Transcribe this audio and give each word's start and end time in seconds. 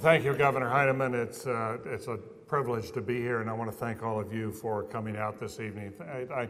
thank 0.00 0.24
you, 0.24 0.32
Governor 0.32 0.70
Heineman. 0.70 1.14
It's, 1.14 1.46
uh, 1.46 1.76
it's 1.84 2.06
a 2.06 2.16
privilege 2.16 2.90
to 2.92 3.02
be 3.02 3.16
here, 3.16 3.42
and 3.42 3.50
I 3.50 3.52
want 3.52 3.70
to 3.70 3.76
thank 3.76 4.02
all 4.02 4.18
of 4.18 4.32
you 4.32 4.50
for 4.50 4.82
coming 4.84 5.16
out 5.16 5.38
this 5.38 5.60
evening. 5.60 5.92
I, 6.00 6.40
I, 6.40 6.48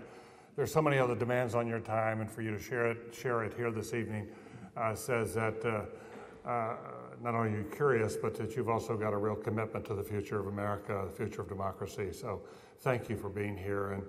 there's 0.55 0.73
so 0.73 0.81
many 0.81 0.99
other 0.99 1.17
demands 1.17 1.57
on 1.57 1.67
your 1.67 1.81
time, 1.81 2.21
and 2.21 2.31
for 2.31 2.43
you 2.43 2.53
to 2.53 2.61
share 2.61 2.93
it, 2.93 3.13
share 3.13 3.43
it 3.43 3.53
here 3.55 3.73
this 3.73 3.93
evening 3.93 4.29
uh, 4.77 4.95
says 4.95 5.35
that 5.35 5.65
uh, 5.65 6.49
uh, 6.49 6.77
not 7.21 7.35
only 7.35 7.53
are 7.53 7.57
you 7.59 7.65
curious, 7.75 8.17
but 8.17 8.37
that 8.37 8.55
you've 8.55 8.69
also 8.69 8.97
got 8.97 9.13
a 9.13 9.17
real 9.17 9.35
commitment 9.35 9.85
to 9.87 9.95
the 9.95 10.05
future 10.05 10.39
of 10.39 10.47
America, 10.47 11.05
the 11.11 11.17
future 11.17 11.43
of 11.43 11.49
democracy. 11.49 12.13
So 12.13 12.43
thank 12.81 13.09
you 13.09 13.17
for 13.17 13.29
being 13.29 13.57
here, 13.57 13.93
and 13.93 14.03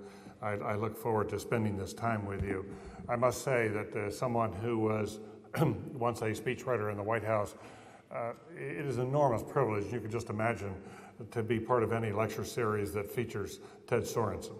I, 0.44 0.52
I 0.52 0.76
look 0.76 0.96
forward 0.96 1.30
to 1.30 1.40
spending 1.40 1.78
this 1.78 1.94
time 1.94 2.28
with 2.28 2.44
you. 2.44 2.64
I 3.10 3.16
must 3.16 3.44
say 3.44 3.70
that 3.70 3.96
uh, 3.96 4.12
someone 4.12 4.54
who 4.54 4.78
was 4.78 5.20
once 5.94 6.22
a 6.22 6.26
speechwriter 6.26 6.92
in 6.92 6.98
the 6.98 7.04
White 7.04 7.24
House, 7.24 7.56
uh, 8.14 8.34
it 8.56 8.86
is 8.86 8.98
an 8.98 9.08
enormous 9.08 9.44
privilege. 9.44 9.92
You 9.92 10.00
can 10.00 10.12
just 10.12 10.30
imagine 10.30 10.74
to 11.32 11.44
be 11.44 11.60
part 11.60 11.84
of 11.84 11.94
any 11.94 12.12
lecture 12.12 12.44
series 12.44 12.94
that 12.94 13.10
features 13.10 13.60
Ted 13.88 14.04
Sorensen. 14.04 14.56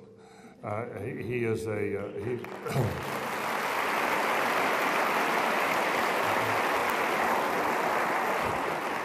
Uh, 0.64 0.86
he, 1.04 1.24
he, 1.24 1.44
is 1.44 1.66
a 1.66 2.00
uh, 2.00 2.08
he. 2.24 2.38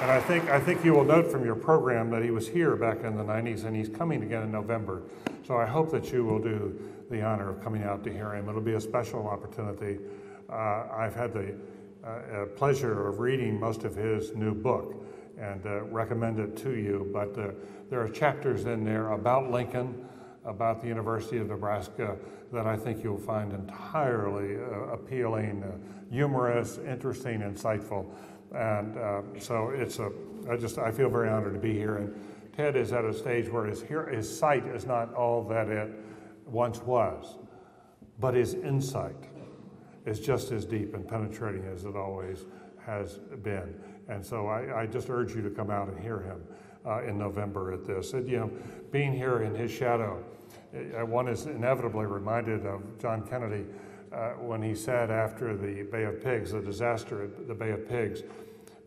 And 0.07 0.11
I 0.11 0.21
think, 0.21 0.49
I 0.51 0.61
think 0.61 0.85
you 0.85 0.93
will 0.93 1.05
note 1.05 1.27
from 1.33 1.45
your 1.45 1.57
program 1.57 2.11
that 2.11 2.23
he 2.23 2.31
was 2.31 2.47
here 2.47 2.77
back 2.77 3.03
in 3.03 3.17
the 3.17 3.25
90s 3.25 3.65
and 3.65 3.75
he's 3.75 3.89
coming 3.89 4.23
again 4.23 4.45
in 4.45 4.53
November. 4.53 5.03
So 5.45 5.57
I 5.57 5.67
hope 5.67 5.91
that 5.91 6.13
you 6.13 6.25
will 6.25 6.39
do 6.39 6.79
the 7.11 7.23
honor 7.23 7.49
of 7.49 7.65
coming 7.65 7.83
out 7.83 8.05
to 8.05 8.13
hear 8.13 8.33
him. 8.33 8.49
It'll 8.49 8.61
be 8.61 8.75
a 8.75 8.81
special 8.81 9.27
opportunity. 9.27 9.99
Uh, 10.49 10.85
I've 10.95 11.17
had 11.17 11.33
the 11.33 11.57
uh, 12.07 12.47
pleasure 12.55 13.09
of 13.09 13.19
reading 13.19 13.59
most 13.59 13.83
of 13.83 13.97
his 13.97 14.33
new 14.35 14.55
book 14.55 15.05
and 15.39 15.67
uh, 15.67 15.83
recommend 15.85 16.39
it 16.39 16.57
to 16.57 16.77
you. 16.77 17.11
But 17.13 17.37
uh, 17.37 17.51
there 17.91 18.01
are 18.01 18.09
chapters 18.09 18.65
in 18.65 18.85
there 18.85 19.11
about 19.11 19.51
Lincoln, 19.51 20.07
about 20.45 20.81
the 20.81 20.87
University 20.87 21.39
of 21.39 21.49
Nebraska 21.49 22.17
that 22.53 22.65
I 22.65 22.77
think 22.77 23.03
you'll 23.03 23.19
find 23.19 23.53
entirely 23.53 24.57
appealing, 24.93 25.65
humorous, 26.09 26.79
interesting, 26.79 27.41
insightful. 27.41 28.07
And 28.55 29.43
so 29.43 29.71
it's 29.71 29.99
a, 29.99 30.13
I 30.49 30.57
just, 30.57 30.79
I 30.79 30.93
feel 30.93 31.11
very 31.11 31.29
honored 31.29 31.55
to 31.55 31.59
be 31.59 31.73
here. 31.73 31.97
And 31.97 32.15
Ted 32.57 32.77
is 32.77 32.93
at 32.93 33.05
a 33.05 33.13
stage 33.13 33.49
where 33.49 33.67
his, 33.67 33.83
his 33.83 34.39
sight 34.39 34.65
is 34.67 34.87
not 34.87 35.13
all 35.13 35.43
that 35.49 35.69
it 35.69 35.91
once 36.47 36.79
was, 36.79 37.35
but 38.21 38.35
his 38.35 38.55
insight 38.55 39.36
is 40.07 40.21
just 40.21 40.53
as 40.53 40.65
deep 40.65 40.95
and 40.95 41.07
penetrating 41.07 41.65
as 41.67 41.85
it 41.85 41.97
always 41.97 42.47
has 42.85 43.19
been. 43.43 43.75
And 44.09 44.25
so 44.25 44.47
I, 44.47 44.83
I 44.83 44.87
just 44.87 45.11
urge 45.11 45.35
you 45.35 45.43
to 45.43 45.51
come 45.51 45.71
out 45.71 45.89
and 45.89 45.99
hear 45.99 46.21
him 46.21 46.41
uh, 46.87 47.03
in 47.03 47.19
November 47.19 47.73
at 47.73 47.85
this. 47.85 48.13
And, 48.13 48.29
you 48.29 48.39
know, 48.39 48.51
being 48.93 49.13
here 49.13 49.43
in 49.43 49.55
his 49.55 49.71
shadow, 49.71 50.25
uh, 50.75 51.05
one 51.05 51.27
is 51.27 51.47
inevitably 51.47 52.07
reminded 52.07 52.65
of 52.65 52.83
John 53.01 53.27
Kennedy 53.27 53.65
uh, 54.13 54.31
when 54.35 54.63
he 54.63 54.75
said 54.75 55.11
after 55.11 55.57
the 55.57 55.83
Bay 55.83 56.05
of 56.05 56.23
Pigs, 56.23 56.53
the 56.53 56.61
disaster 56.61 57.25
at 57.25 57.49
the 57.49 57.55
Bay 57.55 57.71
of 57.71 57.89
Pigs, 57.89 58.23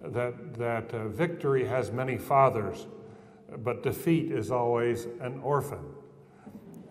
that, 0.02 0.54
that 0.54 0.94
uh, 0.94 1.10
victory 1.10 1.66
has 1.66 1.92
many 1.92 2.18
fathers, 2.18 2.88
but 3.58 3.84
defeat 3.84 4.32
is 4.32 4.52
always 4.52 5.08
an 5.20 5.40
orphan. 5.42 5.84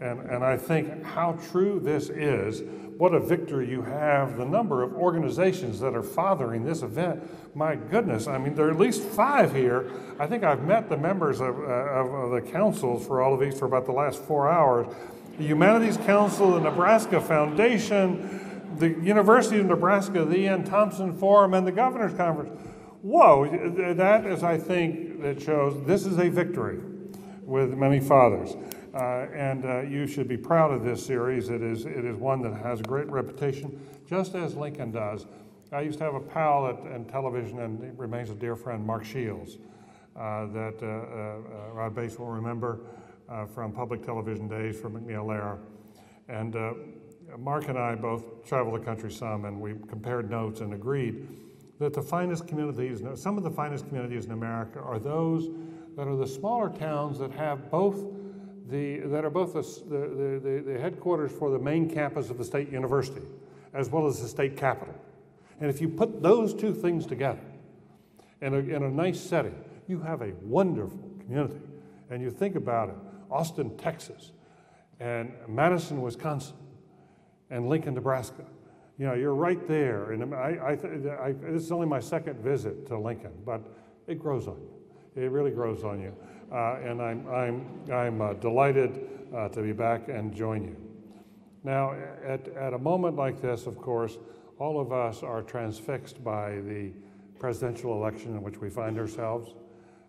And, 0.00 0.20
and 0.30 0.44
I 0.44 0.56
think 0.56 1.02
how 1.02 1.32
true 1.50 1.80
this 1.80 2.08
is, 2.08 2.62
what 2.98 3.14
a 3.14 3.20
victory 3.20 3.68
you 3.68 3.82
have, 3.82 4.36
the 4.36 4.44
number 4.44 4.82
of 4.82 4.92
organizations 4.94 5.78
that 5.80 5.94
are 5.94 6.02
fathering 6.02 6.64
this 6.64 6.82
event. 6.82 7.22
My 7.54 7.76
goodness, 7.76 8.26
I 8.26 8.38
mean, 8.38 8.54
there 8.54 8.66
are 8.66 8.70
at 8.70 8.78
least 8.78 9.02
five 9.02 9.54
here. 9.54 9.90
I 10.18 10.26
think 10.26 10.44
I've 10.44 10.64
met 10.64 10.88
the 10.88 10.96
members 10.96 11.40
of, 11.40 11.58
uh, 11.58 11.62
of, 11.62 12.30
the 12.30 12.40
councils 12.40 13.06
for 13.06 13.22
all 13.22 13.34
of 13.34 13.40
these 13.40 13.58
for 13.58 13.66
about 13.66 13.86
the 13.86 13.92
last 13.92 14.22
four 14.22 14.48
hours. 14.48 14.92
The 15.38 15.44
Humanities 15.44 15.96
Council, 15.98 16.52
the 16.52 16.60
Nebraska 16.60 17.20
Foundation, 17.20 18.74
the 18.78 18.88
University 18.88 19.60
of 19.60 19.66
Nebraska, 19.66 20.24
the 20.24 20.36
E.N. 20.36 20.64
Thompson 20.64 21.16
Forum, 21.16 21.54
and 21.54 21.66
the 21.66 21.72
Governor's 21.72 22.14
Conference. 22.14 22.50
Whoa, 23.02 23.46
that 23.94 24.26
is, 24.26 24.42
I 24.42 24.58
think, 24.58 25.22
that 25.22 25.40
shows 25.40 25.86
this 25.86 26.04
is 26.04 26.18
a 26.18 26.28
victory 26.28 26.80
with 27.44 27.74
many 27.74 28.00
fathers. 28.00 28.56
Uh, 28.94 29.26
and 29.34 29.64
uh, 29.64 29.80
you 29.82 30.06
should 30.06 30.28
be 30.28 30.36
proud 30.36 30.72
of 30.72 30.82
this 30.82 31.04
series. 31.04 31.50
It 31.50 31.62
is, 31.62 31.84
it 31.84 32.04
is 32.04 32.16
one 32.16 32.40
that 32.42 32.54
has 32.54 32.80
a 32.80 32.84
great 32.84 33.08
reputation, 33.08 33.78
just 34.08 34.34
as 34.34 34.54
Lincoln 34.54 34.90
does. 34.90 35.26
I 35.72 35.82
used 35.82 35.98
to 35.98 36.04
have 36.04 36.14
a 36.14 36.20
pal 36.20 36.66
at, 36.68 36.78
in 36.94 37.04
television, 37.04 37.60
and 37.60 37.82
he 37.82 37.90
remains 37.96 38.30
a 38.30 38.34
dear 38.34 38.56
friend, 38.56 38.84
Mark 38.86 39.04
Shields, 39.04 39.58
uh, 40.16 40.46
that 40.46 40.78
uh, 40.82 40.86
uh, 40.86 41.72
Rod 41.74 41.94
Bates 41.94 42.18
will 42.18 42.28
remember 42.28 42.80
uh, 43.28 43.44
from 43.44 43.72
public 43.72 44.04
television 44.04 44.48
days 44.48 44.80
from 44.80 44.98
MacNeil 44.98 45.58
And 46.28 46.56
Mark 47.38 47.68
and 47.68 47.78
I 47.78 47.94
both 47.94 48.46
traveled 48.46 48.80
the 48.80 48.84
country 48.84 49.12
some, 49.12 49.44
and 49.44 49.60
we 49.60 49.74
compared 49.86 50.30
notes 50.30 50.60
and 50.60 50.72
agreed 50.72 51.28
that 51.78 51.92
the 51.92 52.02
finest 52.02 52.48
communities, 52.48 53.02
some 53.14 53.36
of 53.36 53.44
the 53.44 53.50
finest 53.50 53.86
communities 53.88 54.24
in 54.24 54.32
America, 54.32 54.80
are 54.80 54.98
those 54.98 55.48
that 55.96 56.08
are 56.08 56.16
the 56.16 56.26
smaller 56.26 56.70
towns 56.70 57.18
that 57.18 57.30
have 57.32 57.70
both 57.70 58.17
the, 58.68 58.98
that 59.06 59.24
are 59.24 59.30
both 59.30 59.54
the, 59.54 59.62
the, 59.62 60.40
the, 60.42 60.72
the, 60.72 60.78
headquarters 60.78 61.32
for 61.32 61.50
the 61.50 61.58
main 61.58 61.88
campus 61.88 62.28
of 62.28 62.38
the 62.38 62.44
state 62.44 62.70
university, 62.70 63.26
as 63.72 63.88
well 63.88 64.06
as 64.06 64.20
the 64.20 64.28
state 64.28 64.56
capital. 64.56 64.94
And 65.60 65.70
if 65.70 65.80
you 65.80 65.88
put 65.88 66.22
those 66.22 66.54
two 66.54 66.74
things 66.74 67.06
together 67.06 67.40
in 68.40 68.54
a, 68.54 68.58
in 68.58 68.82
a 68.82 68.90
nice 68.90 69.20
setting, 69.20 69.54
you 69.86 70.00
have 70.00 70.22
a 70.22 70.32
wonderful 70.42 70.98
community. 71.20 71.60
And 72.10 72.22
you 72.22 72.30
think 72.30 72.56
about 72.56 72.90
it 72.90 72.94
Austin, 73.30 73.76
Texas, 73.76 74.32
and 75.00 75.32
Madison, 75.48 76.00
Wisconsin, 76.02 76.56
and 77.50 77.68
Lincoln, 77.68 77.94
Nebraska. 77.94 78.44
You 78.98 79.06
know, 79.06 79.14
you're 79.14 79.34
right 79.34 79.66
there. 79.68 80.12
And 80.12 80.34
I, 80.34 80.38
I, 80.38 81.26
I, 81.26 81.32
this 81.32 81.62
is 81.62 81.72
only 81.72 81.86
my 81.86 82.00
second 82.00 82.40
visit 82.40 82.86
to 82.88 82.98
Lincoln, 82.98 83.32
but 83.46 83.62
it 84.06 84.18
grows 84.18 84.48
on 84.48 84.56
you. 84.56 85.22
It 85.22 85.30
really 85.30 85.50
grows 85.50 85.84
on 85.84 86.00
you. 86.00 86.14
Uh, 86.50 86.76
and 86.82 87.02
I'm, 87.02 87.28
I'm, 87.28 87.92
I'm 87.92 88.20
uh, 88.20 88.32
delighted 88.34 89.08
uh, 89.34 89.48
to 89.50 89.62
be 89.62 89.72
back 89.72 90.08
and 90.08 90.34
join 90.34 90.64
you. 90.64 90.76
Now, 91.62 91.94
at, 92.24 92.48
at 92.48 92.72
a 92.72 92.78
moment 92.78 93.16
like 93.16 93.42
this, 93.42 93.66
of 93.66 93.76
course, 93.76 94.16
all 94.58 94.80
of 94.80 94.92
us 94.92 95.22
are 95.22 95.42
transfixed 95.42 96.24
by 96.24 96.60
the 96.60 96.92
presidential 97.38 97.92
election 97.92 98.34
in 98.34 98.42
which 98.42 98.58
we 98.60 98.70
find 98.70 98.98
ourselves. 98.98 99.54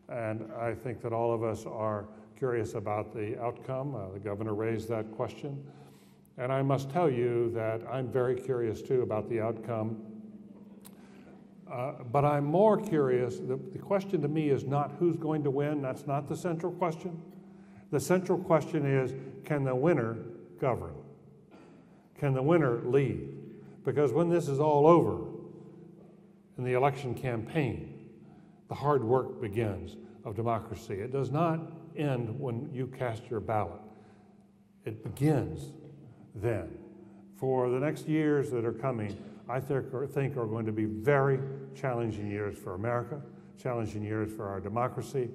And 0.07 0.49
I 0.53 0.73
think 0.73 1.01
that 1.01 1.13
all 1.13 1.33
of 1.33 1.44
us 1.44 1.66
are 1.66 2.07
curious 2.38 2.73
about 2.73 3.13
the 3.13 3.39
outcome. 3.41 3.95
Uh, 3.95 4.13
the 4.13 4.19
governor 4.19 4.53
raised 4.53 4.88
that 4.89 5.11
question. 5.11 5.61
And 6.38 6.53
I 6.53 6.61
must 6.61 6.89
tell 6.89 7.09
you 7.09 7.51
that 7.53 7.81
I'm 7.91 8.07
very 8.07 8.35
curious 8.35 8.81
too 8.81 9.01
about 9.01 9.29
the 9.29 9.41
outcome 9.41 10.01
uh, 11.72 12.03
but 12.12 12.25
I'm 12.25 12.46
more 12.46 12.78
curious. 12.78 13.38
The, 13.38 13.59
the 13.72 13.80
question 13.80 14.22
to 14.22 14.28
me 14.28 14.50
is 14.50 14.66
not 14.66 14.94
who's 15.00 15.18
going 15.18 15.44
to 15.44 15.52
win. 15.52 15.81
That's 15.81 16.07
not 16.07 16.28
the 16.28 16.35
central 16.35 16.72
question. 16.72 17.22
The 17.91 18.00
central 18.00 18.38
question 18.38 18.85
is 18.85 19.13
can 19.46 19.63
the 19.63 19.75
winner 19.75 20.18
govern? 20.59 20.96
Can 22.19 22.34
the 22.34 22.41
winner 22.41 22.81
lead? 22.85 23.29
Because 23.84 24.12
when 24.12 24.29
this 24.29 24.47
is 24.47 24.59
all 24.59 24.85
over 24.85 25.24
in 26.58 26.63
the 26.63 26.74
election 26.74 27.16
campaign, 27.16 28.09
the 28.68 28.75
hard 28.75 29.03
work 29.03 29.41
begins 29.41 29.96
of 30.25 30.35
democracy. 30.35 30.96
It 30.96 31.12
does 31.12 31.31
not 31.31 31.59
end 31.96 32.40
when 32.40 32.69
you 32.74 32.88
cast 32.88 33.29
your 33.29 33.40
ballot, 33.40 33.81
it 34.85 35.03
begins 35.03 35.72
then. 36.35 36.78
For 37.38 37.69
the 37.69 37.79
next 37.79 38.08
years 38.08 38.52
that 38.52 38.66
are 38.66 38.74
coming, 38.74 39.18
I 39.49 39.59
think 39.59 40.37
are, 40.37 40.45
going 40.45 40.65
to 40.67 40.71
be 40.71 40.85
very 40.85 41.39
challenging 41.73 42.29
years 42.29 42.55
for 42.57 42.75
America, 42.75 43.19
challenging 43.61 44.03
years 44.03 44.31
for 44.31 44.47
our 44.47 44.59
democracy. 44.59 45.29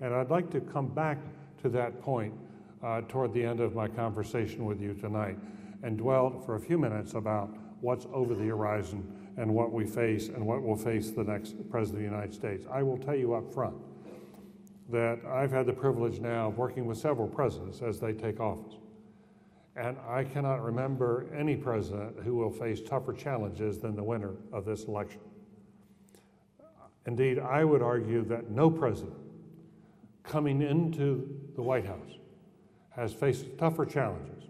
And 0.00 0.12
I'd 0.12 0.30
like 0.30 0.50
to 0.50 0.60
come 0.60 0.88
back 0.88 1.18
to 1.62 1.68
that 1.70 2.02
point 2.02 2.34
uh, 2.82 3.02
toward 3.02 3.32
the 3.32 3.44
end 3.44 3.60
of 3.60 3.74
my 3.74 3.86
conversation 3.86 4.64
with 4.64 4.80
you 4.80 4.94
tonight 4.94 5.38
and 5.82 5.96
dwell 5.96 6.42
for 6.44 6.56
a 6.56 6.60
few 6.60 6.78
minutes 6.78 7.14
about 7.14 7.50
what's 7.80 8.06
over 8.12 8.34
the 8.34 8.46
horizon 8.46 9.30
and 9.36 9.54
what 9.54 9.72
we 9.72 9.86
face 9.86 10.28
and 10.28 10.44
what 10.44 10.62
will 10.62 10.76
face 10.76 11.12
the 11.12 11.22
next 11.24 11.54
President 11.70 12.04
of 12.04 12.10
the 12.10 12.16
United 12.16 12.34
States. 12.34 12.66
I 12.70 12.82
will 12.82 12.98
tell 12.98 13.14
you 13.14 13.34
up 13.34 13.54
front 13.54 13.76
that 14.90 15.20
I've 15.24 15.52
had 15.52 15.66
the 15.66 15.72
privilege 15.72 16.18
now 16.18 16.48
of 16.48 16.58
working 16.58 16.86
with 16.86 16.98
several 16.98 17.28
presidents 17.28 17.80
as 17.80 18.00
they 18.00 18.12
take 18.12 18.40
office. 18.40 18.79
And 19.76 19.96
I 20.08 20.24
cannot 20.24 20.62
remember 20.62 21.26
any 21.36 21.56
president 21.56 22.16
who 22.24 22.34
will 22.34 22.50
face 22.50 22.80
tougher 22.80 23.12
challenges 23.12 23.78
than 23.78 23.94
the 23.94 24.02
winner 24.02 24.34
of 24.52 24.64
this 24.64 24.84
election. 24.84 25.20
Indeed, 27.06 27.38
I 27.38 27.64
would 27.64 27.82
argue 27.82 28.24
that 28.26 28.50
no 28.50 28.70
president 28.70 29.16
coming 30.22 30.62
into 30.62 31.40
the 31.54 31.62
White 31.62 31.86
House 31.86 32.18
has 32.90 33.12
faced 33.12 33.46
tougher 33.58 33.86
challenges 33.86 34.44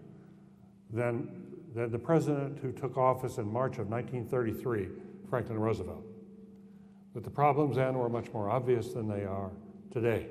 than, 0.91 1.29
than 1.73 1.91
the 1.91 1.99
president 1.99 2.59
who 2.59 2.71
took 2.71 2.97
office 2.97 3.37
in 3.37 3.51
March 3.51 3.77
of 3.77 3.87
1933, 3.87 4.89
Franklin 5.29 5.59
Roosevelt. 5.59 6.03
That 7.13 7.23
the 7.23 7.29
problems 7.29 7.75
then 7.75 7.97
were 7.97 8.09
much 8.09 8.31
more 8.33 8.49
obvious 8.49 8.93
than 8.93 9.07
they 9.07 9.23
are 9.23 9.51
today. 9.91 10.27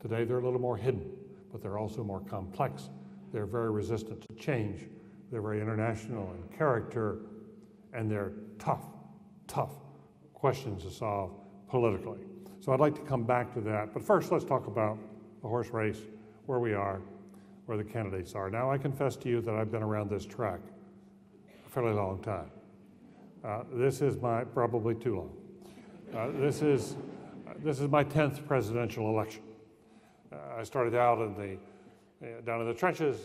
Today 0.00 0.24
they're 0.24 0.38
a 0.38 0.44
little 0.44 0.60
more 0.60 0.76
hidden, 0.76 1.10
but 1.50 1.62
they're 1.62 1.78
also 1.78 2.04
more 2.04 2.20
complex. 2.20 2.88
They're 3.32 3.46
very 3.46 3.70
resistant 3.70 4.24
to 4.28 4.34
change. 4.34 4.88
They're 5.30 5.42
very 5.42 5.60
international 5.60 6.32
in 6.32 6.56
character, 6.56 7.18
and 7.92 8.10
they're 8.10 8.32
tough, 8.58 8.84
tough 9.46 9.72
questions 10.32 10.84
to 10.84 10.90
solve 10.90 11.32
politically. 11.68 12.20
So 12.60 12.72
I'd 12.72 12.80
like 12.80 12.94
to 12.94 13.02
come 13.02 13.24
back 13.24 13.52
to 13.54 13.60
that. 13.62 13.92
But 13.92 14.02
first, 14.02 14.32
let's 14.32 14.44
talk 14.44 14.66
about 14.66 14.98
the 15.42 15.48
horse 15.48 15.70
race, 15.70 16.00
where 16.46 16.58
we 16.58 16.74
are, 16.74 17.00
where 17.66 17.76
the 17.76 17.84
candidates 17.84 18.34
are. 18.34 18.50
Now, 18.50 18.70
I 18.70 18.78
confess 18.78 19.16
to 19.16 19.28
you 19.28 19.40
that 19.42 19.54
I've 19.54 19.70
been 19.70 19.82
around 19.82 20.10
this 20.10 20.24
track 20.24 20.60
a 21.66 21.70
fairly 21.70 21.92
long 21.92 22.20
time. 22.22 22.50
Uh, 23.44 23.62
this 23.72 24.00
is 24.00 24.20
my, 24.20 24.44
probably 24.44 24.94
too 24.94 25.16
long. 25.16 25.32
Uh, 26.16 26.40
this, 26.40 26.62
is, 26.62 26.96
uh, 27.46 27.52
this 27.62 27.80
is 27.80 27.88
my 27.88 28.02
10th 28.02 28.46
presidential 28.46 29.08
election. 29.08 29.42
Uh, 30.32 30.36
I 30.58 30.62
started 30.64 30.94
out 30.94 31.18
in 31.20 31.34
the, 31.34 31.58
Uh, 32.20 32.40
down 32.44 32.60
in 32.60 32.66
the 32.66 32.74
trenches, 32.74 33.16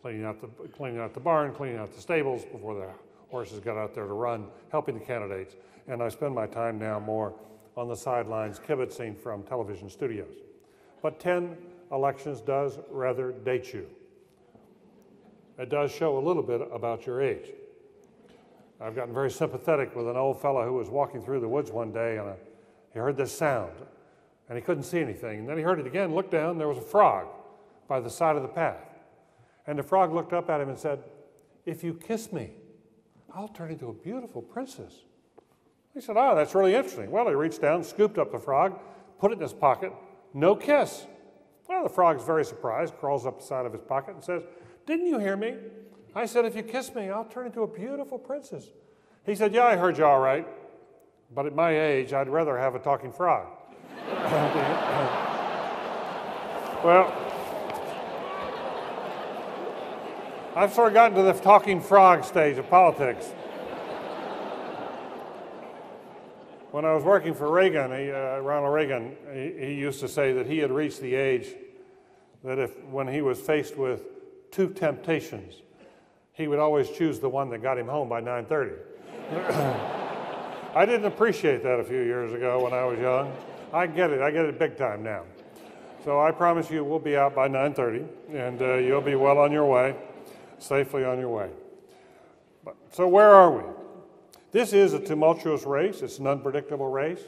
cleaning 0.00 0.24
out, 0.24 0.40
the, 0.40 0.46
cleaning 0.68 0.98
out 0.98 1.12
the 1.12 1.20
barn, 1.20 1.52
cleaning 1.52 1.76
out 1.76 1.94
the 1.94 2.00
stables 2.00 2.46
before 2.46 2.74
the 2.74 2.88
horses 3.28 3.60
got 3.60 3.76
out 3.76 3.94
there 3.94 4.06
to 4.06 4.14
run, 4.14 4.46
helping 4.70 4.98
the 4.98 5.04
candidates. 5.04 5.56
And 5.86 6.02
I 6.02 6.08
spend 6.08 6.34
my 6.34 6.46
time 6.46 6.78
now 6.78 6.98
more 6.98 7.34
on 7.76 7.88
the 7.88 7.94
sidelines 7.94 8.58
kibitzing 8.58 9.18
from 9.18 9.42
television 9.42 9.90
studios. 9.90 10.32
But 11.02 11.20
10 11.20 11.58
elections 11.92 12.40
does 12.40 12.78
rather 12.90 13.32
date 13.32 13.74
you. 13.74 13.86
It 15.58 15.68
does 15.68 15.92
show 15.92 16.16
a 16.16 16.20
little 16.20 16.42
bit 16.42 16.66
about 16.72 17.06
your 17.06 17.20
age. 17.20 17.50
I've 18.80 18.94
gotten 18.94 19.12
very 19.12 19.30
sympathetic 19.30 19.94
with 19.94 20.08
an 20.08 20.16
old 20.16 20.40
fellow 20.40 20.64
who 20.64 20.74
was 20.74 20.88
walking 20.88 21.20
through 21.20 21.40
the 21.40 21.48
woods 21.48 21.70
one 21.70 21.92
day 21.92 22.16
and 22.16 22.28
uh, 22.28 22.32
he 22.94 22.98
heard 22.98 23.16
this 23.16 23.36
sound 23.36 23.72
and 24.48 24.56
he 24.56 24.62
couldn't 24.62 24.84
see 24.84 25.00
anything. 25.00 25.40
And 25.40 25.48
then 25.48 25.58
he 25.58 25.62
heard 25.62 25.80
it 25.80 25.86
again, 25.86 26.14
looked 26.14 26.30
down, 26.30 26.56
there 26.56 26.68
was 26.68 26.78
a 26.78 26.82
frog 26.82 27.26
by 27.88 28.00
the 28.00 28.10
side 28.10 28.36
of 28.36 28.42
the 28.42 28.48
path. 28.48 28.84
And 29.66 29.78
the 29.78 29.82
frog 29.82 30.12
looked 30.12 30.32
up 30.32 30.48
at 30.48 30.60
him 30.60 30.68
and 30.68 30.78
said, 30.78 31.02
If 31.66 31.82
you 31.82 31.94
kiss 31.94 32.32
me, 32.32 32.52
I'll 33.34 33.48
turn 33.48 33.70
into 33.70 33.88
a 33.88 33.92
beautiful 33.92 34.42
princess. 34.42 35.00
He 35.94 36.00
said, 36.00 36.16
Oh, 36.16 36.36
that's 36.36 36.54
really 36.54 36.74
interesting. 36.74 37.10
Well, 37.10 37.26
he 37.28 37.34
reached 37.34 37.60
down, 37.60 37.82
scooped 37.82 38.18
up 38.18 38.30
the 38.30 38.38
frog, 38.38 38.78
put 39.18 39.32
it 39.32 39.34
in 39.34 39.40
his 39.40 39.52
pocket, 39.52 39.92
no 40.32 40.54
kiss. 40.54 41.06
Well, 41.68 41.82
the 41.82 41.88
frog's 41.90 42.24
very 42.24 42.44
surprised, 42.44 42.96
crawls 42.98 43.26
up 43.26 43.40
the 43.40 43.46
side 43.46 43.66
of 43.66 43.72
his 43.72 43.82
pocket 43.82 44.14
and 44.14 44.24
says, 44.24 44.42
Didn't 44.86 45.06
you 45.06 45.18
hear 45.18 45.36
me? 45.36 45.56
I 46.14 46.26
said, 46.26 46.44
If 46.44 46.56
you 46.56 46.62
kiss 46.62 46.94
me, 46.94 47.10
I'll 47.10 47.24
turn 47.24 47.46
into 47.46 47.62
a 47.62 47.66
beautiful 47.66 48.18
princess. 48.18 48.68
He 49.26 49.34
said, 49.34 49.52
Yeah, 49.52 49.64
I 49.64 49.76
heard 49.76 49.98
you 49.98 50.04
all 50.04 50.20
right. 50.20 50.46
But 51.34 51.44
at 51.44 51.54
my 51.54 51.78
age, 51.78 52.14
I'd 52.14 52.30
rather 52.30 52.56
have 52.56 52.74
a 52.74 52.78
talking 52.78 53.12
frog. 53.12 53.48
well, 56.82 57.27
I've 60.56 60.72
sort 60.72 60.88
of 60.88 60.94
gotten 60.94 61.16
to 61.16 61.22
the 61.22 61.32
talking 61.34 61.80
frog 61.80 62.24
stage 62.24 62.58
of 62.58 62.68
politics. 62.70 63.26
When 66.70 66.84
I 66.84 66.94
was 66.94 67.04
working 67.04 67.34
for 67.34 67.50
Reagan, 67.50 67.90
he, 67.90 68.10
uh, 68.10 68.38
Ronald 68.38 68.74
Reagan, 68.74 69.16
he, 69.32 69.66
he 69.66 69.74
used 69.74 70.00
to 70.00 70.08
say 70.08 70.32
that 70.34 70.46
he 70.46 70.58
had 70.58 70.70
reached 70.70 71.00
the 71.00 71.14
age 71.14 71.48
that 72.44 72.58
if, 72.58 72.78
when 72.84 73.08
he 73.08 73.22
was 73.22 73.40
faced 73.40 73.76
with 73.76 74.02
two 74.50 74.70
temptations, 74.70 75.62
he 76.32 76.46
would 76.46 76.58
always 76.58 76.90
choose 76.90 77.18
the 77.18 77.28
one 77.28 77.50
that 77.50 77.62
got 77.62 77.78
him 77.78 77.88
home 77.88 78.08
by 78.08 78.20
9:30. 78.20 78.76
I 80.74 80.86
didn't 80.86 81.06
appreciate 81.06 81.62
that 81.62 81.80
a 81.80 81.84
few 81.84 82.02
years 82.02 82.32
ago 82.32 82.62
when 82.62 82.72
I 82.72 82.84
was 82.84 82.98
young. 82.98 83.32
I 83.72 83.86
get 83.86 84.10
it. 84.10 84.20
I 84.20 84.30
get 84.30 84.44
it 84.44 84.58
big 84.58 84.76
time 84.76 85.02
now. 85.02 85.24
So 86.04 86.20
I 86.20 86.30
promise 86.30 86.70
you, 86.70 86.84
we'll 86.84 87.00
be 87.00 87.16
out 87.16 87.34
by 87.34 87.48
9:30, 87.48 88.06
and 88.32 88.62
uh, 88.62 88.74
you'll 88.74 89.00
be 89.00 89.14
well 89.14 89.38
on 89.38 89.52
your 89.52 89.66
way, 89.66 89.96
safely 90.58 91.04
on 91.04 91.18
your 91.18 91.28
way. 91.28 91.50
But, 92.64 92.76
so 92.92 93.08
where 93.08 93.30
are 93.30 93.50
we? 93.50 93.64
This 94.50 94.72
is 94.72 94.94
a 94.94 94.98
tumultuous 94.98 95.64
race. 95.64 96.02
It's 96.02 96.18
an 96.18 96.26
unpredictable 96.26 96.88
race. 96.88 97.20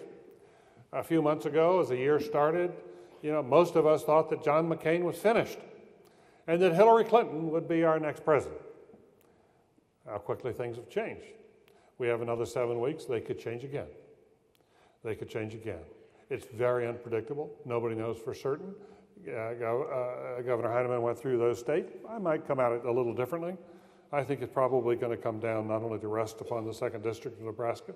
A 0.93 1.03
few 1.03 1.23
months 1.23 1.47
ago, 1.47 1.81
as 1.81 1.91
the 1.91 1.97
year 1.97 2.19
started, 2.19 2.73
you 3.23 3.31
know, 3.31 3.43
most 3.43 3.77
of 3.77 3.87
us 3.87 4.03
thought 4.03 4.31
that 4.31 4.43
John 4.43 4.69
McCain 4.69 5.03
was 5.03 5.17
finished 5.17 5.59
and 6.47 6.61
that 6.63 6.75
Hillary 6.75 7.05
Clinton 7.05 7.51
would 7.51 7.69
be 7.69 7.85
our 7.85 8.01
next 8.01 8.25
president. 8.25 8.61
How 10.07 10.19
quickly 10.19 10.53
things 10.53 10.77
have 10.77 10.89
changed. 10.89 11.27
We 11.99 12.09
have 12.09 12.23
another 12.23 12.47
seven 12.47 12.81
weeks, 12.81 13.05
they 13.05 13.21
could 13.21 13.39
change 13.39 13.63
again. 13.63 13.87
They 15.05 15.15
could 15.15 15.29
change 15.29 15.55
again. 15.55 15.83
It's 16.31 16.47
very 16.47 16.87
unpredictable. 16.87 17.51
Nobody 17.65 17.95
knows 17.95 18.19
for 18.19 18.35
certain. 18.35 18.75
Uh, 19.29 20.43
Governor 20.43 20.73
Heineman 20.73 21.03
went 21.03 21.19
through 21.19 21.39
those 21.39 21.59
states. 21.59 21.93
I 22.09 22.19
might 22.19 22.47
come 22.47 22.61
at 22.61 22.73
it 22.73 22.85
a 22.85 22.93
little 22.93 23.15
differently. 23.15 23.57
I 24.13 24.25
think 24.25 24.43
it's 24.43 24.53
probably 24.53 24.97
going 24.97 25.17
to 25.17 25.23
come 25.23 25.39
down 25.39 25.69
not 25.69 25.83
only 25.83 25.99
to 26.01 26.09
rest 26.09 26.41
upon 26.41 26.67
the 26.67 26.75
second 26.75 27.03
district 27.03 27.39
of 27.39 27.47
Nebraska, 27.47 27.93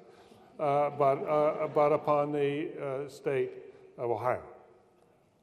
uh, 0.60 0.90
but, 0.90 1.16
uh, 1.24 1.66
but 1.74 1.92
upon 1.92 2.30
the 2.30 2.70
uh, 2.80 3.08
state 3.08 3.50
of 3.98 4.10
Ohio. 4.10 4.42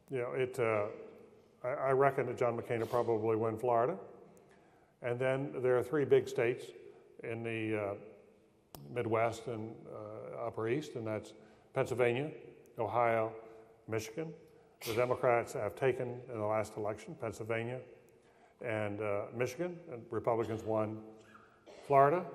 You 0.10 0.20
know, 0.20 0.32
it, 0.34 0.58
uh, 0.60 0.86
I, 1.68 1.90
I, 1.90 1.92
reckon 1.92 2.26
that 2.28 2.38
John 2.38 2.58
McCain 2.58 2.80
will 2.80 2.88
probably 2.88 3.36
win 3.36 3.58
Florida. 3.58 3.98
And 5.02 5.20
then 5.20 5.52
there 5.58 5.78
are 5.78 5.84
three 5.84 6.06
big 6.06 6.30
states 6.30 6.66
in 7.24 7.44
the 7.44 7.82
uh, 7.82 7.94
Midwest 8.94 9.48
and 9.48 9.74
Upper 10.46 10.70
East, 10.70 10.96
and 10.96 11.06
that's 11.06 11.34
Pennsylvania, 11.74 12.32
Ohio, 12.80 13.32
Michigan. 13.88 14.32
The 14.86 14.94
Democrats 14.94 15.54
have 15.54 15.76
taken 15.76 16.20
in 16.32 16.40
the 16.40 16.46
last 16.46 16.76
election 16.76 17.16
Pennsylvania, 17.22 17.80
and 18.66 19.02
uh, 19.02 19.24
Michigan, 19.36 19.78
and 19.92 20.02
Republicans 20.10 20.64
won 20.64 20.98
Florida. 21.86 22.26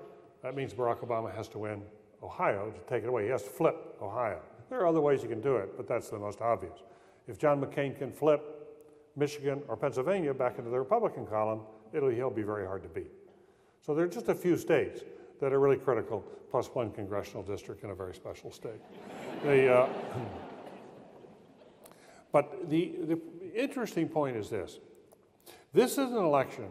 That 0.42 0.54
means 0.54 0.72
Barack 0.72 1.00
Obama 1.00 1.34
has 1.34 1.48
to 1.48 1.58
win 1.58 1.82
Ohio 2.22 2.70
to 2.70 2.80
take 2.88 3.02
it 3.02 3.08
away. 3.08 3.24
He 3.24 3.30
has 3.30 3.42
to 3.42 3.50
flip 3.50 3.96
Ohio. 4.00 4.40
There 4.70 4.80
are 4.80 4.86
other 4.86 5.00
ways 5.00 5.22
you 5.22 5.28
can 5.28 5.40
do 5.40 5.56
it, 5.56 5.76
but 5.76 5.88
that's 5.88 6.08
the 6.08 6.18
most 6.18 6.40
obvious. 6.40 6.78
If 7.26 7.38
John 7.38 7.60
McCain 7.60 7.96
can 7.98 8.12
flip 8.12 8.42
Michigan 9.16 9.62
or 9.68 9.76
Pennsylvania 9.76 10.32
back 10.34 10.58
into 10.58 10.70
the 10.70 10.78
Republican 10.78 11.26
column, 11.26 11.60
it'll, 11.92 12.10
he'll 12.10 12.30
be 12.30 12.42
very 12.42 12.66
hard 12.66 12.82
to 12.82 12.88
beat. 12.88 13.10
So 13.80 13.94
there 13.94 14.04
are 14.04 14.08
just 14.08 14.28
a 14.28 14.34
few 14.34 14.56
states 14.56 15.02
that 15.40 15.52
are 15.52 15.60
really 15.60 15.76
critical, 15.76 16.24
plus 16.50 16.68
one 16.68 16.90
congressional 16.90 17.42
district 17.42 17.84
in 17.84 17.90
a 17.90 17.94
very 17.94 18.14
special 18.14 18.50
state. 18.50 18.80
the, 19.42 19.72
uh, 19.72 19.88
but 22.36 22.68
the, 22.68 22.92
the 23.08 23.18
interesting 23.54 24.10
point 24.10 24.36
is 24.36 24.50
this 24.50 24.78
this 25.72 25.92
is 25.92 26.10
an 26.10 26.18
election 26.18 26.68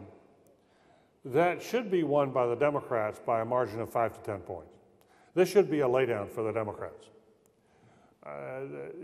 that 1.24 1.60
should 1.60 1.90
be 1.90 2.04
won 2.04 2.30
by 2.30 2.46
the 2.46 2.54
Democrats 2.54 3.18
by 3.26 3.40
a 3.40 3.44
margin 3.44 3.80
of 3.80 3.90
five 3.90 4.16
to 4.16 4.20
10 4.20 4.42
points. 4.42 4.70
This 5.34 5.48
should 5.48 5.68
be 5.68 5.80
a 5.80 5.88
laydown 5.88 6.30
for 6.30 6.44
the 6.44 6.52
Democrats. 6.52 7.06
Uh, 8.24 8.30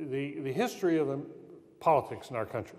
the, 0.08 0.38
the 0.38 0.52
history 0.52 0.98
of 0.98 1.08
the 1.08 1.18
politics 1.80 2.30
in 2.30 2.36
our 2.36 2.46
country 2.46 2.78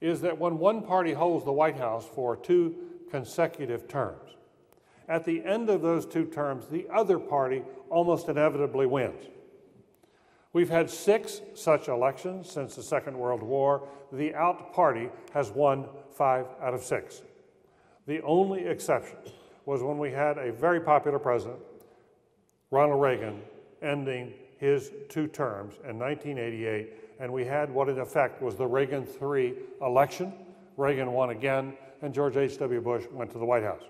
is 0.00 0.20
that 0.20 0.38
when 0.38 0.56
one 0.58 0.80
party 0.80 1.12
holds 1.12 1.44
the 1.44 1.52
White 1.52 1.76
House 1.76 2.06
for 2.14 2.36
two 2.36 2.76
consecutive 3.10 3.88
terms, 3.88 4.30
at 5.08 5.24
the 5.24 5.44
end 5.44 5.68
of 5.70 5.82
those 5.82 6.06
two 6.06 6.26
terms, 6.26 6.68
the 6.68 6.86
other 6.88 7.18
party 7.18 7.62
almost 7.90 8.28
inevitably 8.28 8.86
wins. 8.86 9.24
We've 10.52 10.68
had 10.68 10.90
six 10.90 11.40
such 11.54 11.88
elections 11.88 12.50
since 12.50 12.76
the 12.76 12.82
Second 12.82 13.18
World 13.18 13.42
War. 13.42 13.88
The 14.12 14.34
out 14.34 14.72
party 14.74 15.08
has 15.32 15.50
won 15.50 15.86
five 16.14 16.46
out 16.62 16.74
of 16.74 16.82
six. 16.82 17.22
The 18.06 18.20
only 18.22 18.66
exception 18.66 19.16
was 19.64 19.82
when 19.82 19.98
we 19.98 20.10
had 20.10 20.36
a 20.38 20.52
very 20.52 20.80
popular 20.80 21.18
president, 21.18 21.58
Ronald 22.70 23.00
Reagan, 23.00 23.40
ending 23.80 24.34
his 24.58 24.92
two 25.08 25.26
terms 25.26 25.74
in 25.88 25.98
1988, 25.98 26.90
and 27.20 27.32
we 27.32 27.44
had 27.44 27.70
what 27.70 27.88
in 27.88 27.98
effect 28.00 28.42
was 28.42 28.56
the 28.56 28.66
Reagan 28.66 29.06
3 29.06 29.54
election. 29.80 30.32
Reagan 30.76 31.12
won 31.12 31.30
again, 31.30 31.74
and 32.02 32.12
George 32.12 32.36
H.W. 32.36 32.80
Bush 32.80 33.04
went 33.12 33.30
to 33.32 33.38
the 33.38 33.44
White 33.44 33.62
House. 33.62 33.82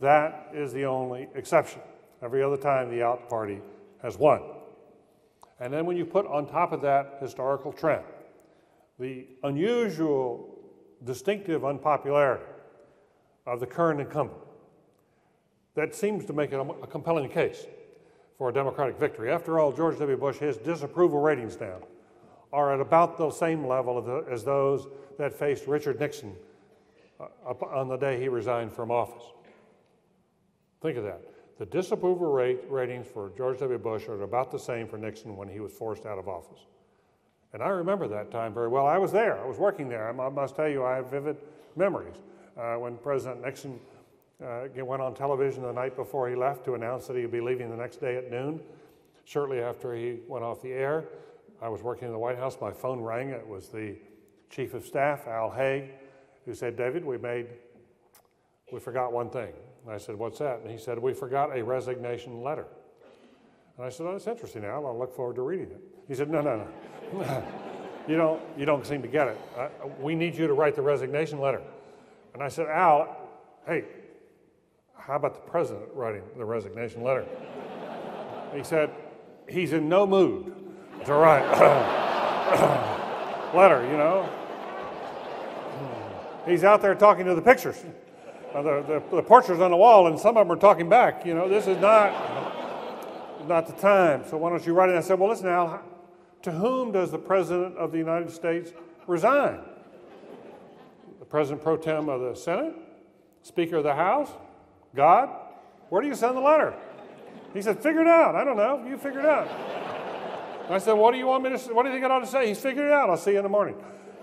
That 0.00 0.50
is 0.54 0.72
the 0.72 0.84
only 0.86 1.28
exception. 1.34 1.80
Every 2.22 2.42
other 2.42 2.56
time, 2.56 2.90
the 2.90 3.02
out 3.02 3.28
party 3.28 3.60
has 4.02 4.18
won. 4.18 4.42
And 5.60 5.72
then 5.72 5.86
when 5.86 5.96
you 5.96 6.04
put 6.04 6.26
on 6.26 6.46
top 6.46 6.72
of 6.72 6.82
that 6.82 7.18
historical 7.20 7.72
trend, 7.72 8.04
the 8.98 9.26
unusual, 9.42 10.58
distinctive 11.04 11.64
unpopularity 11.64 12.44
of 13.46 13.60
the 13.60 13.66
current 13.66 14.00
incumbent, 14.00 14.38
that 15.74 15.94
seems 15.94 16.24
to 16.24 16.32
make 16.32 16.52
it 16.52 16.60
a 16.60 16.86
compelling 16.86 17.28
case 17.28 17.66
for 18.36 18.50
a 18.50 18.52
Democratic 18.52 18.98
victory. 18.98 19.30
After 19.30 19.58
all, 19.58 19.72
George 19.72 19.98
W. 19.98 20.16
Bush, 20.16 20.36
his 20.36 20.56
disapproval 20.56 21.20
ratings 21.20 21.58
now 21.60 21.78
are 22.52 22.72
at 22.72 22.80
about 22.80 23.18
the 23.18 23.30
same 23.30 23.66
level 23.66 24.24
as 24.30 24.44
those 24.44 24.86
that 25.18 25.34
faced 25.34 25.66
Richard 25.66 26.00
Nixon 26.00 26.34
uh, 27.20 27.52
on 27.72 27.88
the 27.88 27.96
day 27.96 28.20
he 28.20 28.28
resigned 28.28 28.72
from 28.72 28.90
office. 28.90 29.24
Think 30.80 30.96
of 30.96 31.04
that. 31.04 31.20
The 31.58 31.66
disapproval 31.66 32.30
rate, 32.30 32.60
ratings 32.68 33.06
for 33.06 33.32
George 33.36 33.58
W. 33.58 33.78
Bush 33.78 34.08
are 34.08 34.22
about 34.22 34.50
the 34.50 34.58
same 34.58 34.86
for 34.86 34.96
Nixon 34.96 35.36
when 35.36 35.48
he 35.48 35.60
was 35.60 35.72
forced 35.72 36.06
out 36.06 36.18
of 36.18 36.28
office. 36.28 36.60
And 37.52 37.62
I 37.62 37.68
remember 37.68 38.06
that 38.08 38.30
time 38.30 38.54
very 38.54 38.68
well. 38.68 38.86
I 38.86 38.98
was 38.98 39.10
there, 39.10 39.38
I 39.38 39.46
was 39.46 39.58
working 39.58 39.88
there. 39.88 40.08
I 40.08 40.28
must 40.28 40.54
tell 40.54 40.68
you, 40.68 40.84
I 40.84 40.96
have 40.96 41.10
vivid 41.10 41.36
memories. 41.76 42.16
Uh, 42.56 42.74
when 42.74 42.96
President 42.96 43.42
Nixon 43.44 43.80
uh, 44.44 44.66
went 44.84 45.02
on 45.02 45.14
television 45.14 45.62
the 45.62 45.72
night 45.72 45.96
before 45.96 46.28
he 46.28 46.36
left 46.36 46.64
to 46.64 46.74
announce 46.74 47.06
that 47.06 47.16
he 47.16 47.22
would 47.22 47.32
be 47.32 47.40
leaving 47.40 47.70
the 47.70 47.76
next 47.76 48.00
day 48.00 48.16
at 48.16 48.30
noon, 48.30 48.60
shortly 49.24 49.60
after 49.60 49.94
he 49.94 50.18
went 50.28 50.44
off 50.44 50.62
the 50.62 50.72
air, 50.72 51.04
I 51.60 51.68
was 51.68 51.82
working 51.82 52.06
in 52.06 52.12
the 52.12 52.18
White 52.18 52.38
House. 52.38 52.56
My 52.60 52.70
phone 52.70 53.00
rang. 53.00 53.30
It 53.30 53.46
was 53.46 53.68
the 53.68 53.96
Chief 54.50 54.74
of 54.74 54.86
Staff, 54.86 55.26
Al 55.26 55.50
Haig, 55.50 55.90
who 56.44 56.54
said, 56.54 56.76
David, 56.76 57.04
we 57.04 57.18
made, 57.18 57.46
we 58.72 58.78
forgot 58.78 59.12
one 59.12 59.28
thing. 59.28 59.52
And 59.84 59.94
I 59.94 59.98
said, 59.98 60.16
What's 60.16 60.38
that? 60.38 60.60
And 60.60 60.70
he 60.70 60.78
said, 60.78 60.98
We 60.98 61.14
forgot 61.14 61.56
a 61.56 61.62
resignation 61.62 62.42
letter. 62.42 62.66
And 63.76 63.86
I 63.86 63.88
said, 63.88 64.06
Oh, 64.06 64.12
that's 64.12 64.26
interesting, 64.26 64.64
Al. 64.64 64.86
I'll 64.86 64.98
look 64.98 65.14
forward 65.14 65.36
to 65.36 65.42
reading 65.42 65.70
it. 65.70 65.80
He 66.06 66.14
said, 66.14 66.30
No, 66.30 66.40
no, 66.40 66.66
no. 67.12 67.44
you, 68.08 68.16
don't, 68.16 68.40
you 68.56 68.64
don't 68.64 68.86
seem 68.86 69.02
to 69.02 69.08
get 69.08 69.28
it. 69.28 69.38
I, 69.56 69.68
we 70.00 70.14
need 70.14 70.34
you 70.34 70.46
to 70.46 70.52
write 70.52 70.74
the 70.74 70.82
resignation 70.82 71.40
letter. 71.40 71.62
And 72.34 72.42
I 72.42 72.48
said, 72.48 72.68
Al, 72.68 73.16
hey, 73.66 73.84
how 74.96 75.16
about 75.16 75.34
the 75.34 75.50
president 75.50 75.86
writing 75.94 76.22
the 76.36 76.44
resignation 76.44 77.02
letter? 77.02 77.24
he 78.54 78.62
said, 78.62 78.90
He's 79.48 79.72
in 79.72 79.88
no 79.88 80.06
mood 80.06 80.54
to 81.06 81.14
write 81.14 81.48
letter, 83.54 83.86
you 83.90 83.96
know. 83.96 84.28
He's 86.46 86.64
out 86.64 86.82
there 86.82 86.94
talking 86.94 87.24
to 87.26 87.34
the 87.34 87.42
pictures, 87.42 87.84
Uh, 88.58 88.62
the, 88.62 89.00
the, 89.10 89.16
the 89.16 89.22
portraits 89.22 89.60
on 89.60 89.70
the 89.70 89.76
wall, 89.76 90.08
and 90.08 90.18
some 90.18 90.36
of 90.36 90.48
them 90.48 90.56
are 90.56 90.60
talking 90.60 90.88
back. 90.88 91.24
You 91.24 91.32
know, 91.32 91.48
this 91.48 91.68
is 91.68 91.78
not, 91.78 93.46
not 93.46 93.68
the 93.68 93.72
time. 93.74 94.24
So 94.28 94.36
why 94.36 94.50
don't 94.50 94.66
you 94.66 94.72
write 94.72 94.88
it? 94.88 94.96
I 94.96 95.00
said, 95.00 95.20
Well, 95.20 95.30
listen, 95.30 95.46
Al, 95.46 95.80
to 96.42 96.50
whom 96.50 96.90
does 96.90 97.12
the 97.12 97.18
President 97.18 97.76
of 97.76 97.92
the 97.92 97.98
United 97.98 98.32
States 98.32 98.72
resign? 99.06 99.60
The 101.20 101.24
President 101.24 101.62
pro 101.62 101.76
tem 101.76 102.08
of 102.08 102.20
the 102.20 102.34
Senate? 102.34 102.74
Speaker 103.42 103.76
of 103.76 103.84
the 103.84 103.94
House? 103.94 104.30
God? 104.92 105.28
Where 105.88 106.02
do 106.02 106.08
you 106.08 106.16
send 106.16 106.36
the 106.36 106.40
letter? 106.40 106.74
He 107.54 107.62
said, 107.62 107.80
Figure 107.80 108.00
it 108.00 108.08
out. 108.08 108.34
I 108.34 108.42
don't 108.42 108.56
know. 108.56 108.84
You 108.88 108.96
figure 108.96 109.20
it 109.20 109.26
out. 109.26 109.46
I 110.68 110.78
said, 110.78 110.94
What 110.94 111.12
do 111.12 111.18
you 111.18 111.28
want 111.28 111.44
me 111.44 111.50
to 111.50 111.58
What 111.72 111.84
do 111.84 111.90
you 111.90 111.94
think 111.94 112.04
I 112.04 112.12
ought 112.12 112.20
to 112.20 112.26
say? 112.26 112.48
He's 112.48 112.58
figured 112.58 112.86
it 112.86 112.92
out. 112.92 113.08
I'll 113.08 113.16
see 113.16 113.32
you 113.32 113.38
in 113.38 113.44
the 113.44 113.48
morning. 113.48 113.76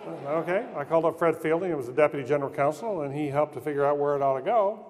Okay. 0.08 0.66
I 0.76 0.84
called 0.84 1.06
up 1.06 1.18
Fred 1.18 1.38
Fielding, 1.38 1.72
who 1.72 1.78
was 1.78 1.88
the 1.88 1.94
deputy 1.94 2.28
general 2.28 2.52
counsel, 2.52 3.02
and 3.02 3.14
he 3.14 3.28
helped 3.28 3.54
to 3.54 3.62
figure 3.62 3.86
out 3.86 3.98
where 3.98 4.16
it 4.16 4.22
ought 4.22 4.38
to 4.38 4.46
go. 4.46 4.86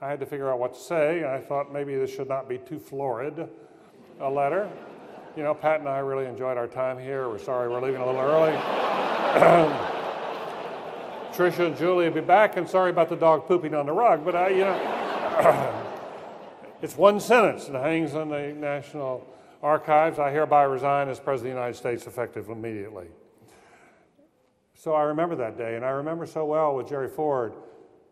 I 0.00 0.08
had 0.08 0.20
to 0.20 0.26
figure 0.26 0.50
out 0.50 0.58
what 0.58 0.74
to 0.74 0.80
say. 0.80 1.24
I 1.24 1.40
thought 1.40 1.72
maybe 1.72 1.94
this 1.96 2.14
should 2.14 2.28
not 2.28 2.48
be 2.48 2.58
too 2.58 2.78
florid 2.78 3.48
a 4.20 4.30
letter. 4.30 4.70
You 5.36 5.42
know, 5.42 5.54
Pat 5.54 5.80
and 5.80 5.88
I 5.88 5.98
really 5.98 6.26
enjoyed 6.26 6.56
our 6.56 6.68
time 6.68 6.98
here. 6.98 7.28
We're 7.28 7.38
sorry 7.38 7.68
we're 7.68 7.80
leaving 7.80 8.00
a 8.00 8.06
little 8.06 8.20
early. 8.20 8.52
Tricia 11.32 11.66
and 11.66 11.76
Julie 11.76 12.04
will 12.06 12.14
be 12.14 12.20
back, 12.20 12.56
and 12.56 12.68
sorry 12.68 12.90
about 12.90 13.08
the 13.08 13.16
dog 13.16 13.48
pooping 13.48 13.74
on 13.74 13.86
the 13.86 13.92
rug, 13.92 14.24
but 14.24 14.36
I, 14.36 14.50
you 14.50 14.58
know, 14.58 15.84
it's 16.82 16.96
one 16.96 17.18
sentence 17.18 17.66
that 17.66 17.82
hangs 17.82 18.14
on 18.14 18.28
the 18.28 18.52
National 18.52 19.26
Archives. 19.60 20.20
I 20.20 20.30
hereby 20.30 20.62
resign 20.62 21.08
as 21.08 21.18
President 21.18 21.52
of 21.52 21.56
the 21.56 21.60
United 21.60 21.76
States 21.76 22.06
effective 22.06 22.50
immediately. 22.50 23.08
So 24.84 24.92
I 24.92 25.04
remember 25.04 25.34
that 25.36 25.56
day, 25.56 25.76
and 25.76 25.84
I 25.84 25.88
remember 25.88 26.26
so 26.26 26.44
well 26.44 26.76
with 26.76 26.90
Jerry 26.90 27.08
Ford 27.08 27.54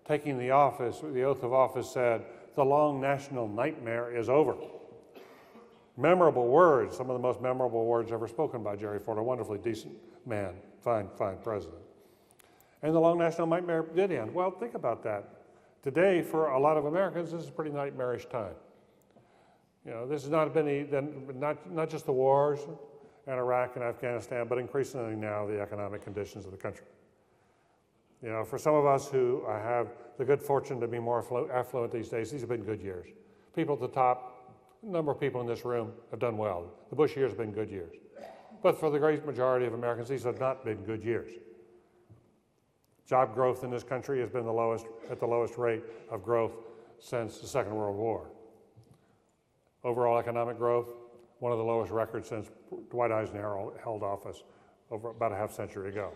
taking 0.06 0.38
the 0.38 0.52
office, 0.52 1.02
the 1.02 1.22
oath 1.22 1.42
of 1.42 1.52
office 1.52 1.92
said, 1.92 2.24
The 2.54 2.64
long 2.64 2.98
national 2.98 3.46
nightmare 3.46 4.16
is 4.16 4.30
over. 4.30 4.56
Memorable 5.98 6.48
words, 6.48 6.96
some 6.96 7.10
of 7.10 7.14
the 7.14 7.22
most 7.22 7.42
memorable 7.42 7.84
words 7.84 8.10
ever 8.10 8.26
spoken 8.26 8.62
by 8.62 8.76
Jerry 8.76 9.00
Ford, 9.00 9.18
a 9.18 9.22
wonderfully 9.22 9.58
decent 9.58 9.92
man, 10.24 10.54
fine, 10.82 11.10
fine 11.18 11.36
president. 11.44 11.82
And 12.80 12.94
the 12.94 13.00
long 13.00 13.18
national 13.18 13.48
nightmare 13.48 13.84
did 13.94 14.10
end. 14.10 14.32
Well, 14.32 14.50
think 14.50 14.72
about 14.72 15.02
that. 15.02 15.28
Today, 15.82 16.22
for 16.22 16.52
a 16.52 16.58
lot 16.58 16.78
of 16.78 16.86
Americans, 16.86 17.32
this 17.32 17.42
is 17.42 17.48
a 17.50 17.52
pretty 17.52 17.72
nightmarish 17.72 18.24
time. 18.30 18.54
You 19.84 19.90
know, 19.90 20.08
this 20.08 20.22
has 20.22 20.30
not 20.30 20.54
been 20.54 20.88
not, 21.34 21.70
not 21.70 21.90
just 21.90 22.06
the 22.06 22.12
wars, 22.12 22.60
and 23.26 23.38
Iraq 23.38 23.76
and 23.76 23.84
Afghanistan, 23.84 24.46
but 24.48 24.58
increasingly 24.58 25.14
now 25.14 25.46
the 25.46 25.60
economic 25.60 26.02
conditions 26.02 26.44
of 26.44 26.50
the 26.50 26.56
country. 26.56 26.86
You 28.22 28.28
know, 28.28 28.44
for 28.44 28.58
some 28.58 28.74
of 28.74 28.86
us 28.86 29.08
who 29.08 29.44
uh, 29.48 29.60
have 29.60 29.88
the 30.16 30.24
good 30.24 30.40
fortune 30.40 30.80
to 30.80 30.88
be 30.88 30.98
more 30.98 31.18
affluent 31.52 31.92
these 31.92 32.08
days, 32.08 32.30
these 32.30 32.40
have 32.40 32.50
been 32.50 32.62
good 32.62 32.80
years. 32.80 33.08
People 33.54 33.74
at 33.74 33.80
the 33.80 33.88
top, 33.88 34.54
a 34.82 34.90
number 34.90 35.10
of 35.10 35.20
people 35.20 35.40
in 35.40 35.46
this 35.46 35.64
room 35.64 35.92
have 36.10 36.20
done 36.20 36.36
well. 36.36 36.72
The 36.90 36.96
Bush 36.96 37.16
years 37.16 37.30
have 37.32 37.38
been 37.38 37.52
good 37.52 37.70
years. 37.70 37.94
But 38.62 38.78
for 38.78 38.90
the 38.90 38.98
great 38.98 39.26
majority 39.26 39.66
of 39.66 39.74
Americans, 39.74 40.08
these 40.08 40.22
have 40.22 40.38
not 40.38 40.64
been 40.64 40.78
good 40.84 41.02
years. 41.02 41.30
Job 43.08 43.34
growth 43.34 43.64
in 43.64 43.70
this 43.70 43.82
country 43.82 44.20
has 44.20 44.30
been 44.30 44.44
the 44.44 44.52
lowest, 44.52 44.86
at 45.10 45.18
the 45.18 45.26
lowest 45.26 45.58
rate 45.58 45.82
of 46.10 46.22
growth 46.22 46.52
since 47.00 47.38
the 47.38 47.48
Second 47.48 47.74
World 47.74 47.96
War. 47.96 48.30
Overall 49.82 50.18
economic 50.18 50.56
growth, 50.56 50.94
one 51.40 51.50
of 51.50 51.58
the 51.58 51.64
lowest 51.64 51.90
records 51.90 52.28
since 52.28 52.48
Dwight 52.90 53.12
Eisenhower 53.12 53.72
held 53.82 54.02
office 54.02 54.42
over 54.90 55.10
about 55.10 55.32
a 55.32 55.36
half 55.36 55.52
century 55.52 55.88
ago. 55.88 56.12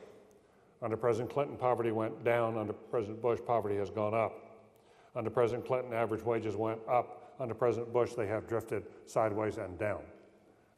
Under 0.83 0.97
President 0.97 1.33
Clinton, 1.33 1.57
poverty 1.57 1.91
went 1.91 2.25
down. 2.25 2.59
Under 2.59 2.73
President 2.73 3.23
Bush, 3.23 3.41
poverty 3.47 3.77
has 3.77 3.91
gone 3.91 4.15
up. 4.15 4.33
Under 5.15 5.31
President 5.31 5.67
Clinton, 5.67 5.95
average 5.95 6.23
wages 6.23 6.57
went 6.57 6.79
up. 6.89 7.35
Under 7.41 7.55
President 7.55 7.93
Bush, 7.93 8.13
they 8.13 8.27
have 8.27 8.47
drifted 8.47 8.85
sideways 9.07 9.57
and 9.57 9.79
down. 9.79 10.01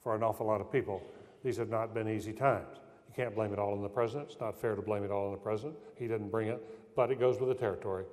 For 0.03 0.15
an 0.15 0.23
awful 0.23 0.47
lot 0.47 0.61
of 0.61 0.71
people, 0.71 1.03
these 1.43 1.57
have 1.57 1.69
not 1.69 1.93
been 1.93 2.09
easy 2.09 2.33
times. 2.33 2.79
You 3.09 3.15
can't 3.15 3.35
blame 3.35 3.53
it 3.53 3.59
all 3.59 3.73
on 3.73 3.83
the 3.83 3.89
president. 3.89 4.31
It's 4.31 4.41
not 4.41 4.61
fair 4.61 4.77
to 4.77 4.83
blame 4.83 5.05
it 5.05 5.11
all 5.11 5.27
on 5.27 5.33
the 5.33 5.39
president. 5.39 5.75
He 5.97 6.07
didn't 6.07 6.31
bring 6.31 6.49
it, 6.49 6.63
but 6.95 7.11
it 7.11 7.19
goes 7.19 7.41
with 7.41 7.49
the 7.49 7.55
territory. 7.55 8.05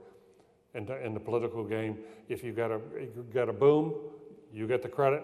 In, 0.74 0.90
in 1.04 1.14
the 1.14 1.20
political 1.20 1.64
game, 1.64 2.00
if 2.28 2.44
you 2.44 2.52
get 2.52 2.72
a, 2.72 2.82
you 3.00 3.26
get 3.32 3.48
a 3.48 3.54
boom, 3.54 3.94
you 4.52 4.68
get 4.68 4.82
the 4.82 4.90
credit. 4.90 5.24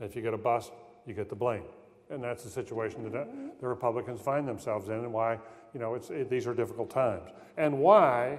If 0.00 0.14
you 0.14 0.22
get 0.22 0.34
a 0.34 0.38
bust, 0.38 0.72
you 1.06 1.14
get 1.14 1.28
the 1.28 1.36
blame. 1.36 1.64
And 2.12 2.22
that's 2.22 2.44
the 2.44 2.50
situation 2.50 3.02
that 3.10 3.18
uh, 3.18 3.24
the 3.60 3.66
Republicans 3.66 4.20
find 4.20 4.46
themselves 4.46 4.88
in, 4.88 4.94
and 4.94 5.12
why 5.12 5.38
you 5.72 5.80
know 5.80 5.94
it, 5.94 6.28
these 6.28 6.46
are 6.46 6.54
difficult 6.54 6.90
times, 6.90 7.30
and 7.56 7.78
why 7.78 8.38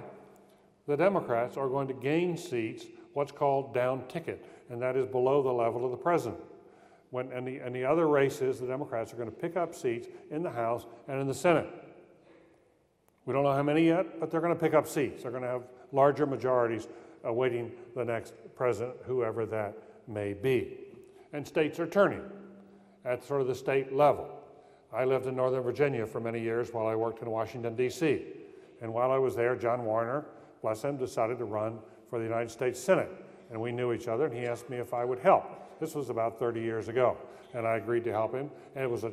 the 0.86 0.96
Democrats 0.96 1.56
are 1.56 1.68
going 1.68 1.88
to 1.88 1.94
gain 1.94 2.36
seats, 2.36 2.86
what's 3.14 3.32
called 3.32 3.74
down 3.74 4.06
ticket, 4.06 4.44
and 4.70 4.80
that 4.80 4.96
is 4.96 5.06
below 5.06 5.42
the 5.42 5.52
level 5.52 5.84
of 5.84 5.90
the 5.90 5.96
president. 5.96 6.40
When 7.10 7.32
and 7.32 7.46
the, 7.46 7.58
and 7.58 7.74
the 7.74 7.84
other 7.84 8.08
races, 8.08 8.60
the 8.60 8.66
Democrats 8.66 9.12
are 9.12 9.16
going 9.16 9.30
to 9.30 9.36
pick 9.36 9.56
up 9.56 9.74
seats 9.74 10.08
in 10.30 10.42
the 10.42 10.50
House 10.50 10.86
and 11.08 11.20
in 11.20 11.26
the 11.26 11.34
Senate. 11.34 11.68
We 13.26 13.32
don't 13.32 13.42
know 13.42 13.52
how 13.52 13.62
many 13.62 13.86
yet, 13.86 14.20
but 14.20 14.30
they're 14.30 14.40
going 14.40 14.54
to 14.54 14.60
pick 14.60 14.74
up 14.74 14.86
seats. 14.86 15.22
They're 15.22 15.30
going 15.30 15.42
to 15.42 15.48
have 15.48 15.62
larger 15.92 16.26
majorities 16.26 16.88
awaiting 17.24 17.72
the 17.96 18.04
next 18.04 18.34
president, 18.54 18.96
whoever 19.06 19.46
that 19.46 19.76
may 20.06 20.34
be 20.34 20.78
and 21.34 21.46
states 21.46 21.78
are 21.78 21.86
turning 21.86 22.22
at 23.04 23.24
sort 23.24 23.40
of 23.40 23.46
the 23.46 23.54
state 23.54 23.92
level. 23.92 24.28
I 24.92 25.04
lived 25.04 25.26
in 25.26 25.36
Northern 25.36 25.62
Virginia 25.62 26.06
for 26.06 26.20
many 26.20 26.40
years 26.40 26.72
while 26.72 26.86
I 26.86 26.94
worked 26.94 27.20
in 27.22 27.30
Washington, 27.30 27.74
D.C. 27.74 28.22
And 28.80 28.92
while 28.92 29.10
I 29.10 29.18
was 29.18 29.34
there, 29.34 29.56
John 29.56 29.84
Warner, 29.84 30.24
bless 30.62 30.82
him, 30.82 30.96
decided 30.96 31.38
to 31.38 31.44
run 31.44 31.78
for 32.08 32.18
the 32.18 32.24
United 32.24 32.50
States 32.50 32.78
Senate. 32.78 33.10
And 33.50 33.60
we 33.60 33.72
knew 33.72 33.92
each 33.92 34.08
other, 34.08 34.26
and 34.26 34.34
he 34.34 34.46
asked 34.46 34.70
me 34.70 34.76
if 34.76 34.94
I 34.94 35.04
would 35.04 35.18
help. 35.18 35.44
This 35.80 35.94
was 35.94 36.10
about 36.10 36.38
30 36.38 36.60
years 36.60 36.88
ago, 36.88 37.16
and 37.54 37.66
I 37.66 37.76
agreed 37.76 38.04
to 38.04 38.12
help 38.12 38.34
him. 38.34 38.50
And 38.74 38.84
it 38.84 38.90
was 38.90 39.04
a 39.04 39.12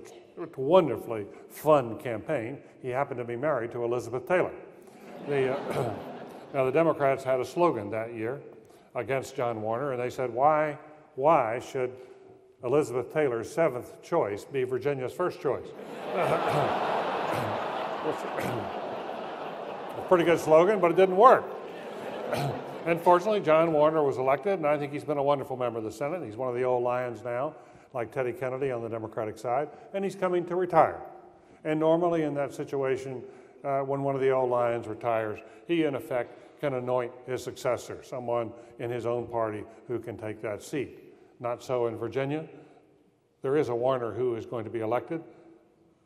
wonderfully 0.55 1.25
fun 1.49 1.97
campaign. 1.99 2.59
He 2.81 2.89
happened 2.89 3.17
to 3.17 3.25
be 3.25 3.35
married 3.35 3.71
to 3.71 3.83
Elizabeth 3.83 4.27
Taylor. 4.27 4.53
The, 5.27 5.57
uh, 5.57 5.93
now, 6.53 6.65
the 6.65 6.71
Democrats 6.71 7.23
had 7.23 7.39
a 7.39 7.45
slogan 7.45 7.89
that 7.91 8.13
year 8.13 8.39
against 8.95 9.35
John 9.35 9.61
Warner, 9.61 9.93
and 9.93 10.01
they 10.01 10.09
said, 10.09 10.31
Why, 10.31 10.77
why 11.15 11.59
should 11.59 11.91
Elizabeth 12.63 13.11
Taylor's 13.11 13.51
seventh 13.51 14.01
choice 14.03 14.45
be 14.45 14.63
Virginia's 14.63 15.13
first 15.13 15.41
choice. 15.41 15.65
a 19.97 20.05
pretty 20.07 20.23
good 20.23 20.39
slogan, 20.39 20.79
but 20.79 20.91
it 20.91 20.97
didn't 20.97 21.17
work. 21.17 21.45
Unfortunately, 22.85 23.39
John 23.39 23.73
Warner 23.73 24.03
was 24.03 24.17
elected, 24.17 24.53
and 24.53 24.67
I 24.67 24.77
think 24.77 24.91
he's 24.91 25.03
been 25.03 25.17
a 25.17 25.23
wonderful 25.23 25.57
member 25.57 25.79
of 25.79 25.85
the 25.85 25.91
Senate. 25.91 26.23
He's 26.23 26.35
one 26.35 26.49
of 26.49 26.55
the 26.55 26.63
old 26.63 26.83
lions 26.83 27.23
now, 27.23 27.55
like 27.93 28.11
Teddy 28.11 28.33
Kennedy 28.33 28.71
on 28.71 28.81
the 28.81 28.89
Democratic 28.89 29.37
side, 29.37 29.69
and 29.93 30.03
he's 30.03 30.15
coming 30.15 30.45
to 30.45 30.55
retire. 30.55 30.99
And 31.63 31.79
normally, 31.79 32.23
in 32.23 32.33
that 32.35 32.53
situation, 32.53 33.21
uh, 33.63 33.81
when 33.81 34.01
one 34.01 34.15
of 34.15 34.21
the 34.21 34.31
old 34.31 34.49
lions 34.49 34.87
retires, 34.87 35.39
he, 35.67 35.83
in 35.83 35.95
effect, 35.95 36.59
can 36.59 36.73
anoint 36.75 37.11
his 37.27 37.43
successor, 37.43 38.01
someone 38.03 38.51
in 38.79 38.89
his 38.89 39.05
own 39.05 39.27
party 39.27 39.63
who 39.87 39.99
can 39.99 40.17
take 40.17 40.41
that 40.41 40.63
seat. 40.63 41.10
Not 41.41 41.63
so 41.63 41.87
in 41.87 41.97
Virginia. 41.97 42.45
There 43.41 43.57
is 43.57 43.69
a 43.69 43.75
Warner 43.75 44.11
who 44.11 44.35
is 44.35 44.45
going 44.45 44.63
to 44.63 44.69
be 44.69 44.81
elected. 44.81 45.23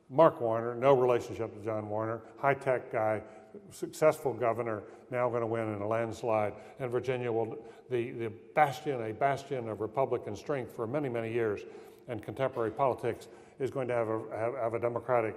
Mark 0.09 0.39
Warner, 0.39 0.73
no 0.75 0.93
relationship 0.93 1.53
to 1.53 1.63
John 1.63 1.89
Warner, 1.89 2.21
high 2.37 2.53
tech 2.53 2.91
guy, 2.91 3.21
successful 3.69 4.33
governor 4.33 4.83
now 5.11 5.29
going 5.29 5.41
to 5.41 5.47
win 5.47 5.73
in 5.73 5.81
a 5.81 5.87
landslide, 5.87 6.53
and 6.79 6.89
Virginia 6.89 7.31
will, 7.31 7.57
the, 7.89 8.11
the 8.11 8.31
bastion, 8.55 9.01
a 9.03 9.13
bastion 9.13 9.67
of 9.67 9.81
Republican 9.81 10.35
strength 10.35 10.73
for 10.73 10.87
many, 10.87 11.09
many 11.09 11.31
years, 11.31 11.61
and 12.07 12.23
contemporary 12.23 12.71
politics 12.71 13.27
is 13.59 13.71
going 13.71 13.87
to 13.87 13.93
have 13.93 14.07
a, 14.07 14.21
have, 14.37 14.55
have 14.55 14.73
a 14.73 14.79
Democratic 14.79 15.35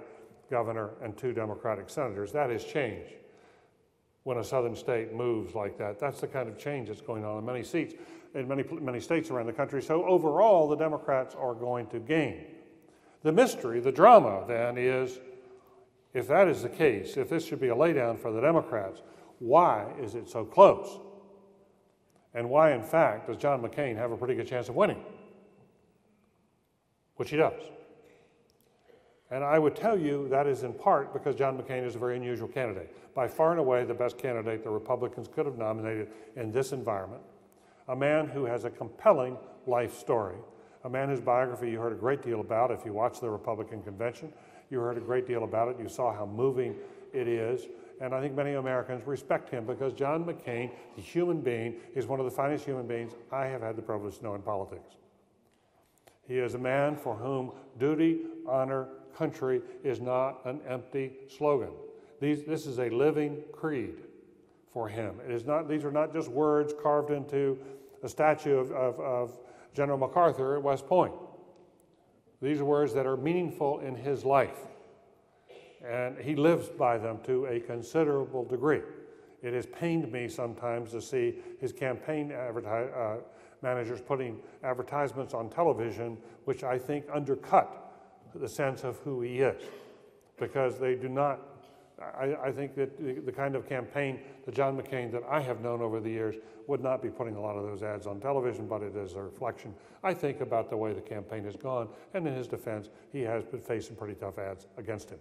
governor 0.49 0.91
and 1.03 1.17
two 1.17 1.33
Democratic 1.33 1.89
senators. 1.89 2.31
That 2.31 2.51
is 2.51 2.63
change 2.63 3.09
when 4.23 4.37
a 4.37 4.43
southern 4.43 4.75
state 4.75 5.13
moves 5.13 5.55
like 5.55 5.77
that. 5.77 5.99
That's 5.99 6.21
the 6.21 6.27
kind 6.27 6.47
of 6.47 6.57
change 6.57 6.87
that's 6.87 7.01
going 7.01 7.25
on 7.25 7.39
in 7.39 7.45
many 7.45 7.63
seats, 7.63 7.95
in 8.35 8.47
many, 8.47 8.63
many 8.63 8.99
states 8.99 9.29
around 9.29 9.47
the 9.47 9.53
country. 9.53 9.81
So 9.81 10.05
overall, 10.05 10.67
the 10.67 10.75
Democrats 10.75 11.35
are 11.35 11.53
going 11.53 11.87
to 11.87 11.99
gain. 11.99 12.45
The 13.23 13.31
mystery, 13.31 13.79
the 13.79 13.91
drama, 13.91 14.45
then, 14.47 14.77
is 14.77 15.19
if 16.13 16.27
that 16.27 16.47
is 16.47 16.63
the 16.63 16.69
case, 16.69 17.17
if 17.17 17.29
this 17.29 17.45
should 17.45 17.59
be 17.59 17.69
a 17.69 17.75
laydown 17.75 18.17
for 18.17 18.31
the 18.31 18.41
Democrats, 18.41 19.01
why 19.39 19.91
is 20.01 20.15
it 20.15 20.29
so 20.29 20.45
close? 20.45 20.99
And 22.33 22.49
why, 22.49 22.73
in 22.73 22.83
fact, 22.83 23.27
does 23.27 23.37
John 23.37 23.61
McCain 23.61 23.95
have 23.95 24.11
a 24.11 24.17
pretty 24.17 24.35
good 24.35 24.47
chance 24.47 24.69
of 24.69 24.75
winning? 24.75 25.03
Which 27.15 27.31
he 27.31 27.37
does. 27.37 27.61
And 29.31 29.43
I 29.43 29.59
would 29.59 29.75
tell 29.75 29.97
you 29.97 30.27
that 30.29 30.47
is 30.47 30.63
in 30.63 30.73
part 30.73 31.13
because 31.13 31.35
John 31.35 31.57
McCain 31.57 31.85
is 31.85 31.95
a 31.95 31.99
very 31.99 32.15
unusual 32.15 32.47
candidate. 32.47 32.95
By 33.13 33.27
far 33.27 33.51
and 33.51 33.59
away, 33.59 33.83
the 33.83 33.93
best 33.93 34.17
candidate 34.17 34.63
the 34.63 34.69
Republicans 34.69 35.27
could 35.27 35.45
have 35.45 35.57
nominated 35.57 36.09
in 36.35 36.51
this 36.51 36.71
environment. 36.71 37.21
A 37.89 37.95
man 37.95 38.27
who 38.27 38.45
has 38.45 38.63
a 38.63 38.69
compelling 38.69 39.37
life 39.67 39.97
story. 39.97 40.37
A 40.85 40.89
man 40.89 41.09
whose 41.09 41.19
biography 41.19 41.71
you 41.71 41.79
heard 41.79 41.91
a 41.91 41.97
great 41.97 42.21
deal 42.21 42.39
about 42.39 42.71
if 42.71 42.85
you 42.85 42.93
watched 42.93 43.19
the 43.19 43.29
Republican 43.29 43.81
convention. 43.81 44.31
You 44.69 44.79
heard 44.79 44.97
a 44.97 45.01
great 45.01 45.27
deal 45.27 45.43
about 45.43 45.67
it. 45.67 45.77
You 45.79 45.89
saw 45.89 46.13
how 46.13 46.25
moving 46.25 46.75
it 47.13 47.27
is. 47.27 47.67
And 47.99 48.13
I 48.13 48.21
think 48.21 48.35
many 48.35 48.53
Americans 48.53 49.05
respect 49.05 49.49
him 49.49 49.65
because 49.65 49.91
John 49.91 50.23
McCain, 50.23 50.71
the 50.95 51.01
human 51.01 51.41
being, 51.41 51.75
is 51.95 52.05
one 52.05 52.19
of 52.19 52.25
the 52.25 52.31
finest 52.31 52.63
human 52.63 52.87
beings 52.87 53.13
I 53.31 53.47
have 53.47 53.61
had 53.61 53.75
the 53.75 53.81
privilege 53.81 54.19
to 54.19 54.23
know 54.23 54.35
in 54.35 54.41
politics. 54.41 54.95
He 56.27 56.37
is 56.37 56.53
a 56.53 56.59
man 56.59 56.95
for 56.95 57.15
whom 57.15 57.51
duty, 57.77 58.21
honor, 58.47 58.87
country 59.17 59.61
is 59.83 59.99
not 59.99 60.45
an 60.45 60.61
empty 60.67 61.11
slogan. 61.27 61.71
These, 62.21 62.43
this 62.43 62.67
is 62.67 62.79
a 62.79 62.89
living 62.89 63.43
creed 63.51 63.95
for 64.71 64.87
him. 64.87 65.15
It 65.25 65.31
is 65.31 65.45
not, 65.45 65.67
these 65.67 65.83
are 65.83 65.91
not 65.91 66.13
just 66.13 66.29
words 66.29 66.73
carved 66.81 67.11
into 67.11 67.57
a 68.03 68.09
statue 68.09 68.57
of, 68.57 68.71
of, 68.71 68.99
of 68.99 69.39
General 69.73 69.97
MacArthur 69.97 70.55
at 70.55 70.63
West 70.63 70.87
Point. 70.87 71.13
These 72.41 72.61
are 72.61 72.65
words 72.65 72.93
that 72.93 73.05
are 73.05 73.17
meaningful 73.17 73.79
in 73.79 73.95
his 73.95 74.23
life, 74.23 74.57
and 75.85 76.17
he 76.17 76.35
lives 76.35 76.69
by 76.69 76.97
them 76.97 77.19
to 77.25 77.45
a 77.45 77.59
considerable 77.59 78.45
degree. 78.45 78.81
It 79.41 79.53
has 79.53 79.65
pained 79.65 80.11
me 80.11 80.27
sometimes 80.27 80.91
to 80.91 81.01
see 81.01 81.35
his 81.59 81.71
campaign 81.73 82.31
uh, 82.31 83.17
managers 83.61 84.01
putting 84.01 84.39
advertisements 84.63 85.33
on 85.33 85.49
television, 85.49 86.17
which 86.45 86.63
I 86.63 86.77
think 86.77 87.05
undercut 87.13 87.93
the 88.35 88.47
sense 88.47 88.83
of 88.83 88.97
who 88.99 89.21
he 89.21 89.39
is, 89.39 89.61
because 90.37 90.77
they 90.77 90.95
do 90.95 91.09
not. 91.09 91.39
I, 92.01 92.35
I 92.45 92.51
think 92.51 92.75
that 92.75 92.97
the, 92.97 93.13
the, 93.21 93.31
kind 93.31 93.55
of 93.55 93.67
campaign 93.67 94.19
that 94.45 94.55
John 94.55 94.79
McCain 94.79 95.11
that 95.11 95.23
I 95.29 95.39
have 95.41 95.61
known 95.61 95.81
over 95.81 95.99
the 95.99 96.09
years 96.09 96.35
would 96.67 96.81
not 96.81 97.01
be 97.01 97.09
putting 97.09 97.35
a 97.35 97.41
lot 97.41 97.55
of 97.55 97.63
those 97.63 97.83
ads 97.83 98.07
on 98.07 98.19
television, 98.19 98.67
but 98.67 98.81
it 98.81 98.95
is 98.95 99.13
a 99.13 99.21
reflection, 99.21 99.73
I 100.03 100.13
think, 100.13 100.41
about 100.41 100.69
the 100.69 100.77
way 100.77 100.93
the 100.93 101.01
campaign 101.01 101.43
has 101.45 101.55
gone. 101.55 101.89
And 102.13 102.27
in 102.27 102.33
his 102.33 102.47
defense, 102.47 102.89
he 103.11 103.21
has 103.21 103.43
been 103.43 103.61
facing 103.61 103.95
pretty 103.95 104.15
tough 104.15 104.37
ads 104.37 104.67
against 104.77 105.09
him. 105.09 105.19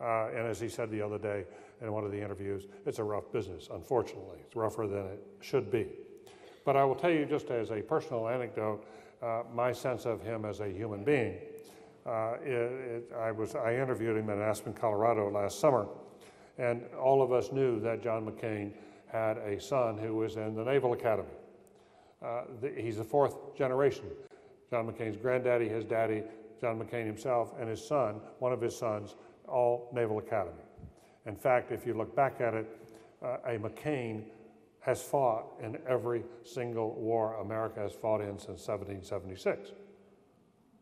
Uh, 0.00 0.28
and 0.28 0.46
as 0.46 0.58
he 0.58 0.68
said 0.68 0.90
the 0.90 1.02
other 1.02 1.18
day 1.18 1.44
in 1.82 1.92
one 1.92 2.04
of 2.04 2.12
the 2.12 2.20
interviews, 2.20 2.66
it's 2.86 2.98
a 2.98 3.04
rough 3.04 3.30
business, 3.32 3.68
unfortunately. 3.72 4.38
It's 4.46 4.56
rougher 4.56 4.86
than 4.86 5.06
it 5.06 5.22
should 5.40 5.70
be. 5.70 5.88
But 6.64 6.76
I 6.76 6.84
will 6.84 6.94
tell 6.94 7.10
you, 7.10 7.26
just 7.26 7.50
as 7.50 7.70
a 7.70 7.82
personal 7.82 8.28
anecdote, 8.28 8.86
uh, 9.22 9.42
my 9.52 9.72
sense 9.72 10.06
of 10.06 10.22
him 10.22 10.44
as 10.44 10.60
a 10.60 10.68
human 10.68 11.04
being. 11.04 11.36
Uh, 12.06 12.34
it, 12.42 12.50
it, 12.50 13.12
I, 13.18 13.30
was, 13.30 13.54
I 13.54 13.74
interviewed 13.74 14.16
him 14.16 14.30
in 14.30 14.40
Aspen, 14.40 14.72
Colorado 14.72 15.30
last 15.30 15.60
summer, 15.60 15.86
and 16.58 16.82
all 16.98 17.22
of 17.22 17.32
us 17.32 17.52
knew 17.52 17.78
that 17.80 18.02
John 18.02 18.24
McCain 18.24 18.72
had 19.06 19.36
a 19.38 19.60
son 19.60 19.98
who 19.98 20.16
was 20.16 20.36
in 20.36 20.54
the 20.54 20.64
Naval 20.64 20.94
Academy. 20.94 21.28
Uh, 22.24 22.42
the, 22.60 22.72
he's 22.76 22.96
the 22.96 23.04
fourth 23.04 23.56
generation. 23.56 24.04
John 24.70 24.86
McCain's 24.86 25.16
granddaddy, 25.16 25.68
his 25.68 25.84
daddy, 25.84 26.22
John 26.60 26.78
McCain 26.78 27.04
himself, 27.06 27.52
and 27.58 27.68
his 27.68 27.84
son, 27.84 28.20
one 28.38 28.52
of 28.52 28.60
his 28.60 28.76
sons, 28.76 29.16
all 29.46 29.90
Naval 29.92 30.18
Academy. 30.18 30.62
In 31.26 31.36
fact, 31.36 31.70
if 31.70 31.86
you 31.86 31.92
look 31.94 32.14
back 32.16 32.40
at 32.40 32.54
it, 32.54 32.66
uh, 33.22 33.36
a 33.44 33.58
McCain 33.58 34.24
has 34.80 35.02
fought 35.02 35.44
in 35.62 35.76
every 35.86 36.22
single 36.44 36.94
war 36.94 37.34
America 37.34 37.80
has 37.80 37.92
fought 37.92 38.22
in 38.22 38.38
since 38.38 38.66
1776. 38.66 39.72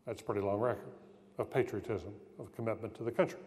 That's 0.05 0.21
a 0.21 0.23
pretty 0.23 0.41
long 0.41 0.59
record 0.59 0.93
of 1.39 1.49
patriotism, 1.49 2.13
of 2.37 2.53
commitment 2.55 2.93
to 2.95 3.03
the 3.03 3.11
country. 3.11 3.39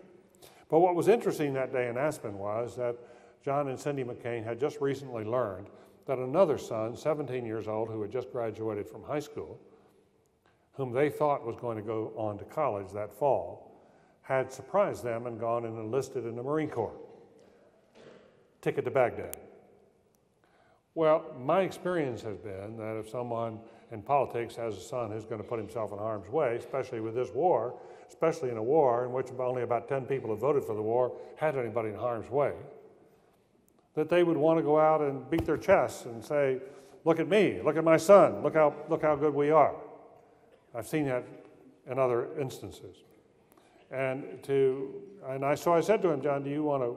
But 0.68 0.80
what 0.80 0.94
was 0.94 1.08
interesting 1.08 1.52
that 1.54 1.72
day 1.72 1.88
in 1.88 1.98
Aspen 1.98 2.38
was 2.38 2.74
that 2.76 2.96
John 3.44 3.68
and 3.68 3.78
Cindy 3.78 4.04
McCain 4.04 4.44
had 4.44 4.58
just 4.58 4.80
recently 4.80 5.24
learned 5.24 5.66
that 6.06 6.18
another 6.18 6.58
son, 6.58 6.96
17 6.96 7.44
years 7.44 7.68
old, 7.68 7.88
who 7.88 8.00
had 8.02 8.10
just 8.10 8.32
graduated 8.32 8.88
from 8.88 9.02
high 9.02 9.20
school, 9.20 9.60
whom 10.72 10.92
they 10.92 11.10
thought 11.10 11.46
was 11.46 11.56
going 11.56 11.76
to 11.76 11.82
go 11.82 12.12
on 12.16 12.38
to 12.38 12.44
college 12.44 12.90
that 12.92 13.12
fall, 13.12 13.72
had 14.22 14.50
surprised 14.50 15.04
them 15.04 15.26
and 15.26 15.38
gone 15.38 15.66
and 15.66 15.78
enlisted 15.78 16.24
in 16.24 16.34
the 16.34 16.42
Marine 16.42 16.70
Corps. 16.70 16.96
Ticket 18.62 18.84
to 18.84 18.90
Baghdad. 18.90 19.36
Well, 20.94 21.24
my 21.38 21.62
experience 21.62 22.22
has 22.22 22.38
been 22.38 22.76
that 22.76 22.96
if 22.98 23.08
someone 23.08 23.58
in 23.92 24.02
politics 24.02 24.56
has 24.56 24.76
a 24.76 24.80
son 24.80 25.10
who's 25.10 25.24
going 25.24 25.40
to 25.40 25.46
put 25.46 25.58
himself 25.58 25.92
in 25.92 25.98
harm's 25.98 26.28
way, 26.28 26.56
especially 26.56 27.00
with 27.00 27.14
this 27.14 27.28
war, 27.30 27.78
especially 28.08 28.50
in 28.50 28.56
a 28.56 28.62
war 28.62 29.04
in 29.04 29.12
which 29.12 29.28
only 29.38 29.62
about 29.62 29.86
10 29.86 30.06
people 30.06 30.30
have 30.30 30.38
voted 30.38 30.64
for 30.64 30.74
the 30.74 30.82
war 30.82 31.12
had 31.36 31.56
anybody 31.56 31.90
in 31.90 31.94
harm's 31.94 32.30
way, 32.30 32.52
that 33.94 34.08
they 34.08 34.22
would 34.22 34.36
want 34.36 34.58
to 34.58 34.62
go 34.62 34.80
out 34.80 35.02
and 35.02 35.28
beat 35.30 35.44
their 35.44 35.58
chests 35.58 36.06
and 36.06 36.24
say, 36.24 36.58
Look 37.04 37.18
at 37.18 37.28
me, 37.28 37.60
look 37.64 37.76
at 37.76 37.82
my 37.82 37.96
son, 37.96 38.44
look 38.44 38.54
how, 38.54 38.74
look 38.88 39.02
how 39.02 39.16
good 39.16 39.34
we 39.34 39.50
are. 39.50 39.74
I've 40.72 40.86
seen 40.86 41.06
that 41.06 41.24
in 41.90 41.98
other 41.98 42.28
instances. 42.40 42.96
And, 43.90 44.40
to, 44.44 45.02
and 45.28 45.44
I, 45.44 45.56
so 45.56 45.74
I 45.74 45.80
said 45.80 46.00
to 46.02 46.10
him, 46.10 46.22
John, 46.22 46.44
do 46.44 46.50
you 46.50 46.62
want 46.62 46.84
to 46.84 46.96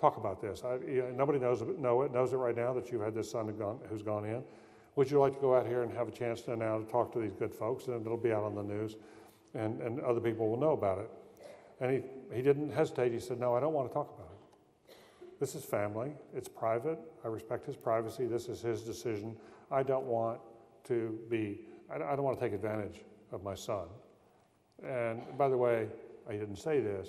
talk 0.00 0.16
about 0.16 0.40
this? 0.40 0.62
I, 0.64 0.76
you 0.90 1.02
know, 1.02 1.10
nobody 1.10 1.38
knows, 1.38 1.62
know 1.78 2.00
it, 2.00 2.12
knows 2.12 2.32
it 2.32 2.36
right 2.36 2.56
now 2.56 2.72
that 2.72 2.90
you've 2.90 3.02
had 3.02 3.14
this 3.14 3.30
son 3.30 3.46
who's 3.46 3.56
gone, 3.56 3.78
who's 3.90 4.02
gone 4.02 4.24
in. 4.24 4.42
Would 4.96 5.10
you 5.10 5.18
like 5.20 5.34
to 5.34 5.40
go 5.40 5.54
out 5.54 5.66
here 5.66 5.82
and 5.82 5.92
have 5.94 6.08
a 6.08 6.10
chance 6.10 6.42
to 6.42 6.56
now 6.56 6.78
to 6.78 6.84
talk 6.84 7.12
to 7.14 7.18
these 7.18 7.32
good 7.32 7.54
folks? 7.54 7.86
And 7.86 8.04
it'll 8.04 8.18
be 8.18 8.32
out 8.32 8.44
on 8.44 8.54
the 8.54 8.62
news, 8.62 8.96
and, 9.54 9.80
and 9.80 10.00
other 10.00 10.20
people 10.20 10.50
will 10.50 10.58
know 10.58 10.72
about 10.72 10.98
it. 10.98 11.10
And 11.80 11.90
he, 11.90 12.36
he 12.36 12.42
didn't 12.42 12.70
hesitate. 12.70 13.12
He 13.12 13.18
said, 13.18 13.40
No, 13.40 13.54
I 13.54 13.60
don't 13.60 13.72
want 13.72 13.88
to 13.88 13.94
talk 13.94 14.12
about 14.14 14.28
it. 14.30 14.96
This 15.40 15.54
is 15.54 15.64
family, 15.64 16.12
it's 16.34 16.48
private. 16.48 16.98
I 17.24 17.28
respect 17.28 17.66
his 17.66 17.76
privacy. 17.76 18.26
This 18.26 18.48
is 18.48 18.60
his 18.60 18.82
decision. 18.82 19.36
I 19.70 19.82
don't 19.82 20.04
want 20.04 20.40
to 20.84 21.18
be, 21.30 21.60
I 21.90 21.98
don't 21.98 22.22
want 22.22 22.38
to 22.38 22.44
take 22.44 22.52
advantage 22.52 23.00
of 23.32 23.42
my 23.42 23.54
son. 23.54 23.86
And 24.86 25.22
by 25.38 25.48
the 25.48 25.56
way, 25.56 25.88
I 26.28 26.32
didn't 26.32 26.56
say 26.56 26.80
this, 26.80 27.08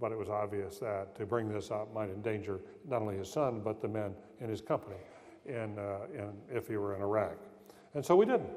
but 0.00 0.12
it 0.12 0.18
was 0.18 0.28
obvious 0.28 0.78
that 0.78 1.16
to 1.16 1.26
bring 1.26 1.48
this 1.48 1.70
up 1.70 1.92
might 1.94 2.10
endanger 2.10 2.60
not 2.88 3.00
only 3.00 3.16
his 3.16 3.32
son, 3.32 3.62
but 3.64 3.80
the 3.80 3.88
men 3.88 4.14
in 4.40 4.48
his 4.48 4.60
company 4.60 4.96
in, 5.46 5.78
uh, 5.78 6.06
in, 6.14 6.32
if 6.50 6.68
he 6.68 6.76
were 6.76 6.94
in 6.94 7.02
Iraq. 7.02 7.36
And 7.94 8.04
so 8.04 8.16
we 8.16 8.26
didn't. 8.26 8.50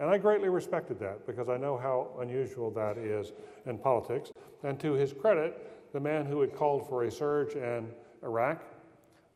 And 0.00 0.10
I 0.10 0.18
greatly 0.18 0.48
respected 0.48 0.98
that 1.00 1.26
because 1.26 1.48
I 1.48 1.56
know 1.56 1.78
how 1.78 2.08
unusual 2.20 2.70
that 2.72 2.98
is 2.98 3.32
in 3.66 3.78
politics. 3.78 4.32
And 4.62 4.78
to 4.80 4.92
his 4.92 5.12
credit, 5.12 5.92
the 5.92 6.00
man 6.00 6.26
who 6.26 6.40
had 6.40 6.54
called 6.54 6.88
for 6.88 7.04
a 7.04 7.10
surge 7.10 7.54
in 7.54 7.88
Iraq 8.22 8.62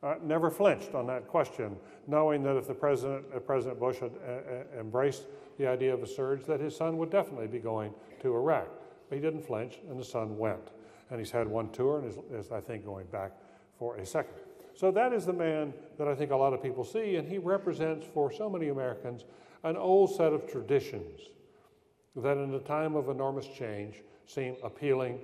uh, 0.03 0.15
never 0.23 0.51
flinched 0.51 0.95
on 0.95 1.07
that 1.07 1.29
question, 1.29 1.77
knowing 2.07 2.43
that 2.43 2.57
if 2.57 2.67
the 2.67 2.75
president, 2.75 3.25
if 3.35 3.47
President 3.47 3.79
Bush 3.79 3.99
had 3.99 4.13
uh, 4.27 4.31
uh, 4.31 4.81
embraced 4.81 5.25
the 5.59 5.67
idea 5.67 5.93
of 5.93 6.03
a 6.03 6.07
surge, 6.07 6.45
that 6.45 6.61
his 6.61 6.77
son 6.77 6.99
would 6.99 7.11
definitely 7.11 7.49
be 7.49 7.59
going 7.59 7.93
to 8.21 8.35
Iraq. 8.35 8.69
But 9.09 9.17
he 9.17 9.23
didn't 9.23 9.43
flinch, 9.43 9.79
and 9.89 9.99
the 9.99 10.05
son 10.05 10.37
went. 10.39 10.71
And 11.11 11.19
he's 11.19 11.31
had 11.31 11.49
one 11.49 11.71
tour 11.71 11.99
and 11.99 12.09
is, 12.09 12.19
is 12.33 12.53
I 12.53 12.61
think, 12.61 12.85
going 12.85 13.07
back 13.07 13.33
for 13.79 13.97
a 13.97 14.07
second. 14.07 14.35
So 14.79 14.93
that 14.93 15.13
is 15.13 15.27
the 15.27 15.33
man 15.33 15.75
that 15.99 16.07
I 16.07 16.15
think 16.15 16.31
a 16.31 16.37
lot 16.37 16.53
of 16.53 16.63
people 16.63 16.85
see, 16.85 17.17
and 17.17 17.27
he 17.27 17.39
represents 17.39 18.07
for 18.15 18.31
so 18.31 18.49
many 18.49 18.69
Americans 18.69 19.25
an 19.65 19.77
old 19.77 20.15
set 20.15 20.33
of 20.33 20.49
traditions 20.49 21.21
that 22.15 22.37
in 22.37 22.55
a 22.55 22.61
time 22.61 22.95
of 22.95 23.09
enormous 23.09 23.49
change 23.49 24.03
seem 24.27 24.55
appealing 24.63 25.19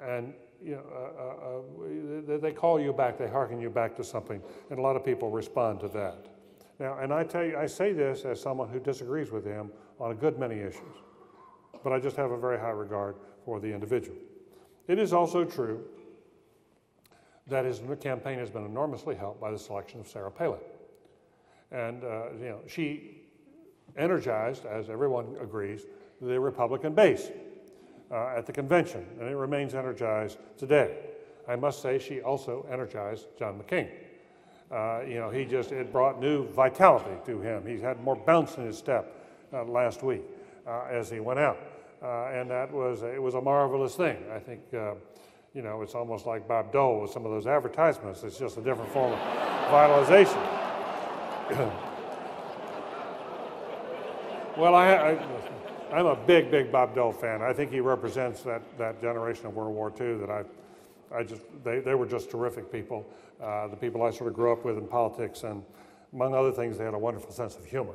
and 0.00 0.32
you 0.62 0.76
know, 0.76 0.82
uh, 0.94 2.30
uh, 2.30 2.34
uh, 2.34 2.38
they 2.38 2.52
call 2.52 2.78
you 2.78 2.92
back, 2.92 3.18
they 3.18 3.26
hearken 3.26 3.60
you 3.60 3.68
back 3.68 3.96
to 3.96 4.04
something, 4.04 4.40
and 4.70 4.78
a 4.78 4.82
lot 4.82 4.94
of 4.94 5.04
people 5.04 5.28
respond 5.28 5.80
to 5.80 5.88
that. 5.88 6.26
Now, 6.78 6.98
and 6.98 7.12
I 7.12 7.24
tell 7.24 7.42
you, 7.42 7.58
I 7.58 7.66
say 7.66 7.92
this 7.92 8.24
as 8.24 8.40
someone 8.40 8.68
who 8.68 8.78
disagrees 8.78 9.32
with 9.32 9.44
him 9.44 9.72
on 9.98 10.12
a 10.12 10.14
good 10.14 10.38
many 10.38 10.60
issues, 10.60 11.02
but 11.82 11.92
I 11.92 11.98
just 11.98 12.14
have 12.14 12.30
a 12.30 12.38
very 12.38 12.60
high 12.60 12.70
regard 12.70 13.16
for 13.44 13.58
the 13.58 13.74
individual. 13.74 14.16
It 14.86 15.00
is 15.00 15.12
also 15.12 15.44
true 15.44 15.84
that 17.46 17.64
his 17.64 17.82
campaign 18.00 18.38
has 18.38 18.50
been 18.50 18.64
enormously 18.64 19.14
helped 19.14 19.40
by 19.40 19.50
the 19.50 19.58
selection 19.58 20.00
of 20.00 20.08
Sarah 20.08 20.30
Palin. 20.30 20.60
And 21.70 22.04
uh, 22.04 22.24
you 22.38 22.48
know, 22.48 22.60
she 22.66 23.22
energized, 23.96 24.64
as 24.66 24.88
everyone 24.88 25.36
agrees, 25.40 25.86
the 26.20 26.38
Republican 26.38 26.94
base 26.94 27.30
uh, 28.10 28.34
at 28.36 28.46
the 28.46 28.52
convention, 28.52 29.06
and 29.20 29.28
it 29.28 29.36
remains 29.36 29.74
energized 29.74 30.38
today. 30.56 30.96
I 31.46 31.56
must 31.56 31.82
say, 31.82 31.98
she 31.98 32.22
also 32.22 32.66
energized 32.70 33.26
John 33.38 33.60
McCain. 33.60 33.90
Uh, 34.70 35.02
you 35.06 35.16
know, 35.16 35.28
he 35.30 35.44
just, 35.44 35.72
it 35.72 35.92
brought 35.92 36.20
new 36.20 36.48
vitality 36.48 37.16
to 37.26 37.40
him. 37.40 37.66
He's 37.66 37.82
had 37.82 38.02
more 38.02 38.16
bounce 38.16 38.56
in 38.56 38.64
his 38.64 38.78
step 38.78 39.14
uh, 39.52 39.64
last 39.64 40.02
week 40.02 40.22
uh, 40.66 40.84
as 40.90 41.10
he 41.10 41.20
went 41.20 41.38
out. 41.38 41.58
Uh, 42.02 42.26
and 42.32 42.50
that 42.50 42.72
was, 42.72 43.02
it 43.02 43.22
was 43.22 43.34
a 43.34 43.40
marvelous 43.40 43.94
thing. 43.94 44.16
I 44.32 44.38
think, 44.38 44.60
you 45.54 45.62
know, 45.62 45.80
it's 45.82 45.94
almost 45.94 46.26
like 46.26 46.48
Bob 46.48 46.72
Dole 46.72 47.02
with 47.02 47.12
some 47.12 47.24
of 47.24 47.30
those 47.30 47.46
advertisements. 47.46 48.24
It's 48.24 48.38
just 48.38 48.58
a 48.58 48.60
different 48.60 48.92
form 48.92 49.12
of 49.12 49.18
vitalization. 49.70 50.36
well, 54.58 54.74
I, 54.74 54.94
I, 54.94 55.24
I'm 55.92 56.06
a 56.06 56.16
big, 56.16 56.50
big 56.50 56.72
Bob 56.72 56.96
Dole 56.96 57.12
fan. 57.12 57.40
I 57.40 57.52
think 57.52 57.70
he 57.70 57.78
represents 57.78 58.42
that, 58.42 58.62
that 58.78 59.00
generation 59.00 59.46
of 59.46 59.54
World 59.54 59.76
War 59.76 59.92
II 59.98 60.16
that 60.16 60.30
I, 60.30 60.42
I 61.14 61.22
just, 61.22 61.42
they, 61.62 61.78
they 61.78 61.94
were 61.94 62.06
just 62.06 62.32
terrific 62.32 62.72
people. 62.72 63.08
Uh, 63.40 63.68
the 63.68 63.76
people 63.76 64.02
I 64.02 64.10
sort 64.10 64.28
of 64.28 64.34
grew 64.34 64.52
up 64.52 64.64
with 64.64 64.76
in 64.76 64.88
politics, 64.88 65.44
and 65.44 65.62
among 66.12 66.34
other 66.34 66.50
things, 66.50 66.78
they 66.78 66.84
had 66.84 66.94
a 66.94 66.98
wonderful 66.98 67.30
sense 67.30 67.56
of 67.56 67.64
humor. 67.64 67.94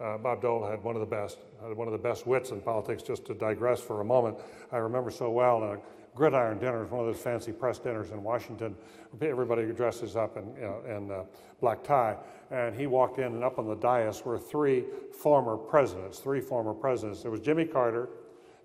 Uh, 0.00 0.18
Bob 0.18 0.40
Dole 0.40 0.64
had 0.64 0.84
one 0.84 0.94
of 0.94 1.00
the 1.00 1.06
best, 1.06 1.38
had 1.60 1.76
one 1.76 1.88
of 1.88 1.92
the 1.92 1.98
best 1.98 2.28
wits 2.28 2.50
in 2.50 2.60
politics. 2.60 3.02
Just 3.02 3.24
to 3.24 3.34
digress 3.34 3.80
for 3.80 4.02
a 4.02 4.04
moment, 4.04 4.38
I 4.70 4.76
remember 4.76 5.10
so 5.10 5.30
well 5.30 5.80
gridiron 6.16 6.58
dinner, 6.58 6.84
is 6.84 6.90
one 6.90 7.00
of 7.00 7.06
those 7.06 7.22
fancy 7.22 7.52
press 7.52 7.78
dinners 7.78 8.10
in 8.10 8.22
Washington. 8.22 8.74
Everybody 9.20 9.66
dresses 9.66 10.16
up 10.16 10.36
in, 10.36 10.44
in 10.90 11.10
uh, 11.10 11.24
black 11.60 11.84
tie, 11.84 12.16
and 12.50 12.74
he 12.74 12.86
walked 12.86 13.18
in, 13.18 13.26
and 13.26 13.44
up 13.44 13.58
on 13.58 13.68
the 13.68 13.76
dais 13.76 14.24
were 14.24 14.38
three 14.38 14.84
former 15.12 15.56
presidents. 15.56 16.18
Three 16.18 16.40
former 16.40 16.74
presidents. 16.74 17.22
There 17.22 17.30
was 17.30 17.40
Jimmy 17.40 17.66
Carter, 17.66 18.08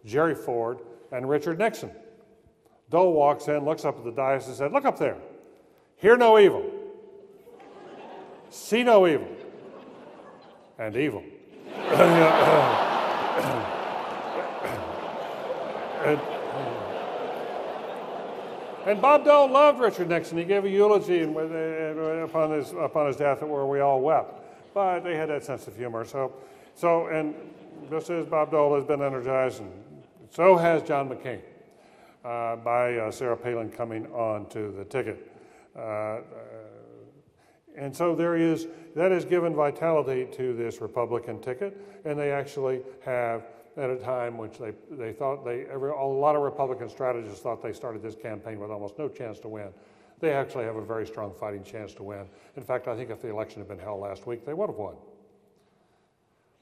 Jerry 0.05 0.33
Ford, 0.33 0.79
and 1.11 1.29
Richard 1.29 1.59
Nixon. 1.59 1.91
Dole 2.89 3.13
walks 3.13 3.47
in, 3.47 3.63
looks 3.63 3.85
up 3.85 3.97
at 3.97 4.03
the 4.03 4.11
dais, 4.11 4.47
and 4.47 4.55
said, 4.55 4.71
"Look 4.71 4.85
up 4.85 4.97
there. 4.97 5.17
Hear 5.97 6.17
no 6.17 6.39
evil, 6.39 6.65
see 8.49 8.83
no 8.83 9.05
evil." 9.05 9.27
and 10.81 10.97
evil. 10.97 11.23
and, 18.85 19.01
Bob 19.01 19.25
Dole 19.25 19.49
loved 19.49 19.79
Richard 19.79 20.09
Nixon. 20.09 20.37
He 20.37 20.43
gave 20.43 20.65
a 20.65 20.69
eulogy 20.69 21.23
upon 21.23 22.51
his, 22.51 22.71
upon 22.73 23.07
his 23.07 23.15
death 23.15 23.41
where 23.41 23.65
we 23.65 23.79
all 23.79 24.01
wept. 24.01 24.41
But 24.73 25.01
they 25.01 25.15
had 25.15 25.29
that 25.29 25.43
sense 25.43 25.67
of 25.67 25.75
humor. 25.75 26.05
So, 26.05 26.33
so 26.75 27.07
and 27.07 27.35
just 27.89 28.09
as 28.09 28.25
Bob 28.25 28.51
Dole 28.51 28.75
has 28.75 28.85
been 28.85 29.01
energized, 29.01 29.61
and 29.61 29.71
so 30.29 30.55
has 30.55 30.81
John 30.83 31.09
McCain 31.09 31.41
uh, 32.23 32.55
by 32.57 32.95
uh, 32.97 33.11
Sarah 33.11 33.37
Palin 33.37 33.69
coming 33.69 34.05
on 34.07 34.47
to 34.49 34.71
the 34.71 34.85
ticket. 34.85 35.31
Uh, 35.77 36.19
and 37.75 37.95
so 37.95 38.15
there 38.15 38.35
is, 38.35 38.67
that 38.95 39.11
has 39.11 39.25
given 39.25 39.55
vitality 39.55 40.27
to 40.33 40.53
this 40.53 40.81
Republican 40.81 41.39
ticket, 41.41 41.77
and 42.05 42.19
they 42.19 42.31
actually 42.31 42.81
have, 43.03 43.43
at 43.77 43.89
a 43.89 43.97
time 43.97 44.37
which 44.37 44.57
they, 44.57 44.73
they 44.91 45.13
thought 45.13 45.45
they, 45.45 45.65
every, 45.65 45.91
a 45.91 45.95
lot 45.95 46.35
of 46.35 46.41
Republican 46.41 46.89
strategists 46.89 47.41
thought 47.41 47.61
they 47.61 47.73
started 47.73 48.01
this 48.01 48.15
campaign 48.15 48.59
with 48.59 48.69
almost 48.69 48.97
no 48.97 49.07
chance 49.07 49.39
to 49.39 49.47
win. 49.47 49.69
They 50.19 50.33
actually 50.33 50.65
have 50.65 50.75
a 50.75 50.85
very 50.85 51.07
strong 51.07 51.33
fighting 51.33 51.63
chance 51.63 51.93
to 51.95 52.03
win. 52.03 52.25
In 52.55 52.63
fact, 52.63 52.87
I 52.87 52.95
think 52.95 53.09
if 53.09 53.21
the 53.21 53.29
election 53.29 53.59
had 53.59 53.67
been 53.67 53.79
held 53.79 54.01
last 54.01 54.27
week, 54.27 54.45
they 54.45 54.53
would 54.53 54.69
have 54.69 54.77
won. 54.77 54.95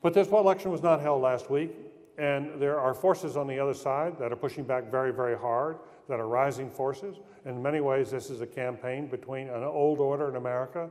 But 0.01 0.13
this 0.13 0.29
election 0.29 0.71
was 0.71 0.81
not 0.81 1.01
held 1.01 1.21
last 1.21 1.49
week, 1.49 1.71
and 2.17 2.61
there 2.61 2.79
are 2.79 2.93
forces 2.93 3.35
on 3.35 3.47
the 3.47 3.59
other 3.59 3.73
side 3.73 4.17
that 4.19 4.31
are 4.31 4.37
pushing 4.37 4.63
back 4.63 4.89
very, 4.89 5.11
very 5.11 5.37
hard, 5.37 5.77
that 6.07 6.19
are 6.19 6.27
rising 6.27 6.69
forces. 6.69 7.17
In 7.45 7.61
many 7.61 7.81
ways, 7.81 8.11
this 8.11 8.29
is 8.29 8.41
a 8.41 8.47
campaign 8.47 9.07
between 9.07 9.49
an 9.49 9.63
old 9.63 9.99
order 9.99 10.29
in 10.29 10.35
America 10.35 10.89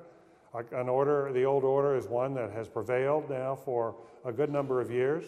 an 0.73 0.89
order, 0.89 1.31
the 1.33 1.45
old 1.45 1.65
order 1.65 1.95
is 1.97 2.07
one 2.07 2.35
that 2.35 2.51
has 2.53 2.69
prevailed 2.69 3.29
now 3.29 3.55
for 3.55 3.95
a 4.25 4.33
good 4.33 4.51
number 4.51 4.81
of 4.81 4.91
years, 4.91 5.25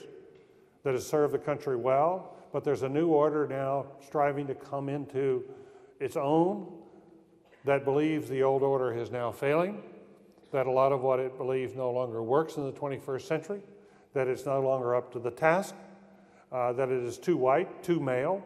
that 0.83 0.95
has 0.95 1.07
served 1.07 1.35
the 1.35 1.39
country 1.39 1.77
well, 1.77 2.35
but 2.53 2.65
there's 2.65 2.83
a 2.83 2.89
new 2.89 3.09
order 3.09 3.47
now 3.47 3.87
striving 4.05 4.47
to 4.47 4.55
come 4.55 4.89
into 4.89 5.45
its 6.01 6.17
own 6.17 6.67
that 7.65 7.85
believes 7.85 8.29
the 8.29 8.43
old 8.43 8.63
order 8.63 8.93
is 8.93 9.11
now 9.11 9.31
failing, 9.31 9.83
that 10.51 10.67
a 10.67 10.71
lot 10.71 10.93
of 10.93 11.03
what 11.03 11.21
it 11.21 11.37
believes 11.37 11.75
no 11.75 11.91
longer 11.91 12.23
works 12.23 12.57
in 12.57 12.65
the 12.65 12.73
21st 12.73 13.23
century, 13.23 13.61
that 14.15 14.27
it's 14.27 14.47
no 14.47 14.61
longer 14.61 14.95
up 14.95 15.13
to 15.13 15.19
the 15.19 15.31
task, 15.31 15.75
uh, 16.51 16.73
that 16.73 16.89
it 16.89 17.03
is 17.03 17.19
too 17.19 17.37
white, 17.37 17.83
too 17.83 18.01
male. 18.01 18.43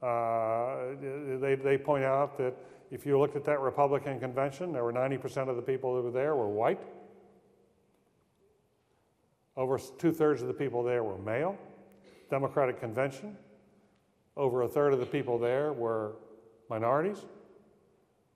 Uh, 0.00 0.94
they, 1.40 1.56
they 1.56 1.76
point 1.76 2.04
out 2.04 2.38
that 2.38 2.54
if 2.90 3.04
you 3.04 3.18
looked 3.18 3.36
at 3.36 3.44
that 3.44 3.60
Republican 3.60 4.20
convention, 4.20 4.72
there 4.72 4.84
were 4.84 4.92
90% 4.92 5.48
of 5.48 5.56
the 5.56 5.62
people 5.62 5.94
who 5.94 6.02
were 6.02 6.10
there 6.10 6.36
were 6.36 6.48
white. 6.48 6.80
Over 9.56 9.78
two 9.78 10.12
thirds 10.12 10.42
of 10.42 10.48
the 10.48 10.54
people 10.54 10.82
there 10.82 11.02
were 11.02 11.18
male. 11.18 11.56
Democratic 12.30 12.80
convention, 12.80 13.36
over 14.36 14.62
a 14.62 14.68
third 14.68 14.92
of 14.92 15.00
the 15.00 15.06
people 15.06 15.38
there 15.38 15.72
were 15.72 16.16
minorities. 16.68 17.24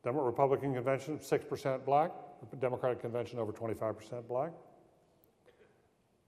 Republican 0.04 0.74
convention, 0.74 1.18
6% 1.18 1.84
black. 1.84 2.10
Democratic 2.58 3.00
convention, 3.00 3.38
over 3.38 3.52
25% 3.52 4.26
black. 4.26 4.50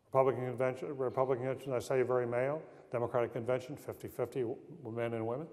Republican 0.07 0.45
convention, 0.45 0.95
Republican 0.95 1.47
convention, 1.47 1.73
I 1.73 1.79
say 1.79 2.03
very 2.03 2.27
male. 2.27 2.61
Democratic 2.91 3.33
convention, 3.33 3.77
50 3.77 4.09
50 4.09 4.45
men 4.85 5.15
and 5.15 5.27
women. 5.27 5.47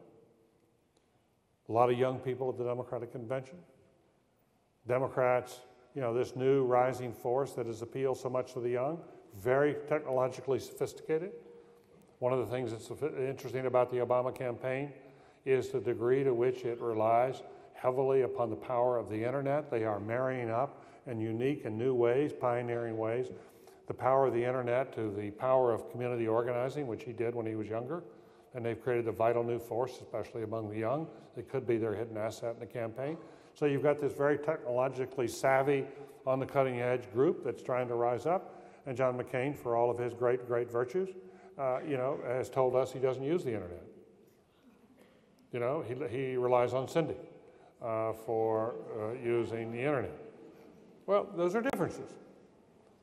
A 1.69 1.71
lot 1.71 1.89
of 1.89 1.97
young 1.97 2.19
people 2.19 2.49
at 2.49 2.58
the 2.58 2.65
Democratic 2.65 3.12
Convention. 3.12 3.58
Democrats, 4.88 5.62
you 5.95 6.02
know, 6.02 6.13
this 6.13 6.36
new 6.36 6.65
rising 6.65 7.13
force 7.13 7.54
that 7.54 7.67
has 7.67 7.82
appealed 7.82 8.17
so 8.17 8.30
much 8.30 8.54
to 8.54 8.60
the 8.60 8.69
young, 8.69 8.99
very 9.38 9.76
technologically 9.88 10.60
sophisticated. 10.60 11.32
One 12.20 12.34
of 12.34 12.39
the 12.39 12.46
things 12.46 12.72
that's 12.72 12.89
interesting 13.18 13.65
about 13.65 13.89
the 13.89 13.98
Obama 13.98 14.34
campaign 14.34 14.92
is 15.46 15.70
the 15.70 15.80
degree 15.80 16.24
to 16.24 16.34
which 16.34 16.65
it 16.65 16.80
relies 16.82 17.42
heavily 17.74 18.24
upon 18.24 18.50
the 18.50 18.56
power 18.56 18.98
of 18.98 19.10
the 19.10 19.24
internet. 19.24 19.72
They 19.72 19.86
are 19.86 20.00
marrying 20.00 20.50
up 20.50 20.84
in 21.08 21.20
unique 21.20 21.63
and 21.63 21.78
new 21.78 21.94
ways, 21.94 22.34
pioneering 22.34 22.98
ways, 22.98 23.28
the 23.88 23.94
power 23.94 24.28
of 24.28 24.34
the 24.34 24.44
internet 24.44 24.94
to 24.96 25.12
the 25.12 25.32
power 25.32 25.74
of 25.74 25.89
community 25.92 26.28
organizing, 26.28 26.88
which 26.88 27.04
he 27.04 27.13
did 27.13 27.34
when 27.34 27.46
he 27.46 27.56
was 27.56 27.68
younger 27.68 28.04
and 28.54 28.65
they've 28.65 28.82
created 28.82 29.08
a 29.08 29.12
vital 29.12 29.44
new 29.44 29.60
force, 29.60 30.00
especially 30.02 30.44
among 30.44 30.70
the 30.70 30.78
young. 30.78 31.08
It 31.38 31.50
could 31.50 31.68
be 31.68 31.78
their 31.78 31.94
hidden 31.94 32.18
asset 32.18 32.56
in 32.56 32.60
the 32.60 32.65
campaign. 32.65 33.18
So 33.54 33.65
you've 33.65 33.84
got 33.84 34.02
this 34.02 34.13
very 34.13 34.38
technologically 34.38 35.28
savvy, 35.28 35.86
on 36.26 36.39
the 36.39 36.46
cutting 36.46 36.80
edge 36.80 37.12
group 37.12 37.44
that's 37.44 37.63
trying 37.63 37.88
to 37.88 37.96
rise 37.96 38.26
up. 38.26 38.62
And 38.86 38.96
John 38.98 39.18
McCain, 39.18 39.56
for 39.56 39.76
all 39.76 39.89
of 39.89 39.98
his 39.98 40.13
great, 40.13 40.48
great 40.48 40.72
virtues, 40.72 41.10
uh, 41.58 41.80
you 41.88 41.98
know, 41.98 42.20
has 42.26 42.50
told 42.50 42.76
us 42.76 42.92
he 42.92 43.00
doesn't 43.00 43.24
use 43.24 43.44
the 43.44 43.54
internet. 43.54 43.84
You 45.52 45.60
know, 45.60 45.84
he, 45.88 45.96
he 46.15 46.38
relies 46.38 46.74
on 46.74 46.88
Cindy 46.88 47.15
uh, 47.82 48.13
for 48.13 48.76
uh, 48.98 49.13
using 49.13 49.72
the 49.72 49.80
internet. 49.80 50.18
Well, 51.06 51.28
those 51.36 51.56
are 51.56 51.62
differences 51.62 52.13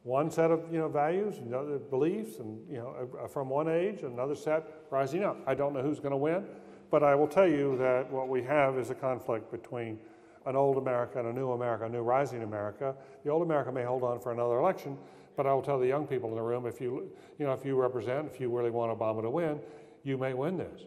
one 0.06 0.30
set 0.30 0.52
of 0.52 0.72
you 0.72 0.78
know 0.78 0.86
values, 0.86 1.38
another 1.38 1.78
beliefs, 1.78 2.38
and 2.38 2.64
you 2.70 2.76
know 2.76 3.28
from 3.28 3.48
one 3.48 3.68
age, 3.68 4.02
another 4.02 4.36
set 4.36 4.62
rising 4.88 5.24
up. 5.24 5.36
I 5.48 5.54
don't 5.54 5.74
know 5.74 5.82
who's 5.82 5.98
going 5.98 6.12
to 6.12 6.16
win, 6.16 6.44
but 6.92 7.02
I 7.02 7.16
will 7.16 7.26
tell 7.26 7.48
you 7.48 7.76
that 7.78 8.08
what 8.12 8.28
we 8.28 8.40
have 8.44 8.78
is 8.78 8.90
a 8.90 8.94
conflict 8.94 9.50
between 9.50 9.98
an 10.46 10.54
old 10.54 10.78
America 10.78 11.18
and 11.18 11.26
a 11.26 11.32
new 11.32 11.50
America, 11.50 11.86
a 11.86 11.88
new 11.88 12.02
rising 12.02 12.44
America. 12.44 12.94
The 13.24 13.30
old 13.30 13.42
America 13.42 13.72
may 13.72 13.82
hold 13.82 14.04
on 14.04 14.20
for 14.20 14.30
another 14.30 14.60
election, 14.60 14.96
but 15.36 15.46
I 15.46 15.54
will 15.54 15.62
tell 15.62 15.78
the 15.78 15.86
young 15.86 16.06
people 16.06 16.30
in 16.30 16.36
the 16.36 16.42
room: 16.42 16.66
if 16.66 16.80
you 16.80 17.10
you 17.38 17.46
know 17.46 17.52
if 17.52 17.64
you 17.64 17.80
represent, 17.80 18.26
if 18.32 18.40
you 18.40 18.54
really 18.54 18.70
want 18.70 18.96
Obama 18.96 19.22
to 19.22 19.30
win, 19.30 19.60
you 20.02 20.16
may 20.16 20.34
win 20.34 20.56
this, 20.56 20.82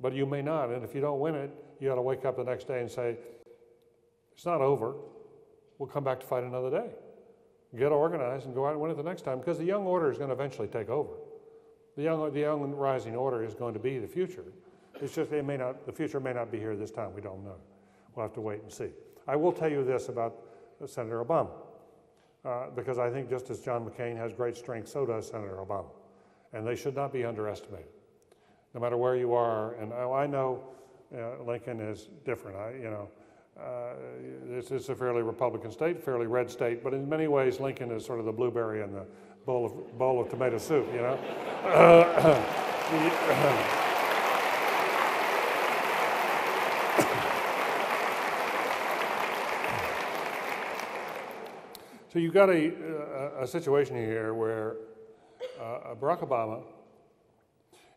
but 0.00 0.12
you 0.12 0.26
may 0.26 0.42
not. 0.42 0.70
And 0.70 0.84
if 0.84 0.94
you 0.94 1.00
don't 1.00 1.20
win 1.20 1.34
it, 1.34 1.50
you 1.80 1.88
got 1.88 1.96
to 1.96 2.02
wake 2.02 2.24
up 2.24 2.36
the 2.36 2.44
next 2.44 2.66
day 2.66 2.80
and 2.80 2.90
say, 2.90 3.16
"It's 4.34 4.46
not 4.46 4.60
over. 4.60 4.94
We'll 5.78 5.88
come 5.88 6.04
back 6.04 6.20
to 6.20 6.26
fight 6.26 6.44
another 6.44 6.70
day." 6.70 6.90
get 7.76 7.92
organized 7.92 8.46
and 8.46 8.54
go 8.54 8.66
out 8.66 8.72
and 8.72 8.80
win 8.80 8.90
it 8.90 8.96
the 8.96 9.02
next 9.02 9.22
time 9.22 9.38
because 9.38 9.58
the 9.58 9.64
young 9.64 9.84
order 9.84 10.10
is 10.10 10.18
going 10.18 10.28
to 10.28 10.34
eventually 10.34 10.68
take 10.68 10.88
over. 10.88 11.10
The 11.96 12.02
young, 12.02 12.32
the 12.32 12.40
young 12.40 12.72
rising 12.72 13.16
order 13.16 13.44
is 13.44 13.54
going 13.54 13.74
to 13.74 13.80
be 13.80 13.98
the 13.98 14.06
future. 14.06 14.44
It's 15.00 15.14
just 15.14 15.32
it 15.32 15.44
may 15.44 15.56
not, 15.56 15.86
the 15.86 15.92
future 15.92 16.20
may 16.20 16.32
not 16.32 16.50
be 16.50 16.58
here 16.58 16.76
this 16.76 16.90
time. 16.90 17.14
We 17.14 17.20
don't 17.20 17.44
know. 17.44 17.56
We'll 18.14 18.24
have 18.24 18.34
to 18.34 18.40
wait 18.40 18.62
and 18.62 18.72
see. 18.72 18.90
I 19.26 19.36
will 19.36 19.52
tell 19.52 19.70
you 19.70 19.84
this 19.84 20.08
about 20.08 20.36
Senator 20.86 21.24
Obama, 21.24 21.50
uh, 22.46 22.70
because 22.74 22.98
I 22.98 23.10
think 23.10 23.28
just 23.28 23.50
as 23.50 23.60
John 23.60 23.84
McCain 23.84 24.16
has 24.16 24.32
great 24.32 24.56
strength, 24.56 24.88
so 24.88 25.04
does 25.04 25.28
Senator 25.28 25.56
Obama. 25.56 25.90
And 26.52 26.66
they 26.66 26.76
should 26.76 26.94
not 26.94 27.12
be 27.12 27.24
underestimated. 27.24 27.88
No 28.74 28.80
matter 28.80 28.96
where 28.96 29.16
you 29.16 29.34
are, 29.34 29.74
and 29.74 29.92
I 29.92 30.26
know 30.26 30.62
Uh, 31.14 31.42
Lincoln 31.46 31.80
is 31.80 32.08
different. 32.24 32.56
I, 32.56 32.72
you 32.72 32.90
know, 32.90 33.08
uh, 33.58 33.94
this 34.48 34.72
is 34.72 34.88
a 34.88 34.94
fairly 34.94 35.22
Republican 35.22 35.70
state, 35.70 36.02
fairly 36.02 36.26
red 36.26 36.50
state, 36.50 36.82
but 36.82 36.92
in 36.92 37.08
many 37.08 37.28
ways, 37.28 37.60
Lincoln 37.60 37.92
is 37.92 38.04
sort 38.04 38.18
of 38.18 38.26
the 38.26 38.32
blueberry 38.32 38.82
in 38.82 38.92
the 38.92 39.06
bowl 39.44 39.64
of, 39.66 39.98
bowl 39.98 40.20
of 40.20 40.28
tomato 40.28 40.58
soup, 40.58 40.86
you 40.92 41.00
know? 41.00 41.16
so 52.16 52.20
you've 52.20 52.32
got 52.32 52.48
a, 52.48 52.72
a, 53.40 53.42
a 53.42 53.46
situation 53.46 53.94
here 53.94 54.32
where 54.32 54.76
uh, 55.60 55.94
Barack 56.00 56.26
Obama 56.26 56.62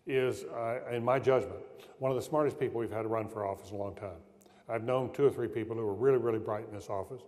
is, 0.06 0.44
uh, 0.44 0.80
in 0.92 1.06
my 1.06 1.18
judgment, 1.18 1.62
one 2.00 2.12
of 2.12 2.18
the 2.18 2.22
smartest 2.22 2.60
people 2.60 2.82
we've 2.82 2.92
had 2.92 3.06
run 3.06 3.30
for 3.30 3.48
office 3.48 3.70
in 3.70 3.78
a 3.78 3.80
long 3.80 3.96
time. 3.96 4.20
I've 4.68 4.84
known 4.84 5.14
two 5.14 5.26
or 5.26 5.30
three 5.30 5.48
people 5.48 5.74
who 5.74 5.86
were 5.86 5.94
really, 5.94 6.18
really 6.18 6.38
bright 6.38 6.66
in 6.68 6.76
this 6.76 6.90
office, 6.90 7.22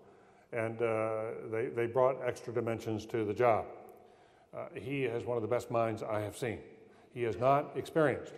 and 0.52 0.82
uh, 0.82 1.22
they, 1.50 1.68
they 1.68 1.86
brought 1.86 2.18
extra 2.28 2.54
dimensions 2.54 3.06
to 3.06 3.24
the 3.24 3.34
job. 3.34 3.68
Uh, 4.54 4.66
he 4.76 5.04
has 5.04 5.24
one 5.24 5.38
of 5.38 5.44
the 5.44 5.48
best 5.48 5.72
minds 5.72 6.04
I 6.04 6.20
have 6.20 6.36
seen. 6.36 6.60
He 7.14 7.24
is 7.24 7.38
not 7.38 7.72
experienced. 7.78 8.34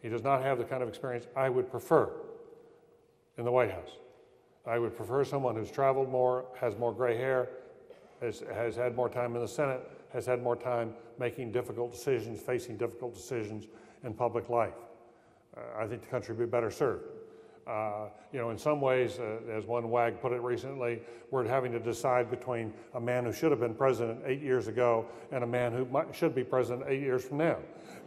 He 0.00 0.08
does 0.08 0.22
not 0.22 0.40
have 0.40 0.56
the 0.56 0.64
kind 0.64 0.82
of 0.82 0.88
experience 0.88 1.26
I 1.36 1.50
would 1.50 1.70
prefer 1.70 2.08
in 3.36 3.44
the 3.44 3.52
White 3.52 3.72
House. 3.72 3.90
I 4.66 4.78
would 4.78 4.96
prefer 4.96 5.22
someone 5.22 5.54
who's 5.54 5.70
traveled 5.70 6.08
more, 6.08 6.46
has 6.58 6.78
more 6.78 6.94
gray 6.94 7.18
hair, 7.18 7.50
has, 8.20 8.42
has 8.52 8.76
had 8.76 8.94
more 8.94 9.08
time 9.08 9.34
in 9.34 9.40
the 9.40 9.48
Senate, 9.48 9.80
has 10.12 10.26
had 10.26 10.42
more 10.42 10.56
time 10.56 10.94
making 11.18 11.52
difficult 11.52 11.92
decisions, 11.92 12.40
facing 12.40 12.76
difficult 12.76 13.14
decisions 13.14 13.66
in 14.04 14.14
public 14.14 14.48
life. 14.48 14.74
Uh, 15.56 15.60
I 15.82 15.86
think 15.86 16.02
the 16.02 16.08
country 16.08 16.34
would 16.34 16.44
be 16.44 16.50
better 16.50 16.70
served. 16.70 17.04
Uh, 17.66 18.08
you 18.32 18.38
know, 18.38 18.50
in 18.50 18.58
some 18.58 18.80
ways, 18.80 19.18
uh, 19.18 19.38
as 19.52 19.64
one 19.64 19.90
wag 19.90 20.20
put 20.20 20.32
it 20.32 20.40
recently, 20.40 21.00
we're 21.30 21.46
having 21.46 21.70
to 21.72 21.78
decide 21.78 22.30
between 22.30 22.72
a 22.94 23.00
man 23.00 23.24
who 23.24 23.32
should 23.32 23.50
have 23.50 23.60
been 23.60 23.74
president 23.74 24.20
eight 24.26 24.40
years 24.40 24.66
ago 24.66 25.06
and 25.30 25.44
a 25.44 25.46
man 25.46 25.72
who 25.72 25.84
might, 25.86 26.14
should 26.14 26.34
be 26.34 26.42
president 26.42 26.84
eight 26.88 27.00
years 27.00 27.24
from 27.24 27.38
now. 27.38 27.58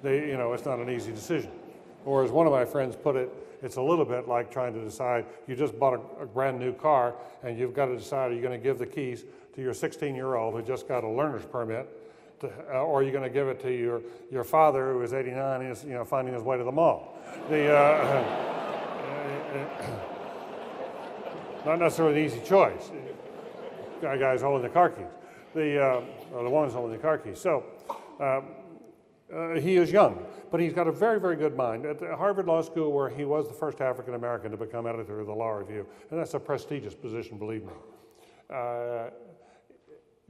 They, 0.02 0.28
you 0.28 0.38
know, 0.38 0.54
it's 0.54 0.66
not 0.66 0.80
an 0.80 0.90
easy 0.90 1.12
decision. 1.12 1.52
Or 2.04 2.24
as 2.24 2.32
one 2.32 2.46
of 2.46 2.52
my 2.52 2.66
friends 2.66 2.96
put 2.96 3.16
it, 3.16 3.32
it's 3.62 3.78
a 3.78 3.82
little 3.82 4.04
bit 4.04 4.28
like 4.28 4.52
trying 4.52 4.74
to 4.74 4.84
decide 4.84 5.26
you 5.48 5.56
just 5.56 5.80
bought 5.80 5.94
a, 5.94 6.24
a 6.24 6.26
brand 6.26 6.60
new 6.60 6.74
car 6.74 7.16
and 7.44 7.58
you've 7.58 7.74
got 7.74 7.86
to 7.86 7.96
decide 7.96 8.32
are 8.32 8.36
you 8.36 8.42
going 8.42 8.60
to 8.60 8.64
give 8.64 8.78
the 8.78 8.86
keys 8.86 9.24
to 9.56 9.62
your 9.62 9.74
16 9.74 10.16
year 10.16 10.36
old 10.36 10.54
who 10.54 10.62
just 10.62 10.88
got 10.88 11.04
a 11.04 11.10
learner's 11.10 11.46
permit 11.46 11.90
to, 12.40 12.52
uh, 12.74 12.80
or 12.80 13.00
are 13.00 13.04
you 13.04 13.12
going 13.12 13.24
to 13.24 13.30
give 13.30 13.48
it 13.48 13.60
to 13.62 13.72
your, 13.72 14.02
your 14.32 14.44
father 14.44 14.94
who 14.94 15.02
is 15.02 15.14
89 15.14 15.62
and 15.62 15.72
is 15.72 15.84
you 15.84 15.94
know, 15.94 16.06
finding 16.06 16.34
his 16.34 16.44
way 16.44 16.58
to 16.58 16.64
the 16.64 16.72
mall? 16.72 17.18
The, 17.50 17.76
uh, 17.76 18.54
not 21.66 21.80
necessarily 21.80 22.20
an 22.20 22.26
easy 22.26 22.42
choice. 22.42 22.92
Guy 24.02 24.18
guy's 24.18 24.42
holding 24.42 24.64
the 24.64 24.74
car 24.74 24.90
keys, 24.90 25.06
the 25.56 25.82
uh, 25.82 26.02
or 26.34 26.44
the 26.44 26.50
woman's 26.50 26.74
holding 26.74 26.92
the 26.92 27.02
car 27.02 27.18
keys. 27.18 27.40
So 27.40 27.64
um, 28.20 28.48
uh, 29.34 29.60
he 29.60 29.78
is 29.78 29.92
young, 29.92 30.26
but 30.52 30.60
he's 30.60 30.74
got 30.74 30.88
a 30.88 30.92
very, 30.92 31.22
very 31.22 31.38
good 31.38 31.56
mind. 31.56 31.86
At 31.86 32.02
Harvard 32.02 32.48
Law 32.48 32.62
School, 32.62 32.92
where 32.92 33.10
he 33.10 33.24
was 33.24 33.48
the 33.48 33.54
first 33.54 33.80
African 33.80 34.14
American 34.14 34.52
to 34.52 34.58
become 34.58 34.86
editor 34.86 35.22
of 35.22 35.28
the 35.28 35.34
Law 35.34 35.52
Review, 35.52 35.88
and 36.12 36.20
that's 36.20 36.34
a 36.34 36.40
prestigious 36.40 36.94
position, 36.94 37.38
believe 37.38 37.64
me. 37.64 37.72
Uh, 38.50 39.10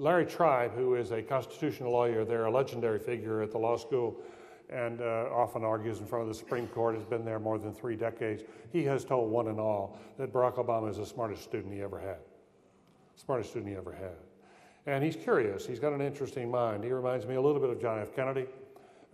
Larry 0.03 0.25
Tribe, 0.25 0.73
who 0.75 0.95
is 0.95 1.11
a 1.11 1.21
constitutional 1.21 1.93
lawyer, 1.93 2.25
they're 2.25 2.47
a 2.47 2.51
legendary 2.51 2.99
figure 2.99 3.41
at 3.41 3.51
the 3.51 3.57
law 3.57 3.77
school 3.77 4.17
and 4.69 4.99
uh, 4.99 5.29
often 5.31 5.63
argues 5.63 5.99
in 5.99 6.05
front 6.05 6.23
of 6.23 6.27
the 6.27 6.33
Supreme 6.33 6.67
Court, 6.67 6.95
has 6.95 7.05
been 7.05 7.23
there 7.23 7.39
more 7.39 7.57
than 7.57 7.73
three 7.73 7.95
decades. 7.95 8.43
He 8.73 8.83
has 8.83 9.05
told 9.05 9.31
one 9.31 9.47
and 9.47 9.61
all 9.61 9.97
that 10.17 10.33
Barack 10.33 10.55
Obama 10.55 10.89
is 10.89 10.97
the 10.97 11.05
smartest 11.05 11.43
student 11.43 11.73
he 11.73 11.81
ever 11.81 12.01
had. 12.01 12.17
Smartest 13.15 13.51
student 13.51 13.71
he 13.71 13.77
ever 13.77 13.93
had. 13.93 14.17
And 14.87 15.01
he's 15.01 15.15
curious. 15.15 15.65
He's 15.65 15.79
got 15.79 15.93
an 15.93 16.01
interesting 16.01 16.51
mind. 16.51 16.83
He 16.83 16.91
reminds 16.91 17.25
me 17.25 17.35
a 17.35 17.41
little 17.41 17.61
bit 17.61 17.69
of 17.69 17.79
John 17.79 17.97
F. 17.99 18.13
Kennedy. 18.13 18.47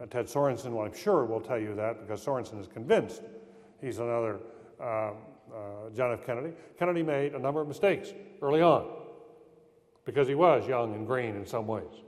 Uh, 0.01 0.07
Ted 0.07 0.25
Sorensen, 0.25 0.71
well, 0.71 0.87
I'm 0.87 0.95
sure 0.95 1.23
will 1.23 1.39
tell 1.39 1.59
you 1.59 1.75
that 1.75 2.01
because 2.01 2.25
Sorensen 2.25 2.59
is 2.59 2.67
convinced 2.67 3.21
he's 3.79 3.99
another 3.99 4.39
uh, 4.81 4.83
uh, 4.83 5.11
John 5.95 6.13
F. 6.13 6.25
Kennedy. 6.25 6.53
Kennedy 6.79 7.03
made 7.03 7.35
a 7.35 7.39
number 7.39 7.61
of 7.61 7.67
mistakes 7.67 8.09
early 8.41 8.63
on 8.63 8.98
because 10.09 10.27
he 10.27 10.33
was 10.33 10.67
young 10.67 10.95
and 10.95 11.05
green 11.05 11.35
in 11.35 11.45
some 11.45 11.67
ways. 11.67 12.01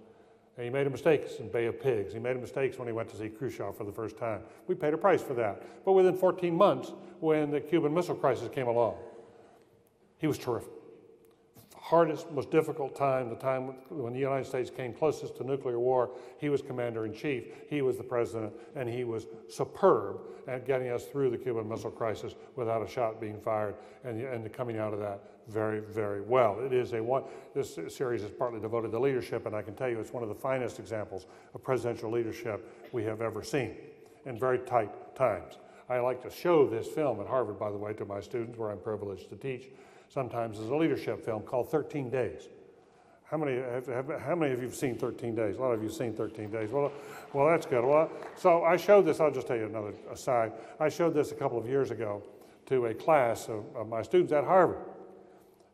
And 0.58 0.66
he 0.66 0.72
made 0.72 0.90
mistakes 0.92 1.36
in 1.36 1.52
Bay 1.52 1.68
of 1.68 1.80
Pigs. 1.80 2.14
He 2.14 2.18
made 2.18 2.40
mistakes 2.42 2.80
when 2.80 2.88
he 2.88 2.92
went 2.92 3.10
to 3.10 3.16
see 3.16 3.30
Khrushchev 3.30 3.78
for 3.78 3.84
the 3.84 3.92
first 3.92 4.18
time. 4.18 4.42
We 4.66 4.74
paid 4.74 4.96
a 4.96 4.98
price 4.98 5.22
for 5.22 5.36
that. 5.36 5.86
But 5.86 5.92
within 5.92 6.18
14 6.18 6.52
months, 6.56 6.94
when 7.20 7.52
the 7.52 7.62
Cuban 7.62 7.94
Missile 7.94 8.16
Crisis 8.16 8.50
came 8.52 8.68
along, 8.68 8.96
he 10.18 10.26
was 10.26 10.40
terrific. 10.40 10.72
Hardest, 11.92 12.32
most 12.32 12.50
difficult 12.52 12.96
time, 12.96 13.28
the 13.28 13.36
time 13.36 13.76
when 13.90 14.14
the 14.14 14.20
United 14.20 14.46
States 14.46 14.70
came 14.70 14.94
closest 14.94 15.36
to 15.36 15.44
nuclear 15.44 15.78
war, 15.78 16.10
he 16.38 16.48
was 16.48 16.62
commander 16.62 17.06
in 17.06 17.14
chief, 17.14 17.48
he 17.70 17.82
was 17.82 17.98
the 17.98 18.04
president, 18.04 18.54
and 18.78 18.88
he 18.88 19.04
was 19.04 19.28
superb 19.50 20.22
at 20.48 20.66
getting 20.66 20.88
us 20.88 21.04
through 21.08 21.30
the 21.30 21.38
Cuban 21.38 21.68
Missile 21.68 21.92
Crisis 21.92 22.34
without 22.56 22.82
a 22.82 22.88
shot 22.88 23.20
being 23.20 23.42
fired 23.42 23.76
and, 24.06 24.22
and 24.22 24.54
coming 24.54 24.78
out 24.78 24.94
of 24.94 25.00
that 25.02 25.20
very, 25.50 25.82
very 25.82 26.22
well. 26.22 26.62
It 26.62 26.72
is 26.72 26.94
a 26.94 27.04
one, 27.04 27.24
this 27.54 27.78
series 27.90 28.24
is 28.24 28.32
partly 28.32 28.62
devoted 28.62 28.92
to 28.92 29.00
leadership, 29.00 29.46
and 29.46 29.54
I 29.54 29.62
can 29.62 29.76
tell 29.76 29.90
you 29.90 30.00
it's 30.00 30.14
one 30.14 30.24
of 30.24 30.30
the 30.30 30.36
finest 30.36 30.80
examples 30.80 31.26
of 31.54 31.62
presidential 31.62 32.10
leadership 32.10 32.74
we 32.94 33.04
have 33.04 33.22
ever 33.22 33.44
seen 33.44 33.76
in 34.26 34.40
very 34.40 34.60
tight 34.60 35.14
times. 35.14 35.56
I 35.90 36.00
like 36.00 36.24
to 36.24 36.30
show 36.30 36.66
this 36.70 36.88
film 36.88 37.20
at 37.20 37.28
Harvard, 37.28 37.60
by 37.60 37.70
the 37.70 37.78
way, 37.78 37.92
to 37.96 38.06
my 38.06 38.22
students, 38.22 38.58
where 38.58 38.72
I'm 38.72 38.80
privileged 38.80 39.28
to 39.28 39.36
teach, 39.36 39.68
sometimes 40.12 40.60
as 40.60 40.68
a 40.68 40.76
leadership 40.76 41.24
film 41.24 41.42
called 41.44 41.72
13 41.72 42.10
Days. 42.10 42.50
How 43.24 43.38
many, 43.38 43.58
have, 43.58 43.88
have, 43.88 44.22
how 44.22 44.36
many 44.36 44.52
of 44.52 44.60
you 44.60 44.66
have 44.66 44.76
seen 44.76 44.98
13 44.98 45.36
Days? 45.36 45.56
A 45.56 45.62
lot 45.62 45.72
of 45.72 45.82
you 45.82 45.88
have 45.88 45.96
seen 45.96 46.14
13 46.14 46.52
Days. 46.52 46.70
Well, 46.70 46.92
well, 47.32 47.48
that's 47.48 47.66
good. 47.66 47.86
Well, 47.86 48.12
so 48.36 48.64
I 48.64 48.76
showed 48.76 49.06
this, 49.06 49.22
I'll 49.22 49.32
just 49.32 49.48
tell 49.48 49.56
you 49.56 49.68
another 49.68 49.94
aside. 50.12 50.52
I 50.82 50.90
showed 50.90 51.14
this 51.14 51.32
a 51.32 51.36
couple 51.36 51.58
of 51.58 51.66
years 51.66 51.92
ago 51.92 52.24
to 52.66 52.88
a 52.88 52.94
class 52.94 53.48
of, 53.48 53.64
of 53.74 53.88
my 53.88 54.02
students 54.02 54.34
at 54.34 54.44
Harvard 54.44 54.84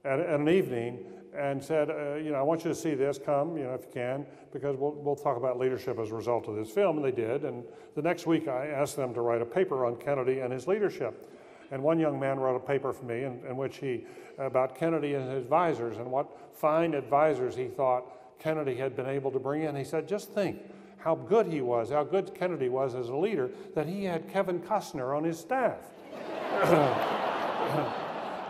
at, 0.05 0.19
at 0.19 0.39
an 0.39 0.49
evening 0.49 1.03
and 1.35 1.63
said, 1.63 1.89
uh, 1.89 2.15
you 2.15 2.31
know, 2.31 2.37
I 2.37 2.43
want 2.43 2.63
you 2.63 2.69
to 2.69 2.75
see 2.75 2.93
this, 2.93 3.19
come, 3.23 3.57
you 3.57 3.63
know, 3.63 3.73
if 3.73 3.81
you 3.85 3.91
can, 3.93 4.25
because 4.51 4.75
we'll, 4.77 4.93
we'll 4.93 5.15
talk 5.15 5.37
about 5.37 5.57
leadership 5.57 5.97
as 5.99 6.11
a 6.11 6.15
result 6.15 6.47
of 6.47 6.55
this 6.55 6.69
film. 6.69 6.97
And 6.97 7.05
they 7.05 7.11
did. 7.11 7.43
And 7.43 7.63
the 7.95 8.01
next 8.01 8.27
week, 8.27 8.47
I 8.47 8.67
asked 8.67 8.95
them 8.95 9.13
to 9.15 9.21
write 9.21 9.41
a 9.41 9.45
paper 9.45 9.85
on 9.85 9.95
Kennedy 9.97 10.39
and 10.39 10.53
his 10.53 10.67
leadership. 10.67 11.31
And 11.71 11.83
one 11.83 11.99
young 11.99 12.19
man 12.19 12.39
wrote 12.39 12.55
a 12.55 12.59
paper 12.59 12.93
for 12.93 13.05
me 13.05 13.23
in, 13.23 13.41
in 13.47 13.57
which 13.57 13.77
he, 13.77 14.05
about 14.37 14.75
Kennedy 14.75 15.13
and 15.15 15.29
his 15.29 15.43
advisors 15.43 15.97
and 15.97 16.09
what 16.09 16.27
fine 16.53 16.93
advisors 16.93 17.55
he 17.55 17.67
thought 17.67 18.05
Kennedy 18.39 18.75
had 18.75 18.95
been 18.95 19.07
able 19.07 19.31
to 19.31 19.39
bring 19.39 19.63
in. 19.63 19.75
He 19.75 19.83
said, 19.83 20.07
just 20.07 20.31
think 20.31 20.61
how 20.99 21.15
good 21.15 21.47
he 21.47 21.61
was, 21.61 21.91
how 21.91 22.03
good 22.03 22.33
Kennedy 22.33 22.69
was 22.69 22.95
as 22.95 23.09
a 23.09 23.15
leader, 23.15 23.49
that 23.75 23.87
he 23.87 24.03
had 24.05 24.29
Kevin 24.29 24.59
Costner 24.59 25.15
on 25.15 25.23
his 25.23 25.39
staff. 25.39 25.77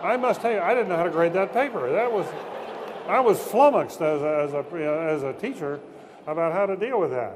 I 0.03 0.17
must 0.17 0.41
tell 0.41 0.51
you, 0.51 0.59
I 0.59 0.73
didn't 0.73 0.89
know 0.89 0.95
how 0.95 1.03
to 1.03 1.09
grade 1.09 1.33
that 1.33 1.53
paper. 1.53 1.91
That 1.91 2.11
was, 2.11 2.27
I 3.07 3.19
was 3.19 3.39
flummoxed 3.39 4.01
as 4.01 4.21
a, 4.21 4.43
as 4.43 4.53
a, 4.53 4.63
as 5.11 5.23
a 5.23 5.33
teacher 5.33 5.79
about 6.25 6.53
how 6.53 6.65
to 6.65 6.75
deal 6.75 6.99
with 6.99 7.11
that. 7.11 7.35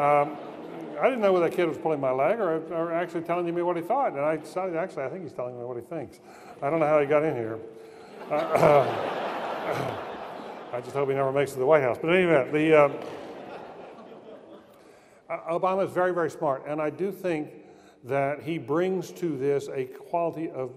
Um, 0.00 0.36
I 1.00 1.04
didn't 1.04 1.20
know 1.20 1.32
whether 1.32 1.48
that 1.48 1.56
kid 1.56 1.68
was 1.68 1.78
pulling 1.78 2.00
my 2.00 2.10
leg 2.10 2.40
or, 2.40 2.62
or 2.72 2.92
actually 2.92 3.22
telling 3.22 3.52
me 3.54 3.62
what 3.62 3.76
he 3.76 3.82
thought. 3.82 4.12
And 4.12 4.20
I 4.20 4.36
decided, 4.36 4.76
actually, 4.76 5.04
I 5.04 5.08
think 5.08 5.22
he's 5.22 5.32
telling 5.32 5.58
me 5.58 5.64
what 5.64 5.76
he 5.76 5.82
thinks. 5.82 6.20
I 6.62 6.70
don't 6.70 6.80
know 6.80 6.86
how 6.86 7.00
he 7.00 7.06
got 7.06 7.24
in 7.24 7.34
here. 7.34 7.58
Uh, 8.30 8.32
I 10.72 10.80
just 10.80 10.92
hope 10.92 11.08
he 11.08 11.14
never 11.14 11.32
makes 11.32 11.52
it 11.52 11.54
to 11.54 11.60
the 11.60 11.66
White 11.66 11.82
House. 11.82 11.98
But 12.00 12.14
anyway, 12.14 12.48
the, 12.50 12.84
um, 12.84 12.94
Obama 15.50 15.86
is 15.86 15.92
very, 15.92 16.12
very 16.12 16.30
smart. 16.30 16.64
And 16.66 16.80
I 16.80 16.90
do 16.90 17.10
think 17.10 17.50
that 18.04 18.42
he 18.42 18.58
brings 18.58 19.10
to 19.12 19.36
this 19.36 19.68
a 19.68 19.84
quality 19.84 20.50
of 20.50 20.72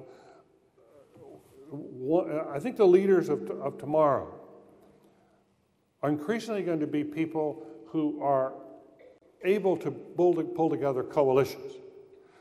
I 2.51 2.60
think 2.60 2.77
the 2.77 2.88
leaders 2.88 3.29
of, 3.29 3.47
of 3.51 3.77
tomorrow 3.77 4.34
are 6.01 6.10
increasingly 6.10 6.63
going 6.63 6.79
to 6.79 6.88
be 6.88 7.03
people 7.03 7.63
who 7.88 8.19
are 8.23 8.53
able 9.43 9.78
to 9.78 9.91
pull 9.91 10.69
together 10.69 11.04
coalitions, 11.04 11.73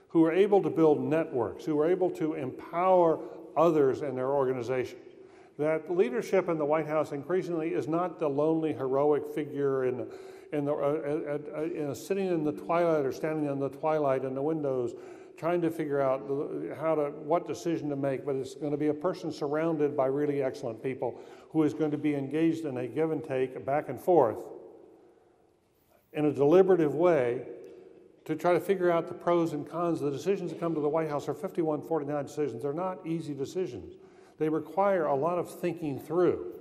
who 0.08 0.24
are 0.24 0.32
able 0.32 0.62
to 0.62 0.70
build 0.70 1.00
networks, 1.00 1.64
who 1.64 1.78
are 1.80 1.90
able 1.90 2.10
to 2.10 2.34
empower 2.34 3.20
others 3.56 4.02
in 4.02 4.14
their 4.14 4.30
organizations. 4.30 5.02
That 5.58 5.94
leadership 5.94 6.48
in 6.48 6.56
the 6.56 6.64
White 6.64 6.86
House 6.86 7.10
increasingly 7.10 7.70
is 7.70 7.88
not 7.88 8.20
the 8.20 8.28
lonely, 8.28 8.72
heroic 8.72 9.34
figure 9.34 9.86
in, 9.86 10.06
in 10.52 10.64
the, 10.64 10.72
uh, 10.72 11.86
uh, 11.86 11.90
uh, 11.90 11.94
sitting 11.94 12.28
in 12.28 12.44
the 12.44 12.52
twilight 12.52 13.04
or 13.04 13.12
standing 13.12 13.50
in 13.50 13.58
the 13.58 13.68
twilight 13.68 14.24
in 14.24 14.34
the 14.34 14.42
windows 14.42 14.94
trying 15.36 15.60
to 15.60 15.70
figure 15.70 16.00
out 16.00 16.20
how 16.80 16.96
to 16.96 17.10
what 17.22 17.46
decision 17.46 17.88
to 17.88 17.96
make 17.96 18.26
but 18.26 18.34
it's 18.34 18.54
going 18.54 18.72
to 18.72 18.78
be 18.78 18.88
a 18.88 18.94
person 18.94 19.32
surrounded 19.32 19.96
by 19.96 20.06
really 20.06 20.42
excellent 20.42 20.82
people 20.82 21.20
who 21.50 21.62
is 21.62 21.72
going 21.74 21.92
to 21.92 21.98
be 21.98 22.14
engaged 22.14 22.64
in 22.64 22.78
a 22.78 22.88
give 22.88 23.12
and 23.12 23.22
take 23.22 23.64
back 23.64 23.88
and 23.88 24.00
forth 24.00 24.38
in 26.12 26.24
a 26.24 26.32
deliberative 26.32 26.94
way 26.94 27.42
to 28.24 28.36
try 28.36 28.52
to 28.52 28.60
figure 28.60 28.90
out 28.90 29.08
the 29.08 29.14
pros 29.14 29.52
and 29.52 29.68
cons. 29.68 30.00
The 30.00 30.10
decisions 30.10 30.50
that 30.50 30.60
come 30.60 30.74
to 30.74 30.80
the 30.80 30.88
White 30.88 31.08
House 31.08 31.28
are 31.28 31.34
51 31.34 31.82
49 31.82 32.24
decisions. 32.24 32.62
They're 32.62 32.72
not 32.72 33.06
easy 33.06 33.34
decisions. 33.34 33.94
They 34.38 34.48
require 34.48 35.06
a 35.06 35.14
lot 35.14 35.38
of 35.38 35.50
thinking 35.60 35.98
through 35.98 36.52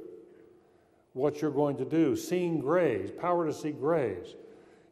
what 1.13 1.41
you're 1.41 1.51
going 1.51 1.77
to 1.77 1.85
do, 1.85 2.15
seeing 2.15 2.59
grays, 2.59 3.11
power 3.11 3.45
to 3.45 3.53
see 3.53 3.71
grays, 3.71 4.35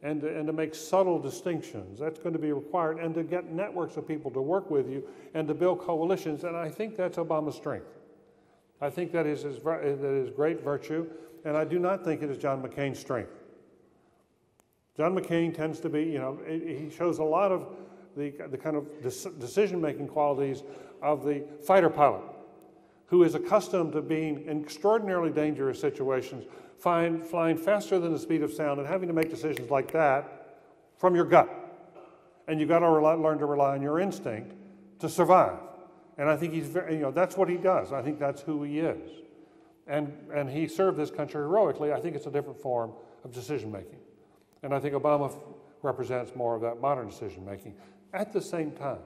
and 0.01 0.21
to, 0.21 0.37
and 0.37 0.47
to 0.47 0.53
make 0.53 0.75
subtle 0.75 1.19
distinctions. 1.19 1.99
That's 1.99 2.19
going 2.19 2.33
to 2.33 2.39
be 2.39 2.51
required, 2.51 2.99
and 2.99 3.13
to 3.15 3.23
get 3.23 3.51
networks 3.51 3.95
of 3.95 4.07
people 4.07 4.29
to 4.31 4.41
work 4.41 4.69
with 4.69 4.89
you 4.89 5.07
and 5.33 5.47
to 5.47 5.53
build 5.53 5.79
coalitions. 5.79 6.43
And 6.43 6.57
I 6.57 6.69
think 6.69 6.97
that's 6.97 7.17
Obama's 7.17 7.55
strength. 7.55 7.87
I 8.81 8.89
think 8.89 9.11
that 9.13 9.25
is 9.25 9.43
his, 9.43 9.59
that 9.59 9.83
is 9.85 10.29
great 10.29 10.61
virtue, 10.61 11.07
and 11.45 11.55
I 11.55 11.63
do 11.63 11.79
not 11.79 12.03
think 12.03 12.21
it 12.21 12.29
is 12.29 12.37
John 12.37 12.61
McCain's 12.61 12.99
strength. 12.99 13.44
John 14.97 15.17
McCain 15.17 15.53
tends 15.53 15.79
to 15.81 15.89
be, 15.89 16.03
you 16.03 16.19
know, 16.19 16.39
he 16.47 16.89
shows 16.89 17.19
a 17.19 17.23
lot 17.23 17.51
of 17.51 17.67
the, 18.15 18.33
the 18.49 18.57
kind 18.57 18.77
of 18.77 19.01
decision 19.01 19.81
making 19.81 20.07
qualities 20.07 20.63
of 21.01 21.25
the 21.25 21.43
fighter 21.65 21.89
pilot 21.89 22.23
who 23.07 23.23
is 23.23 23.35
accustomed 23.35 23.93
to 23.93 24.01
being 24.01 24.45
in 24.45 24.61
extraordinarily 24.63 25.29
dangerous 25.29 25.79
situations, 25.79 26.45
flying, 26.79 27.21
flying 27.21 27.57
faster 27.57 27.99
than 27.99 28.11
the 28.11 28.19
speed 28.19 28.41
of 28.41 28.51
sound, 28.51 28.79
and 28.79 28.87
having 28.87 29.07
to 29.07 29.13
make 29.13 29.29
decisions 29.29 29.69
like 29.69 29.91
that 29.91 30.57
from 30.97 31.13
your 31.13 31.25
gut. 31.25 31.49
And 32.47 32.59
you've 32.59 32.69
got 32.69 32.79
to 32.79 32.89
rely, 32.89 33.13
learn 33.13 33.37
to 33.39 33.45
rely 33.45 33.75
on 33.75 33.81
your 33.81 33.99
instinct 33.99 34.55
to 34.99 35.09
survive. 35.09 35.57
And 36.17 36.29
I 36.29 36.37
think 36.37 36.53
he's 36.53 36.67
very, 36.67 36.95
you 36.95 37.01
know, 37.01 37.11
that's 37.11 37.37
what 37.37 37.49
he 37.49 37.57
does. 37.57 37.91
I 37.91 38.01
think 38.01 38.17
that's 38.17 38.41
who 38.41 38.63
he 38.63 38.79
is. 38.79 39.11
And, 39.87 40.11
and 40.33 40.49
he 40.49 40.67
served 40.67 40.97
this 40.97 41.11
country 41.11 41.41
heroically. 41.41 41.91
I 41.91 41.99
think 41.99 42.15
it's 42.15 42.25
a 42.25 42.31
different 42.31 42.59
form 42.59 42.91
of 43.23 43.33
decision 43.33 43.71
making. 43.71 43.99
And 44.65 44.73
I 44.73 44.79
think 44.79 44.95
Obama 44.95 45.31
represents 45.83 46.35
more 46.35 46.55
of 46.55 46.61
that 46.63 46.81
modern 46.81 47.07
decision 47.07 47.45
making. 47.45 47.75
At 48.13 48.33
the 48.33 48.41
same 48.41 48.71
time, 48.71 48.97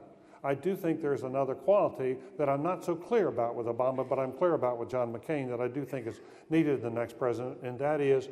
I 0.41 0.53
do 0.53 0.73
think 0.73 1.01
there's 1.01 1.23
another 1.23 1.53
quality 1.53 2.15
that 2.37 2.47
I'm 2.47 2.63
not 2.63 2.85
so 2.85 2.95
clear 2.95 3.27
about 3.27 3.55
with 3.55 3.67
Obama, 3.67 4.07
but 4.07 4.17
I'm 4.17 4.31
clear 4.31 4.53
about 4.53 4.77
with 4.77 4.89
John 4.89 5.11
McCain 5.11 5.49
that 5.49 5.59
I 5.59 5.67
do 5.67 5.83
think 5.83 6.07
is 6.07 6.21
needed 6.49 6.75
in 6.75 6.81
the 6.81 6.89
next 6.89 7.19
president, 7.19 7.57
and 7.61 7.77
that 7.77 7.99
is 7.99 8.29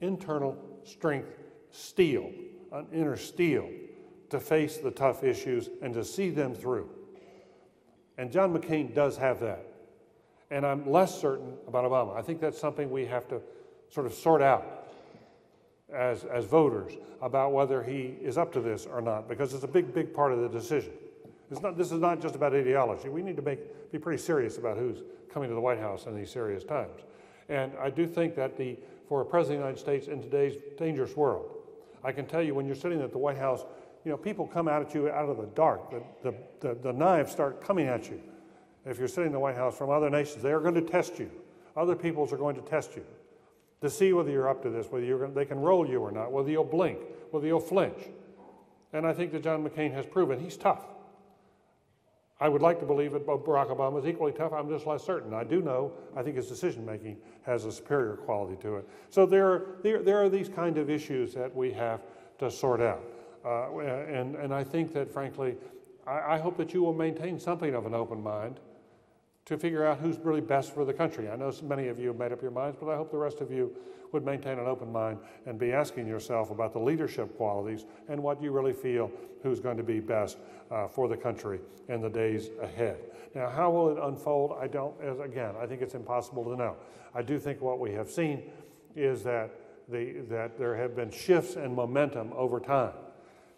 internal 0.00 0.58
strength, 0.82 1.28
steel, 1.70 2.32
an 2.72 2.88
inner 2.92 3.16
steel 3.16 3.70
to 4.30 4.40
face 4.40 4.78
the 4.78 4.90
tough 4.90 5.22
issues 5.22 5.70
and 5.80 5.94
to 5.94 6.04
see 6.04 6.30
them 6.30 6.56
through. 6.56 6.90
And 8.18 8.32
John 8.32 8.52
McCain 8.52 8.92
does 8.92 9.16
have 9.16 9.38
that. 9.40 9.64
And 10.50 10.66
I'm 10.66 10.90
less 10.90 11.20
certain 11.20 11.52
about 11.68 11.84
Obama. 11.84 12.16
I 12.16 12.22
think 12.22 12.40
that's 12.40 12.58
something 12.58 12.90
we 12.90 13.06
have 13.06 13.28
to 13.28 13.40
sort 13.90 14.06
of 14.06 14.12
sort 14.12 14.42
out 14.42 14.75
as, 15.92 16.24
as 16.24 16.44
voters 16.44 16.94
about 17.22 17.52
whether 17.52 17.82
he 17.82 18.16
is 18.20 18.36
up 18.38 18.52
to 18.52 18.60
this 18.60 18.86
or 18.86 19.00
not, 19.00 19.28
because 19.28 19.54
it's 19.54 19.64
a 19.64 19.68
big, 19.68 19.94
big 19.94 20.12
part 20.12 20.32
of 20.32 20.40
the 20.40 20.48
decision. 20.48 20.92
It's 21.50 21.62
not, 21.62 21.76
this 21.76 21.92
is 21.92 22.00
not 22.00 22.20
just 22.20 22.34
about 22.34 22.54
ideology. 22.54 23.08
We 23.08 23.22
need 23.22 23.36
to 23.36 23.42
make, 23.42 23.92
be 23.92 23.98
pretty 23.98 24.20
serious 24.20 24.58
about 24.58 24.76
who's 24.76 25.02
coming 25.32 25.48
to 25.48 25.54
the 25.54 25.60
White 25.60 25.78
House 25.78 26.06
in 26.06 26.16
these 26.16 26.30
serious 26.30 26.64
times. 26.64 27.02
And 27.48 27.72
I 27.80 27.90
do 27.90 28.06
think 28.06 28.34
that 28.34 28.56
the, 28.56 28.76
for 29.08 29.20
a 29.20 29.24
president 29.24 29.60
of 29.60 29.62
the 29.62 29.68
United 29.68 29.80
States 29.80 30.08
in 30.08 30.20
today's 30.20 30.56
dangerous 30.76 31.16
world, 31.16 31.50
I 32.02 32.10
can 32.10 32.26
tell 32.26 32.42
you 32.42 32.54
when 32.54 32.66
you're 32.66 32.74
sitting 32.74 33.00
at 33.00 33.12
the 33.12 33.18
White 33.18 33.38
House, 33.38 33.64
you 34.04 34.10
know, 34.10 34.16
people 34.16 34.46
come 34.46 34.66
at 34.68 34.92
you 34.94 35.08
out 35.08 35.28
of 35.28 35.36
the 35.36 35.46
dark. 35.54 35.90
The, 35.90 36.02
the, 36.22 36.34
the, 36.60 36.74
the 36.74 36.92
knives 36.92 37.30
start 37.30 37.62
coming 37.64 37.86
at 37.86 38.08
you. 38.10 38.20
If 38.84 38.98
you're 38.98 39.08
sitting 39.08 39.26
in 39.26 39.32
the 39.32 39.40
White 39.40 39.56
House 39.56 39.76
from 39.76 39.90
other 39.90 40.10
nations, 40.10 40.42
they 40.42 40.52
are 40.52 40.60
going 40.60 40.74
to 40.74 40.80
test 40.80 41.18
you. 41.18 41.30
Other 41.76 41.94
peoples 41.96 42.32
are 42.32 42.36
going 42.36 42.56
to 42.56 42.62
test 42.62 42.96
you 42.96 43.04
to 43.80 43.90
see 43.90 44.12
whether 44.12 44.30
you're 44.30 44.48
up 44.48 44.62
to 44.62 44.70
this, 44.70 44.86
whether 44.90 45.18
going, 45.18 45.34
they 45.34 45.44
can 45.44 45.60
roll 45.60 45.88
you 45.88 46.00
or 46.00 46.10
not, 46.10 46.32
whether 46.32 46.50
you'll 46.50 46.64
blink, 46.64 46.98
whether 47.30 47.46
you'll 47.46 47.60
flinch. 47.60 47.98
And 48.92 49.06
I 49.06 49.12
think 49.12 49.32
that 49.32 49.42
John 49.42 49.66
McCain 49.66 49.92
has 49.92 50.06
proven 50.06 50.40
he's 50.40 50.56
tough. 50.56 50.84
I 52.38 52.48
would 52.48 52.60
like 52.60 52.80
to 52.80 52.86
believe 52.86 53.12
that 53.12 53.26
Barack 53.26 53.74
Obama 53.74 53.98
is 53.98 54.06
equally 54.06 54.32
tough. 54.32 54.52
I'm 54.52 54.68
just 54.68 54.86
less 54.86 55.02
certain. 55.02 55.32
I 55.32 55.44
do 55.44 55.62
know, 55.62 55.92
I 56.14 56.22
think 56.22 56.36
his 56.36 56.48
decision 56.48 56.84
making 56.84 57.16
has 57.42 57.64
a 57.64 57.72
superior 57.72 58.16
quality 58.16 58.56
to 58.62 58.76
it. 58.76 58.88
So 59.08 59.24
there 59.24 59.46
are, 59.46 59.66
there, 59.82 60.02
there 60.02 60.22
are 60.22 60.28
these 60.28 60.48
kind 60.48 60.76
of 60.76 60.90
issues 60.90 61.32
that 61.32 61.54
we 61.54 61.72
have 61.72 62.02
to 62.38 62.50
sort 62.50 62.82
out. 62.82 63.02
Uh, 63.44 63.78
and, 63.78 64.34
and 64.34 64.52
I 64.52 64.64
think 64.64 64.92
that, 64.92 65.10
frankly, 65.10 65.56
I, 66.06 66.34
I, 66.34 66.38
hope 66.38 66.56
that 66.56 66.74
you 66.74 66.82
will 66.82 66.92
maintain 66.92 67.38
something 67.38 67.74
of 67.74 67.86
an 67.86 67.94
open 67.94 68.22
mind 68.22 68.58
to 69.46 69.56
figure 69.56 69.86
out 69.86 69.98
who's 69.98 70.18
really 70.18 70.40
best 70.40 70.74
for 70.74 70.84
the 70.84 70.92
country. 70.92 71.30
I 71.30 71.36
know 71.36 71.52
many 71.62 71.88
of 71.88 71.98
you 71.98 72.08
have 72.08 72.18
made 72.18 72.32
up 72.32 72.42
your 72.42 72.50
minds, 72.50 72.76
but 72.80 72.88
I 72.88 72.96
hope 72.96 73.10
the 73.10 73.16
rest 73.16 73.40
of 73.40 73.50
you 73.50 73.74
would 74.12 74.24
maintain 74.24 74.58
an 74.58 74.66
open 74.66 74.90
mind 74.90 75.18
and 75.46 75.58
be 75.58 75.72
asking 75.72 76.06
yourself 76.06 76.50
about 76.50 76.72
the 76.72 76.78
leadership 76.78 77.36
qualities 77.36 77.86
and 78.08 78.22
what 78.22 78.42
you 78.42 78.50
really 78.50 78.72
feel 78.72 79.10
who's 79.42 79.60
going 79.60 79.76
to 79.76 79.82
be 79.82 80.00
best 80.00 80.38
uh, 80.70 80.88
for 80.88 81.08
the 81.08 81.16
country 81.16 81.60
in 81.88 82.00
the 82.00 82.08
days 82.08 82.50
ahead. 82.60 82.98
Now, 83.34 83.48
how 83.48 83.70
will 83.70 83.96
it 83.96 84.02
unfold? 84.02 84.56
I 84.60 84.66
don't, 84.66 84.94
as 85.00 85.20
again, 85.20 85.54
I 85.60 85.66
think 85.66 85.80
it's 85.82 85.94
impossible 85.94 86.44
to 86.44 86.56
know. 86.56 86.76
I 87.14 87.22
do 87.22 87.38
think 87.38 87.60
what 87.60 87.78
we 87.78 87.92
have 87.92 88.10
seen 88.10 88.42
is 88.96 89.22
that, 89.22 89.50
the, 89.88 90.22
that 90.28 90.58
there 90.58 90.74
have 90.74 90.96
been 90.96 91.10
shifts 91.10 91.54
in 91.54 91.74
momentum 91.74 92.32
over 92.34 92.58
time 92.58 92.92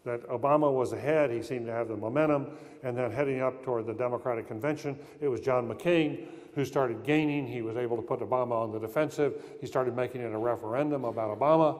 that 0.09 0.27
Obama 0.29 0.73
was 0.73 0.92
ahead. 0.92 1.31
He 1.31 1.42
seemed 1.42 1.66
to 1.66 1.73
have 1.73 1.88
the 1.88 1.97
momentum. 1.97 2.47
And 2.83 2.97
then 2.97 3.11
heading 3.11 3.42
up 3.42 3.62
toward 3.62 3.87
the 3.87 3.92
Democratic 3.92 4.49
convention, 4.49 4.99
it 5.21 5.29
was 5.29 5.40
John 5.40 5.68
McCain 5.68 6.27
who 6.55 6.64
started 6.64 7.05
gaining. 7.05 7.47
He 7.47 7.62
was 7.62 7.77
able 7.77 7.97
to 7.97 8.03
put 8.03 8.21
Obama 8.21 8.53
on 8.53 8.73
the 8.73 8.79
defensive. 8.79 9.35
He 9.61 9.66
started 9.66 9.94
making 9.94 10.23
it 10.23 10.33
a 10.33 10.38
referendum 10.38 11.05
about 11.05 11.38
Obama. 11.38 11.79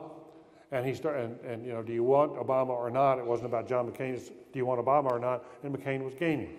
And 0.71 0.85
he 0.85 0.93
started, 0.93 1.25
and, 1.25 1.39
and 1.41 1.65
you 1.65 1.73
know, 1.73 1.81
do 1.81 1.91
you 1.91 2.03
want 2.03 2.35
Obama 2.35 2.69
or 2.69 2.91
not? 2.91 3.17
It 3.17 3.25
wasn't 3.25 3.47
about 3.47 3.67
John 3.67 3.89
McCain. 3.89 4.13
It's, 4.13 4.29
do 4.29 4.59
you 4.59 4.65
want 4.65 4.79
Obama 4.79 5.11
or 5.11 5.19
not? 5.19 5.43
And 5.63 5.75
McCain 5.75 6.03
was 6.03 6.13
gaining. 6.13 6.55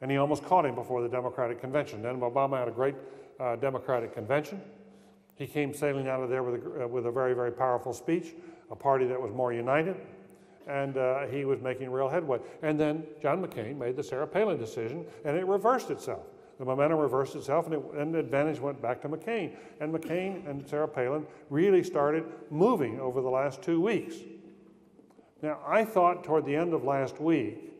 And 0.00 0.10
he 0.10 0.16
almost 0.16 0.42
caught 0.44 0.64
him 0.64 0.74
before 0.74 1.02
the 1.02 1.08
Democratic 1.08 1.60
convention. 1.60 2.00
Then 2.00 2.20
Obama 2.20 2.58
had 2.58 2.68
a 2.68 2.72
great 2.72 2.94
uh, 3.38 3.56
Democratic 3.56 4.14
convention. 4.14 4.62
He 5.36 5.46
came 5.46 5.74
sailing 5.74 6.08
out 6.08 6.22
of 6.22 6.30
there 6.30 6.42
with 6.42 6.64
a, 6.64 6.84
uh, 6.84 6.86
with 6.86 7.04
a 7.04 7.10
very, 7.10 7.34
very 7.34 7.52
powerful 7.52 7.92
speech, 7.92 8.34
a 8.70 8.76
party 8.76 9.06
that 9.06 9.20
was 9.20 9.30
more 9.32 9.52
united 9.52 9.96
and 10.70 10.96
uh, 10.96 11.26
he 11.26 11.44
was 11.44 11.60
making 11.60 11.90
real 11.90 12.08
headway. 12.08 12.38
And 12.62 12.78
then 12.78 13.04
John 13.20 13.44
McCain 13.44 13.76
made 13.76 13.96
the 13.96 14.02
Sarah 14.02 14.26
Palin 14.26 14.58
decision, 14.58 15.04
and 15.24 15.36
it 15.36 15.46
reversed 15.46 15.90
itself. 15.90 16.26
The 16.58 16.64
momentum 16.64 16.98
reversed 16.98 17.34
itself, 17.34 17.66
and, 17.66 17.74
it, 17.74 17.82
and, 17.96 18.14
the 18.14 18.18
advantage 18.18 18.60
went 18.60 18.80
back 18.80 19.00
to 19.02 19.08
McCain. 19.08 19.56
And 19.80 19.92
McCain 19.92 20.48
and 20.48 20.66
Sarah 20.68 20.86
Palin 20.86 21.26
really 21.48 21.82
started 21.82 22.24
moving 22.50 23.00
over 23.00 23.20
the 23.20 23.30
last 23.30 23.62
two 23.62 23.80
weeks. 23.80 24.16
Now, 25.42 25.58
I 25.66 25.84
thought 25.84 26.22
toward 26.22 26.44
the 26.44 26.54
end 26.54 26.74
of 26.74 26.84
last 26.84 27.20
week 27.20 27.72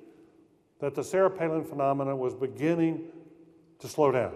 that 0.81 0.95
the 0.95 1.05
Sarah 1.05 1.31
Palin 1.31 1.63
phenomenon 1.63 2.19
was 2.19 2.35
beginning 2.35 3.05
to 3.81 3.89
slow 3.89 4.11
down. 4.11 4.33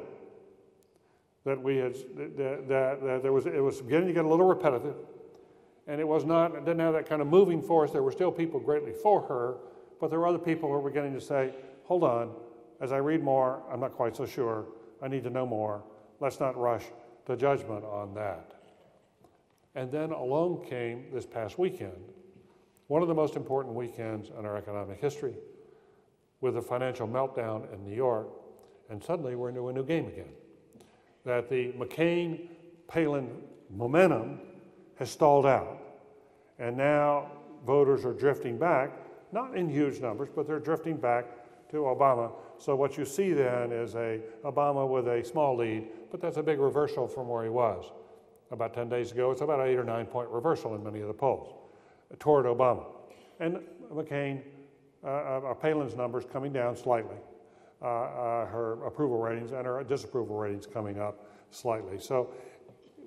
That 1.44 1.60
we 1.60 1.76
had 1.76 1.94
that, 2.16 2.68
that, 2.68 3.02
that 3.02 3.22
there 3.22 3.32
was 3.32 3.46
it 3.46 3.62
was 3.62 3.80
beginning 3.80 4.08
to 4.08 4.14
get 4.14 4.24
a 4.24 4.28
little 4.28 4.46
repetitive 4.46 4.94
and 5.86 6.00
it 6.00 6.08
was 6.08 6.24
not, 6.24 6.54
it 6.54 6.64
didn't 6.64 6.80
have 6.80 6.94
that 6.94 7.08
kind 7.08 7.20
of 7.20 7.28
moving 7.28 7.60
force. 7.60 7.90
There 7.90 8.02
were 8.02 8.12
still 8.12 8.32
people 8.32 8.60
greatly 8.60 8.92
for 8.92 9.20
her, 9.22 9.56
but 10.00 10.10
there 10.10 10.18
were 10.18 10.26
other 10.26 10.38
people 10.38 10.68
who 10.68 10.74
were 10.78 10.88
beginning 10.88 11.14
to 11.14 11.20
say, 11.20 11.54
hold 11.84 12.02
on, 12.02 12.32
as 12.80 12.92
I 12.92 12.98
read 12.98 13.22
more, 13.22 13.62
I'm 13.70 13.80
not 13.80 13.92
quite 13.92 14.16
so 14.16 14.26
sure. 14.26 14.66
I 15.02 15.08
need 15.08 15.24
to 15.24 15.30
know 15.30 15.46
more. 15.46 15.82
Let's 16.20 16.40
not 16.40 16.56
rush 16.56 16.84
to 17.26 17.36
judgment 17.36 17.84
on 17.84 18.14
that. 18.14 18.52
And 19.74 19.90
then 19.90 20.12
along 20.12 20.66
came 20.68 21.06
this 21.12 21.26
past 21.26 21.58
weekend, 21.58 22.12
one 22.86 23.02
of 23.02 23.08
the 23.08 23.14
most 23.14 23.36
important 23.36 23.74
weekends 23.74 24.30
in 24.38 24.46
our 24.46 24.56
economic 24.56 25.00
history, 25.00 25.34
with 26.40 26.56
a 26.56 26.62
financial 26.62 27.08
meltdown 27.08 27.72
in 27.72 27.84
New 27.84 27.94
York, 27.94 28.28
and 28.90 29.02
suddenly 29.02 29.34
we're 29.34 29.48
into 29.48 29.68
a 29.68 29.72
new 29.72 29.84
game 29.84 30.06
again. 30.06 30.32
That 31.24 31.48
the 31.48 31.72
McCain 31.72 32.48
Palin 32.86 33.30
momentum 33.70 34.40
has 34.96 35.10
stalled 35.10 35.46
out. 35.46 35.80
And 36.58 36.76
now 36.76 37.30
voters 37.66 38.04
are 38.04 38.12
drifting 38.12 38.58
back, 38.58 38.92
not 39.32 39.56
in 39.56 39.68
huge 39.68 40.00
numbers, 40.00 40.28
but 40.34 40.46
they're 40.46 40.60
drifting 40.60 40.96
back 40.96 41.26
to 41.70 41.78
Obama. 41.78 42.32
So 42.58 42.76
what 42.76 42.96
you 42.96 43.04
see 43.04 43.32
then 43.32 43.72
is 43.72 43.94
a 43.94 44.20
Obama 44.44 44.88
with 44.88 45.08
a 45.08 45.24
small 45.24 45.56
lead, 45.56 45.88
but 46.10 46.20
that's 46.20 46.36
a 46.36 46.42
big 46.42 46.60
reversal 46.60 47.08
from 47.08 47.28
where 47.28 47.42
he 47.42 47.50
was 47.50 47.90
about 48.50 48.72
10 48.72 48.88
days 48.88 49.10
ago. 49.12 49.30
It's 49.30 49.40
about 49.40 49.60
an 49.60 49.66
eight 49.66 49.76
or 49.76 49.84
nine 49.84 50.06
point 50.06 50.28
reversal 50.30 50.74
in 50.74 50.84
many 50.84 51.00
of 51.00 51.08
the 51.08 51.14
polls 51.14 51.54
toward 52.18 52.46
Obama. 52.46 52.86
And 53.40 53.58
McCain, 53.92 54.42
uh, 55.02 55.08
uh, 55.08 55.54
Palin's 55.54 55.96
numbers 55.96 56.24
coming 56.32 56.52
down 56.52 56.76
slightly. 56.76 57.16
Uh, 57.82 57.86
uh, 57.86 58.46
her 58.46 58.86
approval 58.86 59.18
ratings 59.18 59.52
and 59.52 59.66
her 59.66 59.82
disapproval 59.84 60.36
ratings 60.36 60.66
coming 60.66 60.98
up 60.98 61.28
slightly. 61.50 61.98
So 61.98 62.30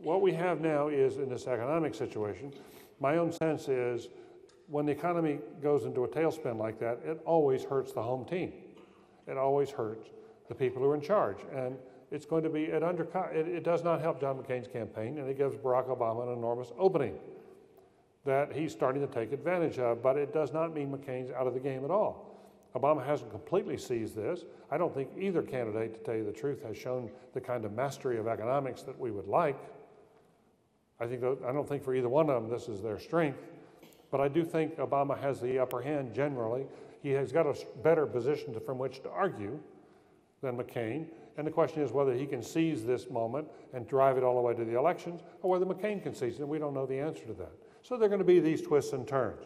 what 0.03 0.21
we 0.21 0.33
have 0.33 0.61
now 0.61 0.87
is 0.87 1.17
in 1.17 1.29
this 1.29 1.47
economic 1.47 1.95
situation, 1.95 2.53
my 2.99 3.17
own 3.17 3.31
sense 3.31 3.67
is 3.67 4.09
when 4.67 4.85
the 4.85 4.91
economy 4.91 5.39
goes 5.61 5.85
into 5.85 6.03
a 6.03 6.07
tailspin 6.07 6.57
like 6.57 6.79
that, 6.79 6.99
it 7.05 7.21
always 7.25 7.63
hurts 7.63 7.93
the 7.93 8.01
home 8.01 8.25
team. 8.25 8.53
It 9.27 9.37
always 9.37 9.69
hurts 9.69 10.09
the 10.49 10.55
people 10.55 10.81
who 10.81 10.89
are 10.89 10.95
in 10.95 11.01
charge. 11.01 11.37
And 11.53 11.75
it's 12.11 12.25
going 12.25 12.43
to 12.43 12.49
be, 12.49 12.65
it, 12.65 12.83
undercut, 12.83 13.35
it, 13.35 13.47
it 13.47 13.63
does 13.63 13.83
not 13.83 14.01
help 14.01 14.19
John 14.19 14.37
McCain's 14.37 14.67
campaign, 14.67 15.17
and 15.17 15.29
it 15.29 15.37
gives 15.37 15.55
Barack 15.55 15.87
Obama 15.87 16.27
an 16.27 16.37
enormous 16.37 16.71
opening. 16.77 17.15
that 18.27 18.51
he's 18.53 18.73
starting 18.73 19.01
to 19.01 19.07
take 19.07 19.31
advantage 19.31 19.79
of, 19.79 20.03
but 20.03 20.17
it 20.17 20.33
does 20.33 20.51
not 20.51 20.73
mean 20.73 20.91
McCain's 20.91 21.31
out 21.31 21.47
of 21.47 21.53
the 21.53 21.59
game 21.59 21.85
at 21.85 21.91
all. 21.91 22.25
Obama 22.75 23.03
hasn't 23.03 23.31
completely 23.31 23.77
seized 23.77 24.15
this. 24.15 24.43
I 24.69 24.77
don't 24.77 24.93
think 24.93 25.09
either 25.17 25.41
candidate, 25.41 25.95
to 25.95 26.01
tell 26.01 26.15
you 26.15 26.25
the 26.25 26.33
truth, 26.33 26.61
has 26.63 26.77
shown 26.77 27.09
the 27.33 27.39
kind 27.41 27.63
of 27.63 27.71
mastery 27.71 28.19
of 28.19 28.27
economics 28.27 28.83
that 28.83 28.99
we 28.99 29.11
would 29.11 29.27
like. 29.27 29.57
I, 30.99 31.07
think 31.07 31.23
I 31.23 31.51
don't 31.51 31.67
think 31.67 31.83
for 31.83 31.95
either 31.95 32.09
one 32.09 32.29
of 32.29 32.41
them 32.41 32.51
this 32.51 32.67
is 32.67 32.81
their 32.81 32.99
strength, 32.99 33.39
but 34.11 34.19
I 34.21 34.27
do 34.27 34.43
think 34.43 34.77
Obama 34.77 35.19
has 35.19 35.39
the 35.39 35.59
upper 35.59 35.81
hand 35.81 36.13
generally. 36.13 36.65
He 37.01 37.09
has 37.11 37.31
got 37.31 37.45
a 37.45 37.55
better 37.83 38.05
position 38.05 38.53
to, 38.53 38.59
from 38.59 38.77
which 38.77 39.03
to 39.03 39.09
argue 39.09 39.59
than 40.41 40.57
McCain. 40.57 41.07
And 41.37 41.45
the 41.45 41.51
question 41.51 41.83
is 41.83 41.91
whether 41.91 42.13
he 42.13 42.25
can 42.25 42.41
seize 42.41 42.83
this 42.83 43.09
moment 43.09 43.47
and 43.73 43.87
drive 43.87 44.17
it 44.17 44.23
all 44.23 44.35
the 44.35 44.41
way 44.41 44.53
to 44.55 44.65
the 44.65 44.77
elections, 44.77 45.21
or 45.41 45.51
whether 45.51 45.65
McCain 45.65 46.01
can 46.01 46.15
seize 46.15 46.35
it. 46.35 46.41
And 46.41 46.49
we 46.49 46.57
don't 46.57 46.73
know 46.73 46.85
the 46.85 46.99
answer 46.99 47.25
to 47.25 47.33
that. 47.33 47.51
So 47.83 47.95
there 47.95 48.05
are 48.05 48.09
going 48.09 48.19
to 48.19 48.25
be 48.25 48.39
these 48.39 48.61
twists 48.61 48.93
and 48.93 49.07
turns 49.07 49.45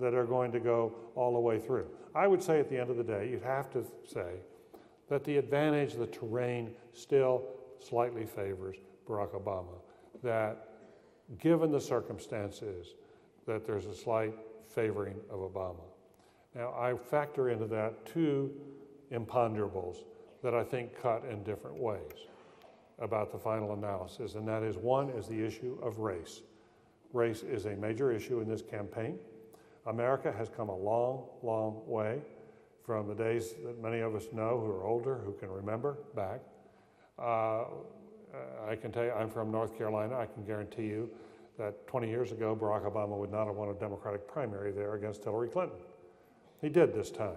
that 0.00 0.14
are 0.14 0.24
going 0.24 0.50
to 0.52 0.60
go 0.60 0.92
all 1.14 1.32
the 1.32 1.40
way 1.40 1.58
through. 1.60 1.86
I 2.14 2.26
would 2.26 2.42
say 2.42 2.58
at 2.58 2.68
the 2.68 2.78
end 2.78 2.90
of 2.90 2.96
the 2.96 3.04
day, 3.04 3.28
you'd 3.30 3.42
have 3.42 3.70
to 3.70 3.84
say 4.04 4.40
that 5.08 5.24
the 5.24 5.36
advantage, 5.36 5.94
the 5.94 6.06
terrain 6.06 6.74
still 6.92 7.44
slightly 7.78 8.26
favors 8.26 8.76
Barack 9.08 9.30
Obama. 9.30 9.74
That 10.22 10.71
given 11.38 11.70
the 11.70 11.80
circumstances, 11.80 12.94
that 13.46 13.66
there's 13.66 13.86
a 13.86 13.94
slight 13.94 14.34
favoring 14.66 15.16
of 15.30 15.40
Obama. 15.40 15.84
Now, 16.54 16.74
I 16.78 16.94
factor 16.94 17.50
into 17.50 17.66
that 17.66 18.04
two 18.06 18.52
imponderables 19.10 19.98
that 20.42 20.54
I 20.54 20.64
think 20.64 21.00
cut 21.00 21.24
in 21.24 21.42
different 21.42 21.78
ways 21.78 22.26
about 22.98 23.32
the 23.32 23.38
final 23.38 23.72
analysis, 23.72 24.34
and 24.34 24.46
that 24.46 24.62
is 24.62 24.76
one 24.76 25.10
is 25.10 25.26
the 25.26 25.40
issue 25.44 25.78
of 25.82 25.98
race. 25.98 26.42
Race 27.12 27.42
is 27.42 27.66
a 27.66 27.76
major 27.76 28.12
issue 28.12 28.40
in 28.40 28.48
this 28.48 28.62
campaign. 28.62 29.18
America 29.86 30.32
has 30.32 30.48
come 30.48 30.68
a 30.68 30.76
long, 30.76 31.24
long 31.42 31.82
way 31.86 32.20
from 32.84 33.08
the 33.08 33.14
days 33.14 33.54
that 33.64 33.80
many 33.82 34.00
of 34.00 34.14
us 34.14 34.26
know 34.32 34.60
who 34.60 34.70
are 34.70 34.84
older, 34.84 35.18
who 35.24 35.32
can 35.32 35.50
remember 35.50 35.98
back. 36.14 36.40
Uh, 37.18 37.64
Uh, 38.32 38.70
I 38.70 38.76
can 38.76 38.92
tell 38.92 39.04
you, 39.04 39.12
I'm 39.12 39.28
from 39.28 39.50
North 39.50 39.76
Carolina. 39.76 40.16
I 40.16 40.26
can 40.26 40.44
guarantee 40.44 40.86
you 40.86 41.10
that 41.58 41.86
20 41.86 42.08
years 42.08 42.32
ago, 42.32 42.56
Barack 42.58 42.90
Obama 42.90 43.16
would 43.18 43.30
not 43.30 43.46
have 43.46 43.56
won 43.56 43.68
a 43.68 43.74
Democratic 43.74 44.26
primary 44.26 44.72
there 44.72 44.94
against 44.94 45.22
Hillary 45.24 45.48
Clinton. 45.48 45.78
He 46.60 46.68
did 46.68 46.94
this 46.94 47.10
time. 47.10 47.36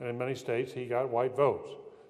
And 0.00 0.08
in 0.08 0.16
many 0.16 0.34
states, 0.34 0.72
he 0.72 0.86
got 0.86 1.08
white 1.08 1.36
votes. 1.36 1.68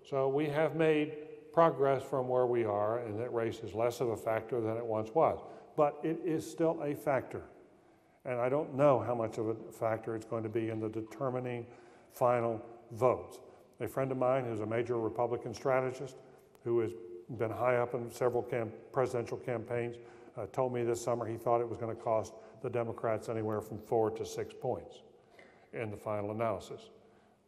So 0.09 0.29
we 0.29 0.47
have 0.47 0.77
made 0.77 1.17
progress 1.53 2.03
from 2.03 2.29
where 2.29 2.47
we 2.47 2.65
are, 2.65 2.99
and 2.99 3.19
that 3.19 3.33
race 3.33 3.61
is 3.61 3.75
less 3.75 4.01
of 4.01 4.11
a 4.11 4.17
factor 4.17 4.61
than 4.61 4.77
it 4.77 4.85
once 4.85 5.11
was. 5.15 5.41
But 5.77 5.99
it 6.03 6.21
is 6.25 6.49
still 6.49 6.81
a 6.83 6.95
factor. 6.95 7.43
And 8.25 8.41
I 8.41 8.49
don't 8.49 8.75
know 8.75 9.01
how 9.01 9.15
much 9.15 9.39
of 9.39 9.49
a 9.49 9.55
factor 9.73 10.15
it's 10.15 10.27
going 10.27 10.43
to 10.43 10.49
be 10.49 10.71
in 10.71 10.81
the 10.81 10.89
determining 10.89 11.67
final 12.13 12.65
votes. 12.93 13.39
A 13.81 13.89
friend 13.89 14.11
of 14.11 14.19
mine 14.19 14.45
who's 14.45 14.61
a 14.61 14.67
major 14.67 14.99
Republican 14.99 15.55
strategist 15.55 16.17
who 16.65 16.81
has 16.81 16.93
been 17.39 17.51
high 17.51 17.77
up 17.77 17.95
in 17.95 18.11
several 18.11 18.43
camp 18.43 18.72
presidential 18.93 19.37
campaigns 19.37 19.97
uh, 20.37 20.47
told 20.53 20.72
me 20.72 20.85
this 20.85 21.03
summer 21.03 21.27
he 21.27 21.37
thought 21.37 21.61
it 21.61 21.68
was 21.68 21.79
going 21.79 21.95
to 21.95 22.01
cost 22.01 22.35
the 22.62 22.70
Democrats 22.70 23.29
anywhere 23.29 23.61
from 23.61 23.79
four 23.79 24.11
to 24.11 24.24
six 24.24 24.55
points 24.61 25.03
in 25.72 25.91
the 25.91 25.97
final 25.97 26.31
analysis. 26.31 26.91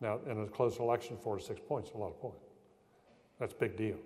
Now, 0.00 0.20
in 0.28 0.42
a 0.42 0.46
close 0.46 0.78
election, 0.78 1.16
four 1.16 1.36
to 1.36 1.42
six 1.42 1.60
points 1.66 1.90
is 1.90 1.94
a 1.94 1.98
lot 1.98 2.08
of 2.08 2.20
points. 2.20 2.44
That's 3.38 3.52
a 3.52 3.56
big 3.56 3.76
deal. 3.76 3.96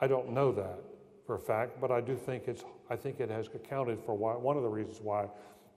I 0.00 0.06
don't 0.06 0.32
know 0.32 0.52
that 0.52 0.78
for 1.26 1.36
a 1.36 1.38
fact, 1.38 1.80
but 1.80 1.90
I 1.90 2.00
do 2.00 2.16
think 2.16 2.48
it's, 2.48 2.64
I 2.88 2.96
think 2.96 3.20
it 3.20 3.30
has 3.30 3.48
accounted 3.54 4.00
for 4.00 4.14
why, 4.14 4.34
one 4.34 4.56
of 4.56 4.62
the 4.62 4.68
reasons 4.68 5.00
why 5.00 5.28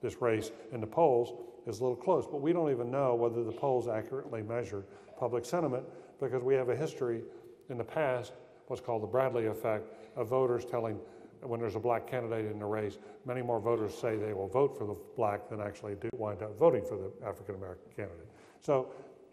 this 0.02 0.20
race 0.20 0.50
in 0.72 0.80
the 0.80 0.86
polls 0.86 1.32
is 1.66 1.80
a 1.80 1.82
little 1.82 1.96
close. 1.96 2.26
But 2.26 2.40
we 2.40 2.52
don't 2.52 2.70
even 2.70 2.90
know 2.90 3.14
whether 3.14 3.44
the 3.44 3.52
polls 3.52 3.88
accurately 3.88 4.42
measure 4.42 4.84
public 5.18 5.44
sentiment 5.44 5.84
because 6.20 6.42
we 6.42 6.54
have 6.54 6.68
a 6.68 6.76
history 6.76 7.22
in 7.70 7.78
the 7.78 7.84
past, 7.84 8.32
what's 8.66 8.80
called 8.80 9.02
the 9.02 9.06
Bradley 9.06 9.46
effect, 9.46 9.86
of 10.16 10.28
voters 10.28 10.64
telling 10.64 10.98
when 11.42 11.60
there's 11.60 11.76
a 11.76 11.80
black 11.80 12.06
candidate 12.06 12.50
in 12.50 12.58
the 12.58 12.64
race, 12.64 12.98
many 13.26 13.42
more 13.42 13.60
voters 13.60 13.94
say 13.94 14.16
they 14.16 14.32
will 14.32 14.48
vote 14.48 14.76
for 14.78 14.86
the 14.86 14.96
black 15.16 15.48
than 15.50 15.60
actually 15.60 15.94
do 15.96 16.08
wind 16.14 16.42
up 16.42 16.58
voting 16.58 16.84
for 16.84 16.96
the 16.96 17.10
African 17.26 17.54
American 17.54 17.84
candidate. 17.94 18.28
So 18.60 18.88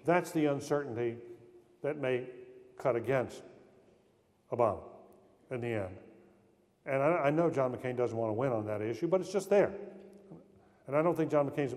that's 0.06 0.32
the 0.32 0.48
uncertainty 0.48 1.18
that 1.82 1.98
may 1.98 2.26
cut 2.78 2.96
against 2.96 3.44
Obama 4.52 4.82
in 5.52 5.62
the 5.62 5.68
end. 5.68 5.96
And 6.86 7.02
I, 7.02 7.08
I 7.26 7.30
know 7.30 7.50
John 7.50 7.74
McCain 7.74 7.96
doesn't 7.96 8.18
want 8.18 8.30
to 8.30 8.34
win 8.34 8.52
on 8.52 8.66
that 8.66 8.82
issue, 8.82 9.08
but 9.08 9.22
it's 9.22 9.32
just 9.32 9.50
there. 9.50 9.72
And 10.88 10.96
I 10.96 11.02
don't 11.02 11.16
think 11.16 11.32
John 11.32 11.50
McCain's 11.50 11.76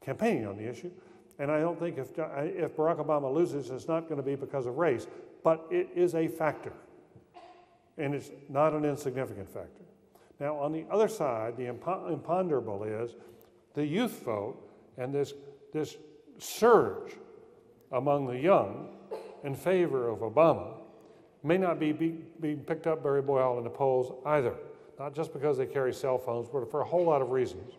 campaigning 0.00 0.46
on 0.46 0.56
the 0.56 0.68
issue. 0.68 0.90
And 1.40 1.50
I 1.50 1.58
don't 1.58 1.80
think 1.80 1.96
if, 1.96 2.10
if 2.18 2.76
Barack 2.76 3.04
Obama 3.04 3.32
loses, 3.34 3.70
it's 3.70 3.88
not 3.88 4.10
going 4.10 4.18
to 4.18 4.22
be 4.22 4.34
because 4.34 4.66
of 4.66 4.76
race, 4.76 5.06
but 5.42 5.66
it 5.70 5.88
is 5.96 6.14
a 6.14 6.28
factor. 6.28 6.74
And 7.96 8.14
it's 8.14 8.30
not 8.50 8.74
an 8.74 8.84
insignificant 8.84 9.48
factor. 9.48 9.84
Now, 10.38 10.56
on 10.56 10.70
the 10.70 10.84
other 10.90 11.08
side, 11.08 11.56
the 11.56 11.64
imponderable 11.64 12.84
is 12.84 13.14
the 13.72 13.84
youth 13.84 14.22
vote 14.22 14.56
and 14.98 15.14
this, 15.14 15.32
this 15.72 15.96
surge 16.38 17.12
among 17.92 18.26
the 18.26 18.38
young 18.38 18.88
in 19.42 19.54
favor 19.54 20.08
of 20.08 20.18
Obama 20.18 20.74
may 21.42 21.56
not 21.56 21.80
be 21.80 21.92
being 21.92 22.58
picked 22.66 22.86
up 22.86 23.02
very 23.02 23.20
well 23.20 23.56
in 23.56 23.64
the 23.64 23.70
polls 23.70 24.12
either. 24.26 24.54
Not 24.98 25.14
just 25.14 25.32
because 25.32 25.56
they 25.56 25.64
carry 25.64 25.94
cell 25.94 26.18
phones, 26.18 26.50
but 26.52 26.70
for 26.70 26.82
a 26.82 26.84
whole 26.84 27.04
lot 27.04 27.22
of 27.22 27.30
reasons. 27.30 27.72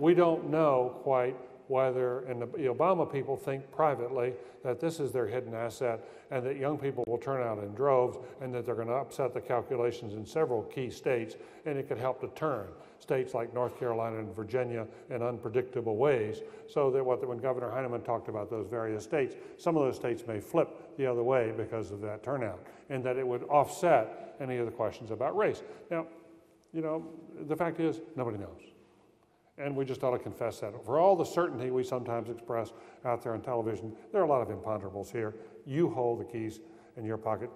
We 0.00 0.14
don't 0.14 0.50
know 0.50 0.96
quite 1.04 1.36
whether, 1.68 2.20
and 2.20 2.42
the 2.42 2.46
Obama 2.46 3.10
people 3.10 3.36
think 3.36 3.70
privately 3.72 4.32
that 4.62 4.80
this 4.80 5.00
is 5.00 5.12
their 5.12 5.26
hidden 5.26 5.54
asset 5.54 6.00
and 6.30 6.44
that 6.44 6.56
young 6.56 6.78
people 6.78 7.04
will 7.06 7.18
turn 7.18 7.42
out 7.42 7.58
in 7.58 7.72
droves 7.74 8.18
and 8.40 8.54
that 8.54 8.66
they're 8.66 8.74
going 8.74 8.88
to 8.88 8.94
upset 8.94 9.32
the 9.32 9.40
calculations 9.40 10.14
in 10.14 10.24
several 10.24 10.62
key 10.64 10.90
states 10.90 11.36
and 11.64 11.78
it 11.78 11.88
could 11.88 11.98
help 11.98 12.20
to 12.20 12.28
turn 12.28 12.66
states 12.98 13.34
like 13.34 13.52
North 13.54 13.78
Carolina 13.78 14.18
and 14.18 14.34
Virginia 14.34 14.86
in 15.10 15.22
unpredictable 15.22 15.96
ways 15.96 16.40
so 16.68 16.90
that 16.90 17.04
what, 17.04 17.26
when 17.26 17.38
Governor 17.38 17.70
Heineman 17.70 18.02
talked 18.02 18.28
about 18.28 18.50
those 18.50 18.66
various 18.66 19.04
states, 19.04 19.36
some 19.58 19.76
of 19.76 19.84
those 19.84 19.96
states 19.96 20.24
may 20.26 20.40
flip 20.40 20.96
the 20.96 21.06
other 21.06 21.22
way 21.22 21.52
because 21.56 21.90
of 21.90 22.00
that 22.00 22.22
turnout 22.22 22.60
and 22.90 23.04
that 23.04 23.16
it 23.16 23.26
would 23.26 23.42
offset 23.44 24.36
any 24.40 24.56
of 24.56 24.66
the 24.66 24.72
questions 24.72 25.10
about 25.10 25.36
race. 25.36 25.62
Now, 25.90 26.06
you 26.72 26.80
know, 26.80 27.06
the 27.48 27.56
fact 27.56 27.80
is 27.80 28.00
nobody 28.16 28.38
knows. 28.38 28.75
And 29.58 29.74
we 29.74 29.84
just 29.84 30.04
ought 30.04 30.10
to 30.10 30.18
confess 30.18 30.60
that. 30.60 30.72
For 30.84 30.98
all 30.98 31.16
the 31.16 31.24
certainty 31.24 31.70
we 31.70 31.82
sometimes 31.82 32.28
express 32.28 32.72
out 33.04 33.22
there 33.22 33.32
on 33.32 33.40
television, 33.40 33.96
there 34.12 34.20
are 34.20 34.24
a 34.24 34.28
lot 34.28 34.42
of 34.42 34.48
imponderables 34.48 35.10
here. 35.10 35.34
You 35.64 35.88
hold 35.88 36.20
the 36.20 36.24
keys 36.24 36.60
in 36.96 37.04
your 37.04 37.16
pocket. 37.16 37.50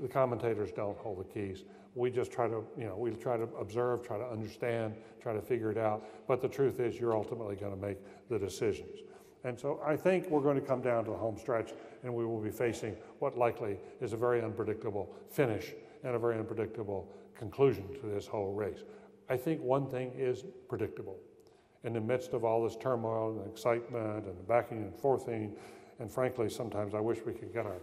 The 0.00 0.08
commentators 0.08 0.72
don't 0.72 0.98
hold 0.98 1.20
the 1.20 1.32
keys. 1.32 1.64
We 1.94 2.10
just 2.10 2.32
try 2.32 2.48
to, 2.48 2.64
you 2.76 2.84
know, 2.84 2.96
we 2.96 3.10
try 3.12 3.36
to 3.36 3.48
observe, 3.60 4.06
try 4.06 4.18
to 4.18 4.26
understand, 4.26 4.94
try 5.20 5.32
to 5.32 5.40
figure 5.40 5.70
it 5.70 5.78
out. 5.78 6.04
But 6.26 6.40
the 6.40 6.48
truth 6.48 6.80
is, 6.80 6.98
you're 6.98 7.16
ultimately 7.16 7.56
going 7.56 7.74
to 7.74 7.80
make 7.80 7.98
the 8.28 8.38
decisions. 8.38 9.00
And 9.44 9.58
so 9.58 9.80
I 9.84 9.96
think 9.96 10.28
we're 10.28 10.40
going 10.40 10.60
to 10.60 10.66
come 10.66 10.80
down 10.80 11.04
to 11.04 11.10
the 11.10 11.16
home 11.16 11.38
stretch 11.38 11.72
and 12.02 12.12
we 12.12 12.24
will 12.26 12.40
be 12.40 12.50
facing 12.50 12.96
what 13.20 13.38
likely 13.38 13.78
is 14.00 14.12
a 14.12 14.16
very 14.16 14.42
unpredictable 14.42 15.14
finish 15.30 15.74
and 16.02 16.14
a 16.14 16.18
very 16.18 16.36
unpredictable 16.36 17.08
conclusion 17.36 17.88
to 18.00 18.06
this 18.06 18.26
whole 18.26 18.52
race. 18.52 18.80
I 19.28 19.36
think 19.36 19.60
one 19.60 19.86
thing 19.88 20.12
is 20.16 20.44
predictable 20.68 21.16
in 21.84 21.92
the 21.92 22.00
midst 22.00 22.32
of 22.32 22.44
all 22.44 22.62
this 22.62 22.76
turmoil 22.76 23.38
and 23.38 23.50
excitement 23.50 24.26
and 24.26 24.48
backing 24.48 24.78
and 24.78 24.94
forthing. 24.94 25.54
And 26.00 26.10
frankly, 26.10 26.48
sometimes 26.48 26.94
I 26.94 27.00
wish 27.00 27.18
we 27.24 27.32
could 27.32 27.52
get 27.52 27.66
our 27.66 27.80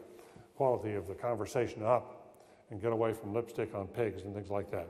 quality 0.56 0.94
of 0.96 1.08
the 1.08 1.14
conversation 1.14 1.84
up 1.84 2.34
and 2.72 2.82
get 2.82 2.92
away 2.92 3.14
from 3.14 3.34
lipstick 3.34 3.76
on 3.76 3.88
pigs 3.88 4.24
and 4.24 4.34
things 4.34 4.50
like 4.50 4.72
that, 4.72 4.88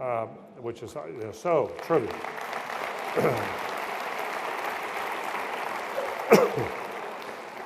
uh, 0.00 0.26
which 0.60 0.82
is 0.82 0.94
uh, 0.96 1.32
so 1.32 1.72
trivial. 1.82 2.12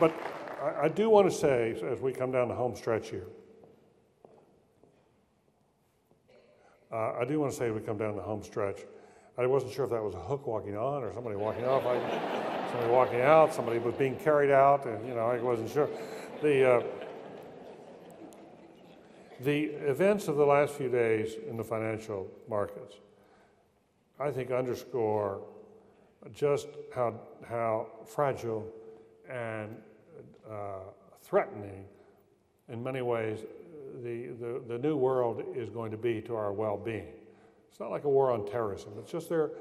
but 0.01 0.13
I, 0.63 0.85
I 0.85 0.89
do 0.89 1.11
want 1.11 1.31
to 1.31 1.37
say, 1.37 1.77
as 1.85 2.01
we 2.01 2.13
come 2.13 2.33
down 2.33 2.49
the 2.49 2.55
home 2.55 2.75
stretch 2.75 3.11
here, 3.11 3.27
uh, 6.93 7.15
I 7.21 7.25
do 7.25 7.41
want 7.41 7.53
to 7.53 7.59
say, 7.59 7.69
as 7.69 7.75
we 7.75 7.81
come 7.81 7.99
down 7.99 8.17
the 8.17 8.23
home 8.23 8.43
stretch, 8.43 8.81
I 9.39 9.47
wasn't 9.47 9.73
sure 9.73 9.85
if 9.85 9.91
that 9.91 10.03
was 10.03 10.15
a 10.15 10.21
hook 10.21 10.47
walking 10.47 10.77
on 10.77 11.03
or 11.03 11.13
somebody 11.15 11.37
walking 11.37 11.65
off. 11.65 11.87
I, 11.87 11.99
somebody 12.71 12.93
walking 12.93 13.21
out, 13.23 13.55
somebody 13.55 13.79
was 13.79 13.95
being 13.95 14.17
carried 14.17 14.51
out, 14.51 14.87
and 14.87 15.07
you 15.09 15.15
know, 15.15 15.27
I 15.27 15.41
wasn't 15.41 15.71
sure. 15.71 15.89
The, 16.43 16.71
uh, 16.71 16.83
the 19.41 19.65
events 19.65 20.29
of 20.29 20.37
the 20.37 20.45
last 20.45 20.75
few 20.75 20.91
days 20.91 21.37
in 21.49 21.57
the 21.57 21.65
financial 21.65 22.29
markets, 22.49 22.97
I 24.21 24.31
think, 24.31 24.51
underscore 24.51 25.41
just 26.35 26.69
how, 26.95 27.19
how 27.49 27.87
fragile 28.05 28.67
and 29.31 29.75
uh, 30.49 30.81
threatening, 31.23 31.87
in 32.69 32.83
many 32.83 33.01
ways, 33.01 33.41
the, 34.03 34.29
the, 34.41 34.63
the 34.69 34.79
new 34.79 34.97
world 34.97 35.43
is 35.55 35.71
going 35.71 35.91
to 35.91 35.97
be 35.97 36.21
to 36.23 36.35
our 36.35 36.53
well 36.53 36.77
being. 36.77 37.13
It's 37.73 37.81
not 37.81 37.91
like 37.91 38.05
a 38.05 38.09
war 38.09 38.31
on 38.31 38.45
terrorism. 38.45 38.93
It's 38.99 39.11
just 39.11 39.31
there, 39.31 39.53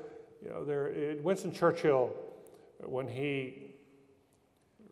you 0.44 0.50
know, 0.50 0.66
there, 0.66 1.16
Winston 1.24 1.54
Churchill, 1.54 2.14
when 2.80 3.08
he 3.08 3.74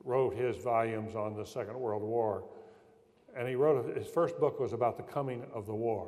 wrote 0.06 0.34
his 0.34 0.56
volumes 0.56 1.16
on 1.16 1.36
the 1.36 1.44
Second 1.44 1.78
World 1.78 2.02
War, 2.02 2.46
and 3.36 3.46
he 3.46 3.56
wrote, 3.56 3.94
his 3.94 4.08
first 4.08 4.40
book 4.40 4.58
was 4.58 4.72
about 4.72 4.96
the 4.96 5.04
coming 5.04 5.44
of 5.54 5.66
the 5.66 5.76
war. 5.76 6.08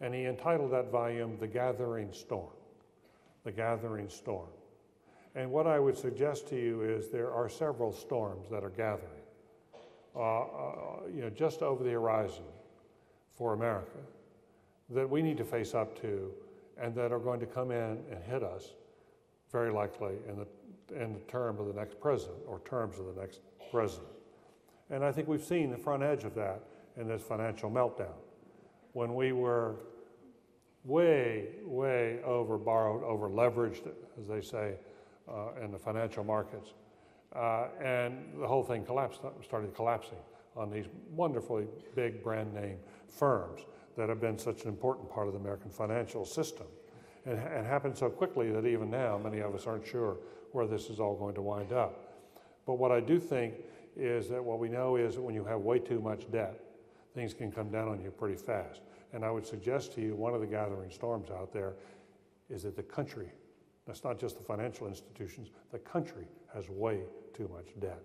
And 0.00 0.12
he 0.12 0.26
entitled 0.26 0.72
that 0.72 0.90
volume 0.90 1.36
The 1.38 1.46
Gathering 1.46 2.12
Storm. 2.12 2.50
The 3.44 3.52
Gathering 3.52 4.08
Storm. 4.08 4.48
And 5.36 5.52
what 5.52 5.68
I 5.68 5.78
would 5.78 5.96
suggest 5.96 6.48
to 6.48 6.56
you 6.56 6.82
is 6.82 7.10
there 7.10 7.32
are 7.32 7.48
several 7.48 7.92
storms 7.92 8.50
that 8.50 8.64
are 8.64 8.70
gathering, 8.70 9.22
uh, 10.16 10.40
uh, 10.40 10.46
you 11.14 11.20
know, 11.20 11.30
just 11.30 11.62
over 11.62 11.84
the 11.84 11.92
horizon 11.92 12.42
for 13.36 13.54
America 13.54 13.98
that 14.90 15.08
we 15.08 15.22
need 15.22 15.36
to 15.38 15.44
face 15.44 15.74
up 15.74 16.00
to 16.00 16.30
and 16.80 16.94
that 16.94 17.12
are 17.12 17.18
going 17.18 17.40
to 17.40 17.46
come 17.46 17.70
in 17.70 17.98
and 18.10 18.22
hit 18.28 18.42
us 18.42 18.72
very 19.50 19.70
likely 19.70 20.14
in 20.28 20.36
the, 20.36 21.02
in 21.02 21.12
the 21.12 21.20
term 21.20 21.58
of 21.58 21.66
the 21.66 21.72
next 21.72 22.00
president 22.00 22.38
or 22.46 22.60
terms 22.60 22.98
of 22.98 23.14
the 23.14 23.20
next 23.20 23.40
president. 23.70 24.08
And 24.90 25.04
I 25.04 25.12
think 25.12 25.28
we've 25.28 25.44
seen 25.44 25.70
the 25.70 25.76
front 25.76 26.02
edge 26.02 26.24
of 26.24 26.34
that 26.34 26.62
in 26.96 27.06
this 27.08 27.22
financial 27.22 27.70
meltdown. 27.70 28.14
When 28.92 29.14
we 29.14 29.32
were 29.32 29.76
way, 30.84 31.48
way 31.64 32.20
over 32.24 32.56
borrowed, 32.56 33.02
over 33.04 33.28
leveraged, 33.28 33.88
as 34.18 34.26
they 34.26 34.40
say, 34.40 34.74
uh, 35.28 35.62
in 35.62 35.70
the 35.70 35.78
financial 35.78 36.24
markets. 36.24 36.72
Uh, 37.34 37.66
and 37.82 38.32
the 38.40 38.46
whole 38.46 38.62
thing 38.62 38.84
collapsed, 38.84 39.20
started 39.42 39.74
collapsing 39.74 40.18
on 40.56 40.70
these 40.70 40.86
wonderfully 41.14 41.66
big 41.94 42.22
brand 42.22 42.52
name 42.54 42.78
firms 43.06 43.60
that 43.98 44.08
have 44.08 44.20
been 44.20 44.38
such 44.38 44.62
an 44.62 44.68
important 44.68 45.10
part 45.10 45.26
of 45.26 45.34
the 45.34 45.40
American 45.40 45.70
financial 45.70 46.24
system. 46.24 46.66
And 47.26 47.36
it 47.36 47.66
happened 47.66 47.98
so 47.98 48.08
quickly 48.08 48.50
that 48.52 48.64
even 48.64 48.88
now, 48.88 49.18
many 49.18 49.40
of 49.40 49.54
us 49.56 49.66
aren't 49.66 49.84
sure 49.84 50.18
where 50.52 50.68
this 50.68 50.88
is 50.88 51.00
all 51.00 51.16
going 51.16 51.34
to 51.34 51.42
wind 51.42 51.72
up. 51.72 52.14
But 52.64 52.74
what 52.74 52.92
I 52.92 53.00
do 53.00 53.18
think 53.18 53.54
is 53.96 54.28
that 54.28 54.42
what 54.42 54.60
we 54.60 54.68
know 54.68 54.94
is 54.94 55.16
that 55.16 55.22
when 55.22 55.34
you 55.34 55.44
have 55.44 55.60
way 55.60 55.80
too 55.80 56.00
much 56.00 56.30
debt, 56.30 56.60
things 57.12 57.34
can 57.34 57.50
come 57.50 57.70
down 57.70 57.88
on 57.88 58.00
you 58.00 58.12
pretty 58.12 58.36
fast. 58.36 58.82
And 59.12 59.24
I 59.24 59.32
would 59.32 59.44
suggest 59.44 59.92
to 59.94 60.00
you 60.00 60.14
one 60.14 60.32
of 60.32 60.40
the 60.40 60.46
gathering 60.46 60.92
storms 60.92 61.30
out 61.30 61.52
there 61.52 61.74
is 62.48 62.62
that 62.62 62.76
the 62.76 62.84
country, 62.84 63.32
that's 63.84 64.04
not 64.04 64.20
just 64.20 64.38
the 64.38 64.44
financial 64.44 64.86
institutions, 64.86 65.48
the 65.72 65.78
country 65.80 66.28
has 66.54 66.68
way 66.68 67.00
too 67.34 67.50
much 67.52 67.66
debt. 67.80 68.04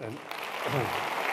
And 0.00 0.16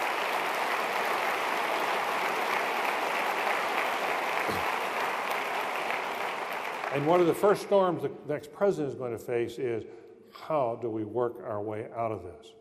And 6.93 7.07
one 7.07 7.19
of 7.19 7.25
the 7.25 7.33
first 7.33 7.63
storms 7.63 8.03
the 8.03 8.11
next 8.27 8.53
president 8.53 8.93
is 8.93 8.95
going 8.95 9.13
to 9.13 9.17
face 9.17 9.57
is 9.57 9.83
how 10.31 10.77
do 10.79 10.89
we 10.91 11.03
work 11.03 11.43
our 11.43 11.59
way 11.59 11.87
out 11.95 12.11
of 12.11 12.21
this? 12.21 12.53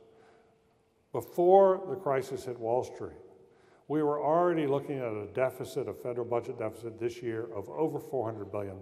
Before 1.12 1.83
the 1.91 1.97
crisis 1.97 2.47
hit 2.47 2.59
Wall 2.59 2.83
Street, 2.83 3.12
we 3.89 4.03
were 4.03 4.22
already 4.22 4.66
looking 4.66 4.97
at 4.97 5.12
a 5.12 5.26
deficit, 5.35 5.87
a 5.87 5.93
federal 5.93 6.24
budget 6.24 6.59
deficit 6.59 6.99
this 6.99 7.22
year 7.22 7.49
of 7.55 7.68
over 7.68 7.99
$400 7.99 8.51
billion. 8.51 8.78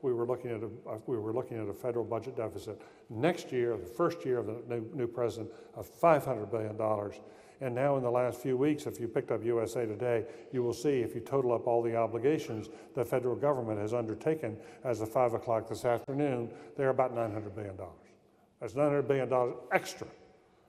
We 0.00 0.14
were 0.14 0.24
looking 0.24 0.50
at 0.50 0.62
a, 0.62 0.70
uh, 0.88 0.98
we 1.06 1.18
were 1.18 1.34
looking 1.34 1.58
at 1.58 1.68
a 1.68 1.74
federal 1.74 2.06
budget 2.06 2.38
deficit 2.38 2.80
next 3.10 3.52
year, 3.52 3.76
the 3.76 3.84
first 3.84 4.24
year 4.24 4.38
of 4.38 4.46
the 4.46 4.62
new, 4.66 4.90
new 4.94 5.06
president, 5.06 5.50
of 5.74 5.90
$500 5.90 6.50
billion. 6.50 6.78
And 7.62 7.74
now, 7.74 7.96
in 7.98 8.02
the 8.02 8.10
last 8.10 8.40
few 8.40 8.56
weeks, 8.56 8.86
if 8.86 8.98
you 8.98 9.06
picked 9.06 9.30
up 9.30 9.44
USA 9.44 9.84
Today, 9.84 10.24
you 10.50 10.62
will 10.62 10.72
see 10.72 11.00
if 11.00 11.14
you 11.14 11.20
total 11.20 11.52
up 11.52 11.66
all 11.66 11.82
the 11.82 11.94
obligations 11.94 12.70
the 12.94 13.04
federal 13.04 13.36
government 13.36 13.78
has 13.80 13.92
undertaken 13.92 14.56
as 14.82 15.02
of 15.02 15.10
5 15.10 15.34
o'clock 15.34 15.68
this 15.68 15.84
afternoon, 15.84 16.50
they're 16.76 16.88
about 16.88 17.14
$900 17.14 17.54
billion. 17.54 17.76
That's 18.60 18.72
$900 18.72 19.06
billion 19.06 19.54
extra 19.72 20.06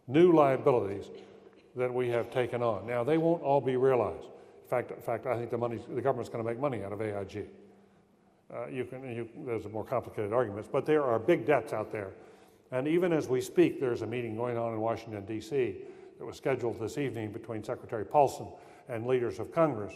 new 0.07 0.33
liabilities 0.33 1.05
that 1.77 1.93
we 1.93 2.09
have 2.09 2.29
taken 2.29 2.61
on. 2.61 2.85
Now, 2.85 3.03
they 3.03 3.17
won't 3.17 3.41
all 3.41 3.61
be 3.61 3.77
realized. 3.77 4.25
In 4.25 4.69
fact, 4.69 4.91
in 4.91 5.01
fact 5.01 5.25
I 5.25 5.37
think 5.37 5.49
the, 5.49 5.57
the 5.95 6.01
government's 6.01 6.29
going 6.29 6.43
to 6.43 6.49
make 6.49 6.59
money 6.59 6.83
out 6.83 6.91
of 6.91 7.01
AIG. 7.01 7.47
Uh, 8.53 8.67
you 8.67 8.83
can, 8.83 9.03
you, 9.15 9.29
there's 9.45 9.65
more 9.69 9.85
complicated 9.85 10.33
arguments, 10.33 10.67
but 10.69 10.85
there 10.85 11.03
are 11.03 11.17
big 11.17 11.45
debts 11.45 11.71
out 11.71 11.89
there. 11.89 12.11
And 12.71 12.87
even 12.87 13.13
as 13.13 13.29
we 13.29 13.39
speak, 13.39 13.79
there's 13.79 14.01
a 14.01 14.07
meeting 14.07 14.35
going 14.35 14.57
on 14.57 14.73
in 14.73 14.79
Washington, 14.81 15.25
D.C. 15.25 15.77
that 16.22 16.28
was 16.28 16.38
scheduled 16.38 16.80
this 16.80 16.99
evening 16.99 17.32
between 17.32 17.63
Secretary 17.63 18.05
Paulson 18.05 18.45
and 18.89 19.07
leaders 19.07 19.39
of 19.39 19.51
Congress 19.51 19.91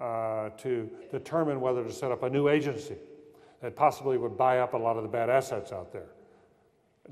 uh, 0.00 0.48
to 0.58 0.90
determine 1.12 1.60
whether 1.60 1.84
to 1.84 1.92
set 1.92 2.10
up 2.10 2.24
a 2.24 2.28
new 2.28 2.48
agency 2.48 2.96
that 3.62 3.76
possibly 3.76 4.18
would 4.18 4.36
buy 4.36 4.58
up 4.58 4.74
a 4.74 4.76
lot 4.76 4.96
of 4.96 5.04
the 5.04 5.08
bad 5.08 5.30
assets 5.30 5.70
out 5.70 5.92
there 5.92 6.08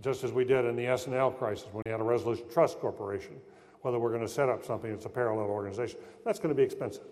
just 0.00 0.24
as 0.24 0.32
we 0.32 0.44
did 0.44 0.64
in 0.64 0.74
the 0.74 0.86
S&L 0.88 1.30
crisis 1.30 1.68
when 1.70 1.84
we 1.86 1.92
had 1.92 2.00
a 2.00 2.04
Resolution 2.04 2.46
Trust 2.52 2.80
Corporation, 2.80 3.36
whether 3.82 4.00
we're 4.00 4.10
going 4.10 4.22
to 4.22 4.28
set 4.28 4.48
up 4.48 4.64
something 4.64 4.90
that's 4.90 5.06
a 5.06 5.08
parallel 5.08 5.46
organization. 5.46 6.00
That's 6.24 6.40
going 6.40 6.52
to 6.52 6.56
be 6.56 6.64
expensive. 6.64 7.04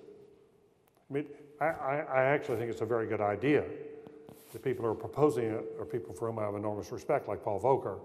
I 1.09 1.14
mean, 1.14 1.26
I, 1.61 1.66
I 1.66 2.22
actually 2.24 2.57
think 2.59 2.72
it's 2.72 2.80
a 2.80 2.86
very 2.86 3.07
good 3.07 3.20
idea. 3.20 3.62
The 4.53 4.59
people 4.59 4.84
who 4.84 4.90
are 4.90 4.97
proposing 4.97 5.44
it 5.44 5.64
are 5.78 5.84
people 5.84 6.12
for 6.12 6.26
whom 6.26 6.40
I 6.40 6.42
have 6.42 6.57
enormous 6.57 6.90
respect, 6.90 7.28
like 7.28 7.44
Paul 7.44 7.61
Volcker, 7.61 8.01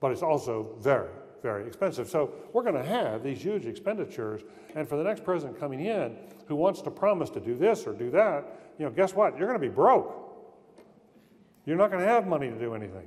but 0.00 0.10
it's 0.10 0.22
also 0.22 0.74
very, 0.80 1.10
very 1.46 1.66
expensive. 1.66 2.08
So 2.08 2.32
we're 2.52 2.62
going 2.62 2.74
to 2.74 2.88
have 2.88 3.22
these 3.22 3.40
huge 3.40 3.66
expenditures, 3.66 4.42
and 4.74 4.88
for 4.88 4.96
the 4.96 5.04
next 5.04 5.24
president 5.24 5.60
coming 5.60 5.80
in 5.80 6.16
who 6.46 6.56
wants 6.56 6.82
to 6.82 6.90
promise 6.90 7.30
to 7.30 7.40
do 7.40 7.54
this 7.54 7.86
or 7.86 7.92
do 7.92 8.10
that, 8.10 8.44
you 8.78 8.84
know, 8.84 8.90
guess 8.90 9.14
what? 9.14 9.38
You're 9.38 9.46
going 9.46 9.60
to 9.60 9.68
be 9.68 9.74
broke. 9.74 10.08
You're 11.64 11.76
not 11.76 11.90
going 11.90 12.02
to 12.02 12.08
have 12.08 12.26
money 12.26 12.48
to 12.50 12.58
do 12.58 12.74
anything 12.74 13.06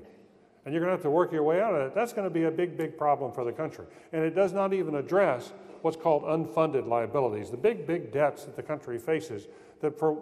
and 0.66 0.74
you're 0.74 0.82
going 0.82 0.92
to 0.92 0.98
have 0.98 1.04
to 1.04 1.10
work 1.10 1.32
your 1.32 1.42
way 1.42 1.62
out 1.62 1.74
of 1.74 1.82
it, 1.82 1.96
that's 1.96 2.14
going 2.14 2.28
to 2.28 2.34
be 2.34 2.44
a 2.44 2.52
big, 2.52 2.78
big 2.78 2.96
problem 2.96 3.32
for 3.32 3.44
the 3.44 3.52
country. 3.52 3.86
And 4.12 4.24
it 4.24 4.36
does 4.36 4.54
not 4.54 4.74
even 4.74 4.96
address 4.96 5.52
what's 5.82 5.98
called 5.98 6.24
unfunded 6.24 6.88
liabilities, 6.88 7.50
the 7.50 7.58
big, 7.58 7.88
big 7.88 8.12
debts 8.12 8.46
that 8.46 8.56
the 8.56 8.62
country 8.62 9.00
faces 9.00 9.48
that, 9.82 9.98
for, 9.98 10.18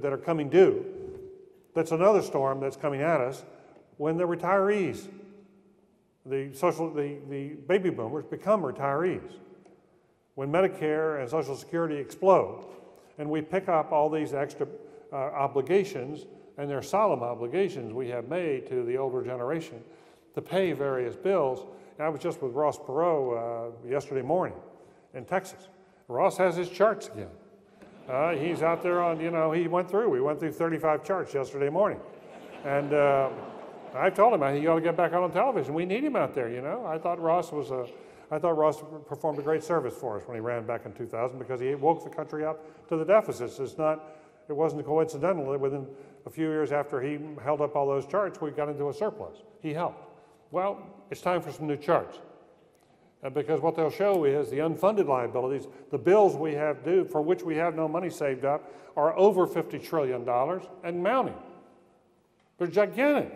that 0.00 0.12
are 0.12 0.18
coming 0.18 0.48
due. 0.48 0.84
That's 1.74 1.92
another 1.92 2.22
storm 2.22 2.58
that's 2.60 2.76
coming 2.76 3.00
at 3.00 3.20
us 3.20 3.44
when 3.98 4.16
the 4.16 4.26
retirees, 4.26 5.08
the, 6.26 6.50
social, 6.54 6.92
the, 6.92 7.18
the 7.28 7.48
baby 7.68 7.90
boomers 7.90 8.24
become 8.24 8.62
retirees. 8.62 9.32
When 10.34 10.50
Medicare 10.50 11.20
and 11.20 11.28
Social 11.28 11.56
Security 11.56 11.96
explode, 11.96 12.64
and 13.18 13.28
we 13.28 13.42
pick 13.42 13.68
up 13.68 13.92
all 13.92 14.08
these 14.08 14.32
extra 14.32 14.66
uh, 15.12 15.16
obligations 15.16 16.26
and 16.58 16.68
they're 16.68 16.82
solemn 16.82 17.22
obligations 17.22 17.92
we 17.92 18.08
have 18.08 18.28
made 18.28 18.66
to 18.68 18.84
the 18.84 18.96
older 18.96 19.22
generation 19.22 19.82
to 20.34 20.42
pay 20.42 20.72
various 20.72 21.16
bills. 21.16 21.66
And 21.98 22.06
I 22.06 22.08
was 22.08 22.20
just 22.20 22.42
with 22.42 22.52
Ross 22.52 22.78
Perot 22.78 23.72
uh, 23.84 23.88
yesterday 23.88 24.22
morning 24.22 24.56
in 25.14 25.24
Texas. 25.24 25.68
Ross 26.08 26.36
has 26.36 26.56
his 26.56 26.68
charts 26.68 27.08
again. 27.08 27.28
Uh, 28.08 28.32
he's 28.32 28.62
out 28.62 28.82
there 28.82 29.02
on, 29.02 29.20
you 29.20 29.30
know, 29.30 29.52
he 29.52 29.68
went 29.68 29.88
through, 29.88 30.08
we 30.08 30.20
went 30.20 30.40
through 30.40 30.52
35 30.52 31.04
charts 31.04 31.32
yesterday 31.32 31.68
morning. 31.68 32.00
And 32.64 32.92
uh, 32.92 33.30
I 33.94 34.10
told 34.10 34.34
him, 34.34 34.42
I 34.42 34.52
think 34.52 34.62
you 34.62 34.70
ought 34.70 34.76
to 34.76 34.80
get 34.80 34.96
back 34.96 35.12
out 35.12 35.22
on 35.22 35.32
television. 35.32 35.74
We 35.74 35.84
need 35.84 36.04
him 36.04 36.16
out 36.16 36.34
there, 36.34 36.48
you 36.48 36.62
know. 36.62 36.86
I 36.86 36.98
thought 36.98 37.20
Ross 37.20 37.52
was 37.52 37.70
a, 37.70 37.86
I 38.30 38.38
thought 38.38 38.56
Ross 38.56 38.82
performed 39.06 39.38
a 39.38 39.42
great 39.42 39.62
service 39.62 39.94
for 39.94 40.18
us 40.18 40.26
when 40.26 40.36
he 40.36 40.40
ran 40.40 40.66
back 40.66 40.86
in 40.86 40.92
2000 40.92 41.38
because 41.38 41.60
he 41.60 41.74
woke 41.74 42.02
the 42.02 42.10
country 42.10 42.44
up 42.44 42.88
to 42.88 42.96
the 42.96 43.04
deficits. 43.04 43.58
It's 43.58 43.76
not, 43.76 44.16
it 44.48 44.54
wasn't 44.54 44.84
coincidental 44.86 45.50
that 45.52 45.60
within 45.60 45.86
a 46.24 46.30
few 46.30 46.48
years 46.48 46.72
after 46.72 47.00
he 47.00 47.18
held 47.42 47.60
up 47.60 47.76
all 47.76 47.86
those 47.86 48.06
charts, 48.06 48.40
we 48.40 48.50
got 48.50 48.68
into 48.68 48.88
a 48.88 48.94
surplus. 48.94 49.36
He 49.60 49.74
helped. 49.74 50.08
Well, 50.50 50.82
it's 51.10 51.20
time 51.20 51.42
for 51.42 51.52
some 51.52 51.66
new 51.66 51.76
charts. 51.76 52.18
Because 53.34 53.60
what 53.60 53.76
they'll 53.76 53.90
show 53.90 54.24
is 54.24 54.50
the 54.50 54.58
unfunded 54.58 55.06
liabilities, 55.06 55.68
the 55.90 55.98
bills 55.98 56.34
we 56.34 56.54
have 56.54 56.82
due 56.82 57.04
for 57.04 57.22
which 57.22 57.42
we 57.42 57.54
have 57.56 57.74
no 57.76 57.86
money 57.86 58.10
saved 58.10 58.44
up, 58.44 58.72
are 58.96 59.16
over 59.16 59.46
$50 59.46 59.82
trillion 59.82 60.28
and 60.82 61.02
mounting. 61.02 61.36
They're 62.58 62.66
gigantic. 62.66 63.32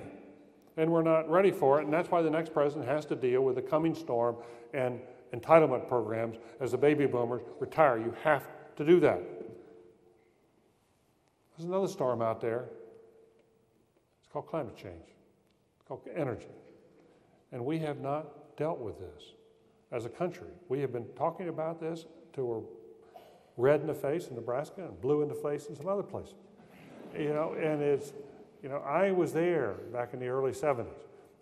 And 0.76 0.90
we're 0.90 1.02
not 1.02 1.30
ready 1.30 1.50
for 1.50 1.80
it. 1.80 1.84
And 1.84 1.92
that's 1.92 2.10
why 2.10 2.22
the 2.22 2.30
next 2.30 2.52
president 2.52 2.86
has 2.86 3.06
to 3.06 3.16
deal 3.16 3.42
with 3.42 3.56
the 3.56 3.62
coming 3.62 3.94
storm 3.94 4.36
and 4.74 5.00
entitlement 5.34 5.88
programs 5.88 6.36
as 6.60 6.72
the 6.72 6.78
baby 6.78 7.06
boomers 7.06 7.42
retire. 7.58 7.98
You 7.98 8.14
have 8.22 8.46
to 8.76 8.84
do 8.84 9.00
that. 9.00 9.20
There's 11.56 11.66
another 11.66 11.88
storm 11.88 12.20
out 12.20 12.40
there. 12.40 12.66
It's 14.20 14.32
called 14.32 14.46
climate 14.46 14.76
change, 14.76 15.14
it's 15.78 15.88
called 15.88 16.02
energy. 16.14 16.46
And 17.52 17.64
we 17.64 17.78
have 17.78 18.00
not 18.00 18.56
dealt 18.56 18.78
with 18.78 18.98
this 18.98 19.32
as 19.92 20.04
a 20.04 20.08
country. 20.08 20.48
We 20.68 20.80
have 20.80 20.92
been 20.92 21.06
talking 21.16 21.48
about 21.48 21.80
this 21.80 22.04
till 22.34 22.44
we're 22.44 22.62
red 23.56 23.80
in 23.80 23.86
the 23.86 23.94
face 23.94 24.28
in 24.28 24.34
Nebraska 24.34 24.84
and 24.84 25.00
blue 25.00 25.22
in 25.22 25.28
the 25.28 25.34
face 25.34 25.66
in 25.66 25.76
some 25.76 25.88
other 25.88 26.02
places. 26.02 26.34
You 27.18 27.30
know, 27.30 27.54
and 27.54 27.80
it's, 27.80 28.12
you 28.66 28.72
know, 28.72 28.78
I 28.78 29.12
was 29.12 29.32
there 29.32 29.74
back 29.92 30.12
in 30.12 30.18
the 30.18 30.26
early 30.26 30.50
70s 30.50 30.88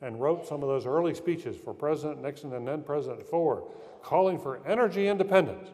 and 0.03 0.20
wrote 0.20 0.47
some 0.47 0.62
of 0.62 0.68
those 0.68 0.85
early 0.85 1.14
speeches 1.14 1.57
for 1.57 1.72
President 1.72 2.20
Nixon 2.20 2.53
and 2.53 2.68
then 2.68 2.83
President 2.83 3.27
Ford 3.27 3.62
calling 4.03 4.39
for 4.39 4.61
energy 4.66 5.09
independence. 5.09 5.70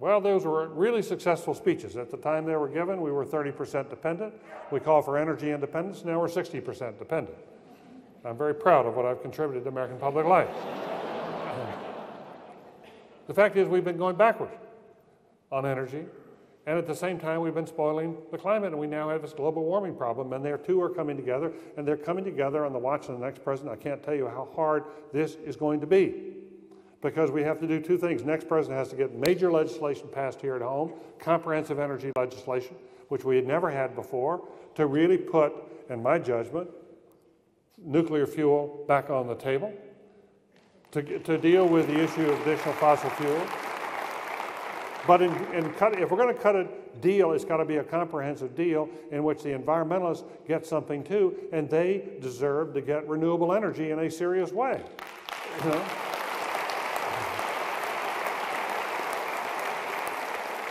Well, 0.00 0.22
those 0.22 0.46
were 0.46 0.68
really 0.68 1.02
successful 1.02 1.52
speeches. 1.52 1.98
At 1.98 2.10
the 2.10 2.16
time 2.16 2.46
they 2.46 2.56
were 2.56 2.70
given, 2.70 3.02
we 3.02 3.12
were 3.12 3.26
30% 3.26 3.90
dependent. 3.90 4.32
We 4.70 4.80
call 4.80 5.02
for 5.02 5.18
energy 5.18 5.50
independence. 5.50 6.06
Now 6.06 6.20
we're 6.20 6.28
60% 6.28 6.98
dependent. 6.98 7.36
I'm 8.24 8.38
very 8.38 8.54
proud 8.54 8.86
of 8.86 8.96
what 8.96 9.04
I've 9.04 9.20
contributed 9.20 9.64
to 9.64 9.68
American 9.68 9.98
public 9.98 10.24
life. 10.24 10.48
the 13.26 13.34
fact 13.34 13.58
is, 13.58 13.68
we've 13.68 13.84
been 13.84 13.98
going 13.98 14.16
backwards 14.16 14.54
on 15.52 15.66
energy, 15.66 16.06
and 16.68 16.76
at 16.76 16.86
the 16.86 16.94
same 16.94 17.18
time, 17.18 17.40
we've 17.40 17.54
been 17.54 17.66
spoiling 17.66 18.14
the 18.30 18.36
climate, 18.36 18.72
and 18.72 18.78
we 18.78 18.86
now 18.86 19.08
have 19.08 19.22
this 19.22 19.32
global 19.32 19.64
warming 19.64 19.94
problem, 19.94 20.34
and 20.34 20.44
their 20.44 20.58
two 20.58 20.82
are 20.82 20.90
coming 20.90 21.16
together, 21.16 21.50
and 21.78 21.88
they're 21.88 21.96
coming 21.96 22.22
together 22.22 22.66
on 22.66 22.74
the 22.74 22.78
watch 22.78 23.08
of 23.08 23.18
the 23.18 23.24
next 23.24 23.42
president. 23.42 23.72
I 23.72 23.82
can't 23.82 24.02
tell 24.02 24.14
you 24.14 24.28
how 24.28 24.50
hard 24.54 24.84
this 25.10 25.36
is 25.46 25.56
going 25.56 25.80
to 25.80 25.86
be 25.86 26.34
because 27.00 27.30
we 27.30 27.42
have 27.42 27.58
to 27.60 27.66
do 27.66 27.80
two 27.80 27.96
things. 27.96 28.22
Next 28.22 28.46
president 28.46 28.78
has 28.78 28.90
to 28.90 28.96
get 28.96 29.14
major 29.14 29.50
legislation 29.50 30.08
passed 30.12 30.42
here 30.42 30.56
at 30.56 30.60
home, 30.60 30.92
comprehensive 31.18 31.78
energy 31.78 32.12
legislation, 32.18 32.76
which 33.08 33.24
we 33.24 33.36
had 33.36 33.46
never 33.46 33.70
had 33.70 33.94
before, 33.94 34.46
to 34.74 34.84
really 34.84 35.16
put, 35.16 35.54
in 35.88 36.02
my 36.02 36.18
judgment, 36.18 36.68
nuclear 37.78 38.26
fuel 38.26 38.84
back 38.86 39.08
on 39.08 39.26
the 39.26 39.36
table, 39.36 39.72
to, 40.90 41.18
to 41.20 41.38
deal 41.38 41.66
with 41.66 41.86
the 41.86 41.98
issue 41.98 42.28
of 42.28 42.38
additional 42.42 42.74
fossil 42.74 43.08
fuel. 43.08 43.40
But 45.08 45.22
in, 45.22 45.32
in 45.54 45.72
cut, 45.72 45.98
if 45.98 46.10
we're 46.10 46.18
going 46.18 46.34
to 46.36 46.40
cut 46.40 46.54
a 46.54 46.68
deal, 47.00 47.32
it's 47.32 47.44
got 47.44 47.56
to 47.56 47.64
be 47.64 47.76
a 47.76 47.82
comprehensive 47.82 48.54
deal 48.54 48.90
in 49.10 49.24
which 49.24 49.42
the 49.42 49.48
environmentalists 49.48 50.24
get 50.46 50.66
something 50.66 51.02
too, 51.02 51.34
and 51.50 51.68
they 51.70 52.10
deserve 52.20 52.74
to 52.74 52.82
get 52.82 53.08
renewable 53.08 53.54
energy 53.54 53.90
in 53.90 54.00
a 54.00 54.10
serious 54.10 54.52
way. 54.52 54.82
You 55.64 55.70
know? 55.70 55.84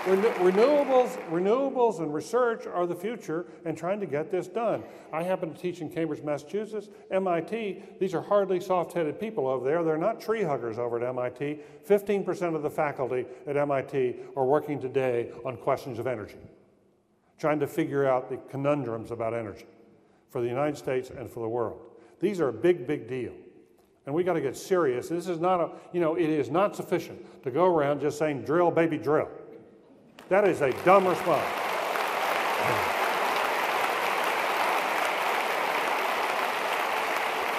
Renewables, 0.07 1.17
renewables 1.29 1.99
and 1.99 2.13
research 2.13 2.65
are 2.65 2.87
the 2.87 2.95
future 2.95 3.45
and 3.65 3.77
trying 3.77 3.99
to 3.99 4.05
get 4.05 4.31
this 4.31 4.47
done. 4.47 4.81
I 5.11 5.21
happen 5.21 5.53
to 5.53 5.59
teach 5.59 5.81
in 5.81 5.89
Cambridge, 5.89 6.23
Massachusetts. 6.23 6.87
MIT, 7.11 7.83
these 7.99 8.13
are 8.13 8.21
hardly 8.21 8.61
soft 8.61 8.93
headed 8.93 9.19
people 9.19 9.47
over 9.47 9.65
there. 9.65 9.83
They're 9.83 9.97
not 9.97 10.21
tree 10.21 10.43
huggers 10.43 10.79
over 10.79 10.97
at 10.97 11.03
MIT. 11.09 11.59
15% 11.85 12.55
of 12.55 12.63
the 12.63 12.69
faculty 12.69 13.25
at 13.45 13.57
MIT 13.57 14.15
are 14.37 14.45
working 14.45 14.79
today 14.79 15.29
on 15.43 15.57
questions 15.57 15.99
of 15.99 16.07
energy, 16.07 16.37
trying 17.37 17.59
to 17.59 17.67
figure 17.67 18.07
out 18.07 18.29
the 18.29 18.37
conundrums 18.49 19.11
about 19.11 19.33
energy 19.33 19.65
for 20.29 20.39
the 20.39 20.47
United 20.47 20.77
States 20.77 21.09
and 21.09 21.29
for 21.29 21.41
the 21.41 21.49
world. 21.49 21.81
These 22.21 22.39
are 22.39 22.47
a 22.47 22.53
big, 22.53 22.87
big 22.87 23.09
deal. 23.09 23.33
And 24.05 24.15
we 24.15 24.23
got 24.23 24.33
to 24.33 24.41
get 24.41 24.55
serious. 24.55 25.09
This 25.09 25.27
is 25.27 25.39
not 25.39 25.59
a, 25.59 25.69
you 25.91 25.99
know, 25.99 26.15
it 26.15 26.29
is 26.29 26.49
not 26.49 26.77
sufficient 26.77 27.43
to 27.43 27.51
go 27.51 27.65
around 27.65 27.99
just 27.99 28.17
saying 28.17 28.43
drill, 28.43 28.71
baby, 28.71 28.97
drill. 28.97 29.27
That 30.29 30.47
is 30.47 30.61
a 30.61 30.71
dumb 30.83 31.07
response. 31.07 31.47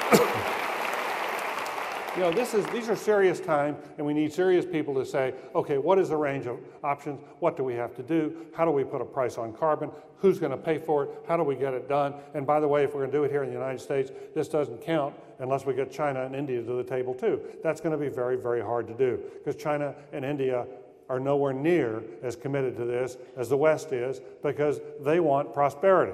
you 2.15 2.23
know, 2.23 2.31
this 2.31 2.53
is, 2.53 2.67
these 2.67 2.91
are 2.91 2.97
serious 2.97 3.41
times, 3.41 3.79
and 3.97 4.07
we 4.07 4.13
need 4.13 4.35
serious 4.35 4.67
people 4.67 4.93
to 4.97 5.07
say, 5.07 5.33
okay, 5.55 5.79
what 5.79 5.99
is 5.99 6.11
the 6.11 6.17
range 6.17 6.47
of 6.47 6.59
options? 6.85 7.21
What 7.39 7.57
do 7.57 7.65
we 7.65 7.73
have 7.75 7.95
to 7.97 8.03
do? 8.03 8.37
How 8.55 8.67
do 8.67 8.71
we 8.71 8.85
put 8.85 9.01
a 9.01 9.07
price 9.07 9.39
on 9.39 9.55
carbon? 9.55 9.91
Who's 10.19 10.39
going 10.39 10.53
to 10.53 10.59
pay 10.59 10.79
for 10.79 11.05
it? 11.05 11.11
How 11.27 11.39
do 11.39 11.45
we 11.45 11.57
get 11.57 11.73
it 11.73 11.89
done? 11.89 12.13
And 12.35 12.47
by 12.47 12.61
the 12.61 12.69
way, 12.69 12.85
if 12.85 12.93
we're 12.93 13.01
going 13.01 13.13
to 13.13 13.17
do 13.17 13.25
it 13.25 13.31
here 13.31 13.45
in 13.45 13.49
the 13.49 13.55
United 13.55 13.81
States, 13.81 14.11
this 14.35 14.47
doesn't 14.47 14.83
count 14.83 15.15
unless 15.39 15.65
we 15.65 15.73
get 15.73 15.91
China 15.91 16.27
and 16.27 16.35
India 16.35 16.63
to 16.63 16.73
the 16.75 16.85
table 16.85 17.15
too. 17.15 17.41
That's 17.63 17.81
going 17.81 17.93
to 17.93 17.99
be 17.99 18.11
very, 18.11 18.37
very 18.37 18.61
hard 18.61 18.87
to 18.89 18.95
do 18.95 19.19
because 19.39 19.57
China 19.57 19.95
and 20.13 20.23
India 20.23 20.67
are 21.09 21.21
nowhere 21.21 21.53
near 21.53 22.03
as 22.23 22.37
committed 22.37 22.77
to 22.77 22.85
this 22.85 23.17
as 23.37 23.49
the 23.49 23.57
West 23.57 23.93
is 23.93 24.21
because 24.43 24.81
they 25.01 25.21
want 25.21 25.55
prosperity. 25.55 26.13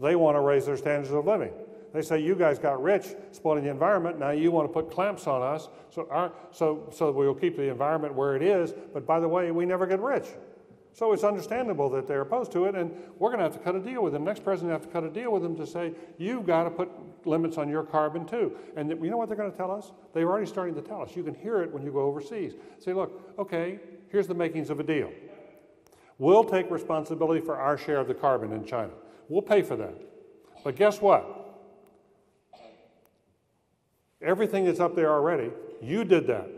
They 0.00 0.16
want 0.16 0.36
to 0.36 0.40
raise 0.40 0.66
their 0.66 0.76
standards 0.76 1.12
of 1.12 1.26
living. 1.26 1.52
They 1.92 2.02
say, 2.02 2.20
You 2.20 2.34
guys 2.34 2.58
got 2.58 2.82
rich 2.82 3.06
spoiling 3.32 3.64
the 3.64 3.70
environment, 3.70 4.18
now 4.18 4.30
you 4.30 4.50
want 4.50 4.68
to 4.68 4.72
put 4.72 4.90
clamps 4.90 5.26
on 5.26 5.42
us 5.42 5.68
so, 5.90 6.06
our, 6.10 6.32
so, 6.50 6.88
so 6.92 7.10
we'll 7.10 7.34
keep 7.34 7.56
the 7.56 7.70
environment 7.70 8.14
where 8.14 8.36
it 8.36 8.42
is, 8.42 8.74
but 8.92 9.06
by 9.06 9.20
the 9.20 9.28
way, 9.28 9.50
we 9.50 9.64
never 9.64 9.86
get 9.86 10.00
rich. 10.00 10.26
So 10.92 11.12
it's 11.12 11.22
understandable 11.22 11.88
that 11.90 12.08
they're 12.08 12.22
opposed 12.22 12.50
to 12.52 12.64
it, 12.64 12.74
and 12.74 12.90
we're 13.18 13.28
going 13.28 13.38
to 13.38 13.44
have 13.44 13.52
to 13.52 13.60
cut 13.60 13.76
a 13.76 13.80
deal 13.80 14.02
with 14.02 14.12
them. 14.12 14.24
Next 14.24 14.42
president 14.42 14.72
have 14.72 14.82
to 14.82 14.88
cut 14.88 15.04
a 15.04 15.10
deal 15.10 15.32
with 15.32 15.42
them 15.42 15.56
to 15.56 15.66
say, 15.66 15.92
you've 16.18 16.44
got 16.44 16.64
to 16.64 16.70
put 16.70 16.90
limits 17.24 17.56
on 17.56 17.68
your 17.68 17.84
carbon 17.84 18.26
too. 18.26 18.56
And 18.76 18.90
you 18.90 19.10
know 19.10 19.16
what 19.16 19.28
they're 19.28 19.36
going 19.36 19.50
to 19.50 19.56
tell 19.56 19.70
us? 19.70 19.92
They're 20.12 20.28
already 20.28 20.46
starting 20.46 20.74
to 20.74 20.82
tell 20.82 21.02
us. 21.02 21.14
You 21.14 21.22
can 21.22 21.34
hear 21.34 21.62
it 21.62 21.72
when 21.72 21.84
you 21.84 21.92
go 21.92 22.00
overseas. 22.00 22.54
Say, 22.80 22.92
look, 22.92 23.32
okay, 23.38 23.78
here's 24.10 24.26
the 24.26 24.34
makings 24.34 24.70
of 24.70 24.80
a 24.80 24.82
deal. 24.82 25.10
We'll 26.18 26.44
take 26.44 26.70
responsibility 26.70 27.40
for 27.40 27.56
our 27.56 27.78
share 27.78 27.98
of 27.98 28.08
the 28.08 28.14
carbon 28.14 28.52
in 28.52 28.64
China. 28.64 28.90
We'll 29.28 29.42
pay 29.42 29.62
for 29.62 29.76
that. 29.76 29.94
But 30.64 30.76
guess 30.76 31.00
what? 31.00 31.34
Everything 34.20 34.64
that's 34.64 34.80
up 34.80 34.96
there 34.96 35.12
already, 35.12 35.50
you 35.80 36.04
did 36.04 36.26
that. 36.26 36.48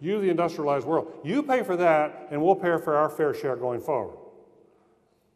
You, 0.00 0.20
the 0.20 0.28
industrialized 0.28 0.86
world. 0.86 1.12
You 1.24 1.42
pay 1.42 1.62
for 1.62 1.76
that, 1.76 2.28
and 2.30 2.42
we'll 2.42 2.54
pay 2.54 2.76
for 2.78 2.96
our 2.96 3.08
fair 3.08 3.32
share 3.32 3.56
going 3.56 3.80
forward. 3.80 4.16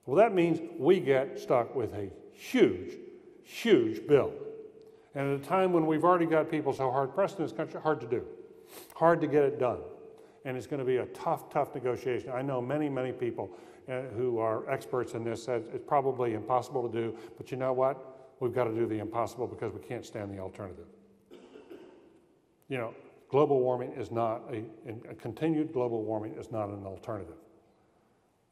Well, 0.05 0.17
that 0.17 0.35
means 0.35 0.61
we 0.79 1.01
get 1.01 1.39
stuck 1.39 1.75
with 1.75 1.95
a 1.95 2.11
huge, 2.33 2.97
huge 3.43 4.07
bill. 4.07 4.33
And 5.15 5.33
at 5.33 5.41
a 5.41 5.45
time 5.45 5.73
when 5.73 5.87
we've 5.87 6.05
already 6.05 6.27
got 6.27 6.51
people 6.51 6.75
so 6.75 6.91
hard 6.91 7.15
pressed 7.15 7.39
in 7.39 7.45
this 7.45 7.53
country, 7.53 7.81
hard 7.81 8.01
to 8.01 8.07
do, 8.07 8.25
hard 8.95 9.21
to 9.23 9.27
get 9.27 9.45
it 9.45 9.59
done 9.59 9.79
and 10.45 10.57
it's 10.57 10.67
going 10.67 10.79
to 10.79 10.85
be 10.85 10.99
a 10.99 11.07
tough, 11.07 11.51
tough 11.51 11.75
negotiation. 11.75 12.31
I 12.31 12.43
know 12.43 12.61
many, 12.61 12.89
many 12.89 13.13
people 13.13 13.51
uh, 13.89 14.03
who 14.17 14.39
are 14.39 14.69
experts 14.71 15.15
in 15.15 15.25
this 15.25 15.43
said 15.43 15.65
it's 15.73 15.85
probably 15.87 16.35
impossible 16.35 16.89
to 16.89 16.93
do, 16.93 17.17
but 17.37 17.51
you 17.51 17.57
know 17.57 17.73
what? 17.73 18.33
We've 18.41 18.55
got 18.55 18.65
to 18.65 18.75
do 18.75 18.87
the 18.87 18.99
impossible 18.99 19.47
because 19.47 19.73
we 19.73 19.81
can't 19.81 20.05
stand 20.05 20.33
the 20.33 20.39
alternative. 20.39 20.87
You 22.69 22.79
know, 22.79 22.95
global 23.29 23.61
warming 23.61 23.93
is 23.93 24.11
not 24.11 24.43
a, 24.51 24.65
a 25.11 25.15
continued 25.15 25.73
global 25.73 26.03
warming 26.03 26.35
is 26.35 26.51
not 26.51 26.69
an 26.69 26.85
alternative. 26.85 27.37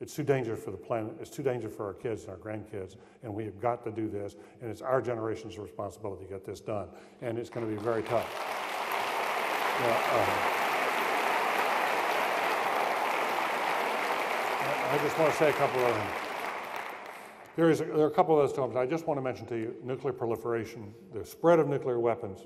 It's 0.00 0.14
too 0.14 0.24
dangerous 0.24 0.60
for 0.62 0.72
the 0.72 0.76
planet. 0.76 1.14
It's 1.20 1.30
too 1.30 1.44
dangerous 1.44 1.76
for 1.76 1.86
our 1.86 1.94
kids 1.94 2.24
and 2.24 2.32
our 2.32 2.36
grandkids. 2.36 2.96
And 3.22 3.32
we 3.32 3.44
have 3.44 3.60
got 3.60 3.84
to 3.84 3.92
do 3.92 4.08
this. 4.08 4.34
And 4.60 4.68
it's 4.68 4.82
our 4.82 5.00
generation's 5.00 5.58
responsibility 5.58 6.24
to 6.24 6.30
get 6.30 6.44
this 6.44 6.60
done. 6.60 6.88
And 7.20 7.38
it's 7.38 7.48
going 7.48 7.64
to 7.64 7.72
be 7.72 7.80
very 7.80 8.02
tough. 8.02 8.26
uh, 9.84 10.71
I 14.92 14.98
just 14.98 15.18
want 15.18 15.32
to 15.32 15.38
say 15.38 15.48
a 15.48 15.54
couple 15.54 15.80
of 15.86 15.96
things. 15.96 16.10
There, 17.56 17.70
is 17.70 17.78
there 17.78 18.00
are 18.00 18.08
a 18.08 18.10
couple 18.10 18.38
of 18.38 18.46
those 18.46 18.54
topics. 18.54 18.76
I 18.76 18.84
just 18.84 19.06
want 19.06 19.16
to 19.16 19.22
mention 19.22 19.46
to 19.46 19.56
you 19.56 19.74
nuclear 19.82 20.12
proliferation, 20.12 20.92
the 21.14 21.24
spread 21.24 21.58
of 21.58 21.66
nuclear 21.66 21.98
weapons 21.98 22.40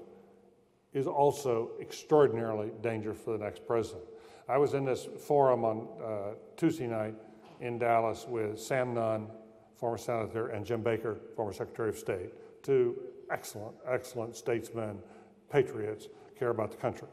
is 0.93 1.09
also 1.09 1.73
extraordinarily 1.81 2.71
dangerous 2.83 3.19
for 3.19 3.37
the 3.37 3.43
next 3.43 3.67
president. 3.67 4.05
I 4.49 4.59
was 4.59 4.75
in 4.75 4.85
this 4.85 5.09
forum 5.27 5.65
on 5.65 5.89
uh, 6.01 6.35
Tuesday 6.57 6.87
night 6.87 7.17
in 7.61 7.81
Dallas 7.81 8.27
with 8.29 8.61
Sam 8.61 8.95
Nunn, 8.95 9.27
former 9.75 9.99
senator, 9.99 10.51
and 10.51 10.65
Jim 10.65 10.83
Baker, 10.83 11.17
former 11.35 11.53
secretary 11.53 11.89
of 11.89 11.99
state, 11.99 12.33
two 12.63 12.97
excellent, 13.29 13.75
excellent 13.89 14.37
statesmen, 14.37 15.01
patriots, 15.51 16.07
care 16.39 16.51
about 16.51 16.71
the 16.71 16.77
country. 16.77 17.09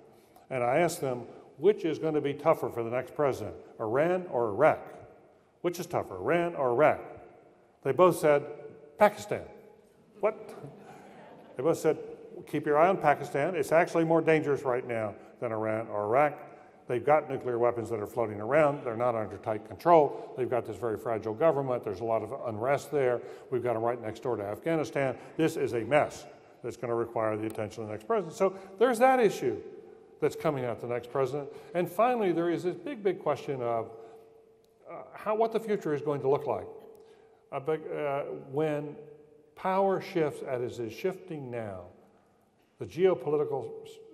And 0.52 0.64
I 0.64 0.78
asked 0.78 1.02
them, 1.02 1.22
which 1.58 1.86
is 1.86 1.98
going 1.98 2.14
to 2.14 2.22
be 2.22 2.36
tougher 2.36 2.70
for 2.70 2.84
the 2.84 2.92
next 2.92 3.16
president, 3.16 3.56
Iran 3.80 4.28
or 4.30 4.50
Iraq? 4.50 5.00
Which 5.64 5.80
is 5.80 5.86
tougher, 5.86 6.18
Iran 6.18 6.56
or 6.56 6.72
Iraq? 6.72 7.00
They 7.84 7.94
both 7.94 8.18
said, 8.20 8.44
Pakistan. 9.00 9.44
What? 10.20 10.54
They 11.56 11.64
both 11.64 11.78
said, 11.78 11.98
keep 12.46 12.66
your 12.66 12.78
eye 12.78 12.90
on 12.90 12.98
Pakistan. 12.98 13.56
It's 13.56 13.72
actually 13.72 14.04
more 14.04 14.22
dangerous 14.22 14.64
right 14.64 14.86
now 14.86 15.16
than 15.40 15.54
Iran 15.54 15.88
or 15.88 16.04
Iraq. 16.04 16.38
They've 16.90 17.04
got 17.04 17.30
nuclear 17.30 17.58
weapons 17.60 17.90
that 17.92 18.02
are 18.02 18.08
floating 18.08 18.42
around. 18.42 18.84
They're 18.84 18.98
not 18.98 19.16
under 19.16 19.38
tight 19.38 19.66
control. 19.66 20.34
They've 20.36 20.50
got 20.50 20.66
this 20.66 20.76
very 20.76 20.98
fragile 20.98 21.34
government. 21.34 21.82
There's 21.82 22.02
a 22.02 22.06
lot 22.06 22.24
of 22.24 22.34
unrest 22.46 22.92
there. 22.92 23.22
We've 23.50 23.64
got 23.64 23.76
them 23.76 23.84
right 23.84 24.02
next 24.02 24.22
door 24.22 24.36
to 24.36 24.44
Afghanistan. 24.44 25.16
This 25.38 25.56
is 25.56 25.76
a 25.76 25.80
mess 25.80 26.26
that's 26.62 26.76
going 26.76 26.90
to 26.90 26.96
require 26.96 27.38
the 27.38 27.46
attention 27.46 27.84
of 27.84 27.88
the 27.88 27.94
next 27.94 28.06
president. 28.06 28.36
So 28.36 28.54
there's 28.80 29.00
that 29.00 29.22
issue 29.22 29.62
that's 30.20 30.36
coming 30.36 30.66
at 30.66 30.82
the 30.82 30.88
next 30.88 31.10
president. 31.10 31.48
And 31.74 31.90
finally, 31.90 32.34
there 32.34 32.50
is 32.50 32.64
this 32.64 32.76
big, 32.76 33.02
big 33.02 33.20
question 33.20 33.62
of 33.62 33.90
how, 35.14 35.36
what 35.36 35.52
the 35.52 35.60
future 35.60 35.94
is 35.94 36.02
going 36.02 36.22
to 36.22 36.30
look 36.30 36.48
like. 36.48 36.68
Uh, 37.52 37.60
but, 37.60 37.92
uh, 37.92 38.22
when 38.52 38.96
power 39.56 40.02
shifts 40.02 40.44
as 40.48 40.80
it 40.80 40.86
is 40.86 40.94
shifting 40.94 41.52
now, 41.52 41.84
the 42.80 42.86
geopolitical 42.86 43.70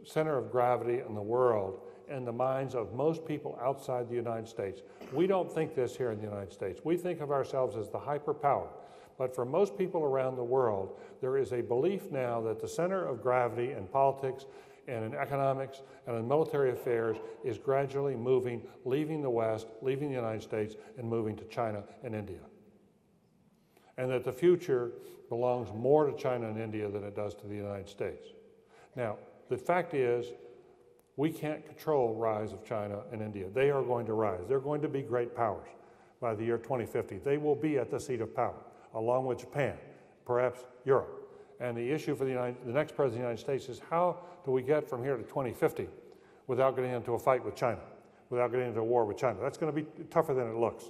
center 0.05 0.37
of 0.37 0.51
gravity 0.51 1.01
in 1.07 1.15
the 1.15 1.21
world 1.21 1.81
in 2.09 2.25
the 2.25 2.31
minds 2.31 2.75
of 2.75 2.93
most 2.93 3.25
people 3.25 3.57
outside 3.61 4.09
the 4.09 4.15
United 4.15 4.47
States. 4.47 4.81
We 5.13 5.27
don't 5.27 5.51
think 5.51 5.75
this 5.75 5.95
here 5.95 6.11
in 6.11 6.17
the 6.17 6.25
United 6.25 6.51
States. 6.51 6.81
We 6.83 6.97
think 6.97 7.21
of 7.21 7.31
ourselves 7.31 7.75
as 7.77 7.89
the 7.89 7.99
hyperpower. 7.99 8.67
But 9.17 9.35
for 9.35 9.45
most 9.45 9.77
people 9.77 10.03
around 10.03 10.37
the 10.37 10.43
world, 10.43 10.97
there 11.21 11.37
is 11.37 11.51
a 11.51 11.61
belief 11.61 12.09
now 12.09 12.41
that 12.41 12.59
the 12.61 12.67
center 12.67 13.05
of 13.05 13.21
gravity 13.21 13.73
in 13.73 13.85
politics 13.87 14.45
and 14.89 15.05
in 15.05 15.15
economics 15.15 15.81
and 16.07 16.17
in 16.17 16.27
military 16.27 16.71
affairs 16.71 17.17
is 17.43 17.57
gradually 17.57 18.15
moving, 18.15 18.61
leaving 18.85 19.21
the 19.21 19.29
West, 19.29 19.67
leaving 19.81 20.09
the 20.09 20.15
United 20.15 20.41
States, 20.41 20.75
and 20.97 21.07
moving 21.07 21.35
to 21.35 21.45
China 21.45 21.83
and 22.03 22.15
India. 22.15 22.39
And 23.97 24.09
that 24.11 24.23
the 24.23 24.31
future 24.31 24.91
belongs 25.29 25.69
more 25.73 26.05
to 26.05 26.17
China 26.17 26.47
and 26.47 26.59
India 26.59 26.89
than 26.89 27.03
it 27.03 27.15
does 27.15 27.35
to 27.35 27.47
the 27.47 27.55
United 27.55 27.87
States. 27.87 28.27
Now, 28.95 29.17
the 29.49 29.57
fact 29.57 29.93
is, 29.93 30.25
we 31.17 31.29
can't 31.31 31.65
control 31.65 32.15
rise 32.15 32.53
of 32.53 32.65
China 32.65 33.01
and 33.11 33.21
India. 33.21 33.47
They 33.53 33.69
are 33.71 33.83
going 33.83 34.05
to 34.05 34.13
rise. 34.13 34.41
They're 34.47 34.59
going 34.59 34.81
to 34.81 34.87
be 34.87 35.01
great 35.01 35.35
powers 35.35 35.67
by 36.21 36.33
the 36.33 36.43
year 36.43 36.57
2050. 36.57 37.17
They 37.17 37.37
will 37.37 37.55
be 37.55 37.77
at 37.77 37.91
the 37.91 37.99
seat 37.99 38.21
of 38.21 38.33
power, 38.35 38.55
along 38.93 39.25
with 39.25 39.39
Japan, 39.39 39.77
perhaps 40.25 40.61
Europe. 40.85 41.18
And 41.59 41.75
the 41.75 41.91
issue 41.91 42.15
for 42.15 42.23
the, 42.23 42.31
United, 42.31 42.57
the 42.65 42.71
next 42.71 42.95
president 42.95 43.23
of 43.29 43.37
the 43.37 43.43
United 43.43 43.59
States 43.61 43.69
is 43.69 43.81
how 43.89 44.17
do 44.45 44.51
we 44.51 44.61
get 44.61 44.89
from 44.89 45.03
here 45.03 45.17
to 45.17 45.23
2050 45.23 45.87
without 46.47 46.75
getting 46.75 46.91
into 46.91 47.13
a 47.13 47.19
fight 47.19 47.43
with 47.43 47.55
China, 47.55 47.79
without 48.29 48.51
getting 48.51 48.67
into 48.67 48.79
a 48.79 48.83
war 48.83 49.05
with 49.05 49.17
China? 49.17 49.37
That's 49.41 49.57
going 49.57 49.73
to 49.73 49.81
be 49.81 49.87
tougher 50.09 50.33
than 50.33 50.47
it 50.47 50.55
looks. 50.55 50.85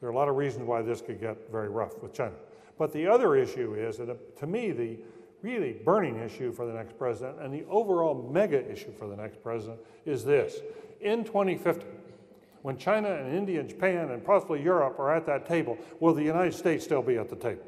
There 0.00 0.08
are 0.08 0.12
a 0.12 0.16
lot 0.16 0.28
of 0.28 0.36
reasons 0.36 0.66
why 0.66 0.82
this 0.82 1.00
could 1.00 1.20
get 1.20 1.50
very 1.50 1.68
rough 1.68 2.02
with 2.02 2.12
China. 2.12 2.34
But 2.78 2.92
the 2.92 3.06
other 3.06 3.36
issue 3.36 3.74
is 3.74 3.98
that, 3.98 4.36
to 4.38 4.46
me, 4.46 4.72
the 4.72 4.98
really 5.42 5.72
burning 5.84 6.16
issue 6.16 6.52
for 6.52 6.66
the 6.66 6.72
next 6.72 6.98
president 6.98 7.40
and 7.40 7.52
the 7.52 7.64
overall 7.68 8.30
mega 8.32 8.70
issue 8.70 8.92
for 8.98 9.06
the 9.06 9.16
next 9.16 9.42
president 9.42 9.78
is 10.04 10.24
this. 10.24 10.60
In 11.00 11.24
2050, 11.24 11.86
when 12.62 12.76
China 12.76 13.10
and 13.10 13.34
India 13.34 13.60
and 13.60 13.68
Japan 13.68 14.10
and 14.10 14.24
possibly 14.24 14.62
Europe 14.62 14.98
are 14.98 15.14
at 15.14 15.26
that 15.26 15.46
table, 15.46 15.78
will 16.00 16.14
the 16.14 16.24
United 16.24 16.54
States 16.54 16.84
still 16.84 17.02
be 17.02 17.16
at 17.16 17.28
the 17.28 17.36
table? 17.36 17.62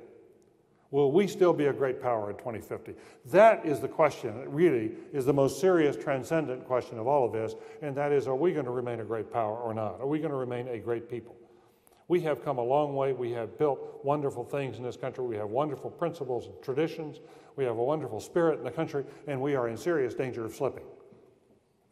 Will 0.91 1.12
we 1.12 1.26
still 1.26 1.53
be 1.53 1.66
a 1.66 1.72
great 1.72 2.01
power 2.01 2.30
in 2.30 2.36
2050? 2.36 2.95
That 3.26 3.66
is 3.66 3.80
the 3.80 3.89
question 3.89 4.39
that 4.39 4.49
really 4.49 4.93
is 5.12 5.26
the 5.26 5.34
most 5.34 5.61
serious, 5.61 5.97
transcendent 5.97 6.64
question 6.64 6.99
of 6.99 7.07
all 7.07 7.26
of 7.26 7.32
this, 7.32 7.55
and 7.82 7.95
that 7.97 8.11
is 8.11 8.26
are 8.26 8.36
we 8.36 8.53
going 8.53 8.64
to 8.64 8.70
remain 8.70 9.01
a 9.01 9.05
great 9.05 9.30
power 9.30 9.59
or 9.59 9.74
not? 9.74 10.01
Are 10.01 10.07
we 10.07 10.18
going 10.18 10.30
to 10.30 10.36
remain 10.36 10.68
a 10.68 10.78
great 10.78 11.11
people? 11.11 11.36
We 12.09 12.22
have 12.22 12.43
come 12.43 12.57
a 12.57 12.64
long 12.64 12.95
way. 12.95 13.12
We 13.12 13.32
have 13.32 13.59
built 13.59 14.01
wonderful 14.03 14.45
things 14.45 14.78
in 14.78 14.82
this 14.82 14.97
country. 14.97 15.24
We 15.24 15.36
have 15.36 15.51
wonderful 15.51 15.91
principles 15.91 16.47
and 16.47 16.55
traditions. 16.62 17.20
We 17.57 17.64
have 17.64 17.76
a 17.76 17.84
wonderful 17.84 18.20
spirit 18.20 18.59
in 18.59 18.64
the 18.64 18.70
country, 18.70 19.05
and 19.26 19.43
we 19.43 19.57
are 19.57 19.68
in 19.68 19.76
serious 19.76 20.14
danger 20.14 20.47
of 20.47 20.55
slipping 20.55 20.84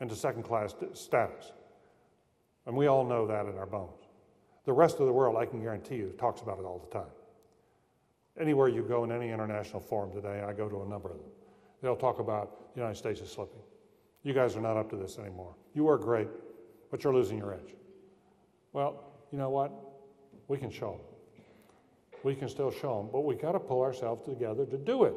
into 0.01 0.17
second 0.17 0.45
class 0.45 0.75
status. 0.95 1.53
And 2.65 2.75
we 2.75 2.87
all 2.87 3.05
know 3.05 3.27
that 3.27 3.45
in 3.45 3.59
our 3.59 3.67
bones. 3.67 4.05
The 4.65 4.73
rest 4.73 5.01
of 5.01 5.07
the 5.07 5.13
world, 5.13 5.37
I 5.37 5.45
can 5.45 5.61
guarantee 5.61 5.97
you, 5.97 6.15
talks 6.19 6.41
about 6.41 6.59
it 6.59 6.65
all 6.65 6.79
the 6.79 6.99
time. 6.99 7.11
Anywhere 8.39 8.69
you 8.69 8.83
go 8.83 9.05
in 9.05 9.13
any 9.13 9.31
international 9.31 9.81
forum 9.81 10.13
today, 10.13 10.45
I 10.47 10.53
go 10.53 10.69
to 10.69 10.83
a 10.83 10.87
number 10.87 11.11
of 11.11 11.17
them, 11.17 11.31
they'll 11.83 11.97
talk 11.97 12.19
about 12.19 12.75
the 12.75 12.81
United 12.81 12.97
States 12.97 13.21
is 13.21 13.31
slipping. 13.31 13.61
You 14.23 14.35
guys 14.35 14.57
are 14.57 14.61
not 14.61 14.77
up 14.77 14.91
to 14.91 14.97
this 14.97 15.19
anymore. 15.19 15.55
You 15.75 15.89
are 15.89 15.97
great, 15.97 16.29
but 16.91 17.03
you're 17.03 17.15
losing 17.15 17.39
your 17.39 17.55
edge. 17.55 17.75
Well, 18.73 19.05
you 19.33 19.39
know 19.39 19.51
what? 19.51 19.73
We 20.49 20.59
can 20.59 20.71
show 20.71 20.93
them. 20.93 21.01
We 22.23 22.35
can 22.35 22.49
still 22.49 22.71
show 22.71 22.99
them, 22.99 23.09
but 23.13 23.21
we've 23.21 23.41
got 23.41 23.53
to 23.53 23.61
pull 23.61 23.83
ourselves 23.83 24.25
together 24.29 24.67
to 24.67 24.77
do 24.77 25.05
it. 25.05 25.15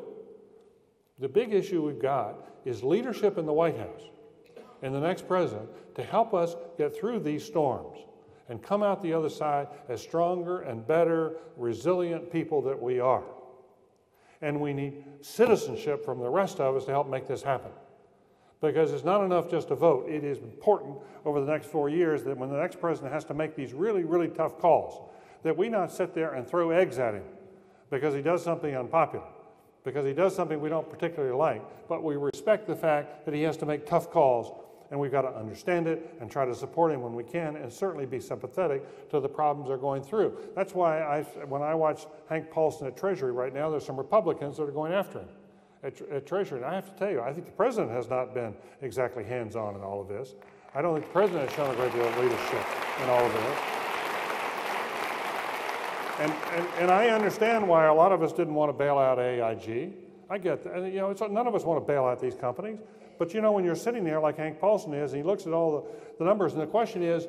The 1.19 1.27
big 1.27 1.53
issue 1.53 1.85
we've 1.85 2.01
got 2.01 2.47
is 2.65 2.83
leadership 2.83 3.37
in 3.37 3.45
the 3.45 3.53
White 3.53 3.77
House 3.77 4.03
and 4.81 4.93
the 4.93 4.99
next 4.99 5.27
president 5.27 5.69
to 5.95 6.03
help 6.03 6.33
us 6.33 6.55
get 6.77 6.95
through 6.95 7.19
these 7.19 7.43
storms 7.43 7.97
and 8.49 8.61
come 8.61 8.83
out 8.83 9.01
the 9.01 9.13
other 9.13 9.29
side 9.29 9.67
as 9.87 10.01
stronger 10.01 10.61
and 10.61 10.85
better, 10.85 11.37
resilient 11.55 12.31
people 12.31 12.61
that 12.63 12.81
we 12.81 12.99
are. 12.99 13.23
And 14.41 14.59
we 14.59 14.73
need 14.73 15.03
citizenship 15.21 16.03
from 16.03 16.19
the 16.19 16.29
rest 16.29 16.59
of 16.59 16.75
us 16.75 16.85
to 16.85 16.91
help 16.91 17.07
make 17.09 17.27
this 17.27 17.43
happen. 17.43 17.71
Because 18.61 18.91
it's 18.91 19.05
not 19.05 19.23
enough 19.23 19.49
just 19.49 19.69
to 19.69 19.75
vote. 19.75 20.09
It 20.09 20.23
is 20.23 20.39
important 20.39 20.97
over 21.23 21.39
the 21.39 21.49
next 21.49 21.67
four 21.67 21.89
years 21.89 22.23
that 22.23 22.37
when 22.37 22.49
the 22.49 22.57
next 22.57 22.79
president 22.79 23.13
has 23.13 23.23
to 23.25 23.33
make 23.33 23.55
these 23.55 23.73
really, 23.73 24.03
really 24.03 24.27
tough 24.27 24.59
calls, 24.59 25.09
that 25.43 25.55
we 25.55 25.69
not 25.69 25.91
sit 25.91 26.13
there 26.13 26.33
and 26.33 26.45
throw 26.45 26.71
eggs 26.71 26.99
at 26.99 27.13
him 27.13 27.23
because 27.89 28.13
he 28.13 28.21
does 28.21 28.43
something 28.43 28.75
unpopular, 28.75 29.25
because 29.83 30.05
he 30.05 30.13
does 30.13 30.35
something 30.35 30.59
we 30.59 30.69
don't 30.69 30.89
particularly 30.89 31.35
like, 31.35 31.87
but 31.87 32.03
we 32.03 32.17
respect 32.17 32.67
the 32.67 32.75
fact 32.75 33.25
that 33.25 33.33
he 33.33 33.43
has 33.43 33.55
to 33.57 33.65
make 33.65 33.85
tough 33.85 34.11
calls 34.11 34.51
and 34.91 34.99
we've 34.99 35.11
got 35.11 35.21
to 35.21 35.29
understand 35.29 35.87
it 35.87 36.15
and 36.19 36.31
try 36.31 36.45
to 36.45 36.55
support 36.55 36.91
him 36.91 37.01
when 37.01 37.13
we 37.13 37.23
can 37.23 37.55
and 37.55 37.71
certainly 37.71 38.05
be 38.05 38.19
sympathetic 38.19 39.09
to 39.09 39.19
the 39.19 39.29
problems 39.29 39.69
they're 39.69 39.77
going 39.77 40.01
through. 40.01 40.37
That's 40.55 40.73
why 40.73 41.01
I, 41.01 41.21
when 41.45 41.61
I 41.61 41.75
watch 41.75 42.07
Hank 42.27 42.49
Paulson 42.49 42.87
at 42.87 42.97
Treasury 42.97 43.31
right 43.31 43.53
now, 43.53 43.69
there's 43.69 43.85
some 43.85 43.97
Republicans 43.97 44.57
that 44.57 44.63
are 44.63 44.71
going 44.71 44.93
after 44.93 45.19
him 45.19 45.29
at, 45.83 46.01
at 46.09 46.25
Treasury. 46.25 46.57
And 46.57 46.65
I 46.65 46.73
have 46.73 46.91
to 46.91 46.99
tell 46.99 47.11
you, 47.11 47.21
I 47.21 47.31
think 47.33 47.45
the 47.45 47.51
president 47.51 47.91
has 47.91 48.09
not 48.09 48.33
been 48.33 48.55
exactly 48.81 49.23
hands 49.23 49.55
on 49.55 49.75
in 49.75 49.81
all 49.81 50.01
of 50.01 50.07
this. 50.07 50.33
I 50.73 50.81
don't 50.81 50.93
think 50.93 51.05
the 51.05 51.13
president 51.13 51.49
has 51.49 51.55
shown 51.55 51.71
a 51.73 51.75
great 51.75 51.93
deal 51.93 52.07
of 52.07 52.17
leadership 52.17 52.65
in 53.03 53.09
all 53.09 53.25
of 53.25 53.33
this. 53.33 53.59
And, 56.19 56.33
and, 56.53 56.67
and 56.79 56.91
I 56.91 57.07
understand 57.09 57.67
why 57.67 57.85
a 57.85 57.93
lot 57.93 58.11
of 58.11 58.21
us 58.21 58.33
didn't 58.33 58.53
want 58.53 58.69
to 58.69 58.73
bail 58.73 58.97
out 58.97 59.19
AIG. 59.19 59.93
I 60.29 60.37
get 60.37 60.63
that. 60.63 60.73
And, 60.73 60.93
you 60.93 60.99
know, 60.99 61.15
none 61.31 61.47
of 61.47 61.55
us 61.55 61.63
want 61.63 61.81
to 61.81 61.87
bail 61.87 62.05
out 62.05 62.19
these 62.19 62.35
companies. 62.35 62.79
But 63.19 63.33
you 63.33 63.41
know, 63.41 63.51
when 63.51 63.65
you're 63.65 63.75
sitting 63.75 64.05
there 64.05 64.19
like 64.19 64.37
Hank 64.37 64.59
Paulson 64.59 64.93
is, 64.93 65.11
and 65.11 65.21
he 65.21 65.27
looks 65.27 65.45
at 65.45 65.53
all 65.53 65.81
the, 65.81 66.17
the 66.19 66.25
numbers, 66.25 66.53
and 66.53 66.61
the 66.61 66.67
question 66.67 67.03
is, 67.03 67.27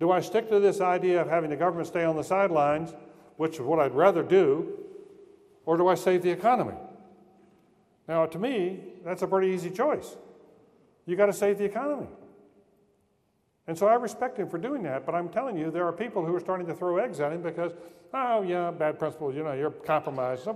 do 0.00 0.10
I 0.10 0.20
stick 0.20 0.48
to 0.48 0.58
this 0.58 0.80
idea 0.80 1.20
of 1.20 1.28
having 1.28 1.50
the 1.50 1.56
government 1.56 1.86
stay 1.86 2.02
on 2.02 2.16
the 2.16 2.24
sidelines, 2.24 2.94
which 3.36 3.54
is 3.54 3.60
what 3.60 3.78
I'd 3.78 3.94
rather 3.94 4.22
do, 4.22 4.78
or 5.66 5.76
do 5.76 5.86
I 5.86 5.94
save 5.94 6.22
the 6.22 6.30
economy? 6.30 6.74
Now, 8.08 8.26
to 8.26 8.38
me, 8.38 8.80
that's 9.04 9.22
a 9.22 9.26
pretty 9.28 9.54
easy 9.54 9.70
choice. 9.70 10.16
You 11.06 11.14
got 11.14 11.26
to 11.26 11.32
save 11.32 11.58
the 11.58 11.64
economy. 11.64 12.08
And 13.68 13.78
so 13.78 13.86
I 13.86 13.94
respect 13.94 14.38
him 14.38 14.48
for 14.48 14.58
doing 14.58 14.82
that, 14.84 15.06
but 15.06 15.14
I'm 15.14 15.28
telling 15.28 15.56
you, 15.56 15.70
there 15.70 15.86
are 15.86 15.92
people 15.92 16.24
who 16.24 16.34
are 16.34 16.40
starting 16.40 16.66
to 16.66 16.74
throw 16.74 16.96
eggs 16.96 17.20
at 17.20 17.32
him 17.32 17.42
because, 17.42 17.72
oh, 18.12 18.42
yeah, 18.42 18.70
bad 18.70 18.98
principles, 18.98 19.36
you 19.36 19.44
know, 19.44 19.52
you're 19.52 19.70
compromised. 19.70 20.48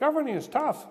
Governing 0.00 0.36
is 0.36 0.48
tough. 0.48 0.86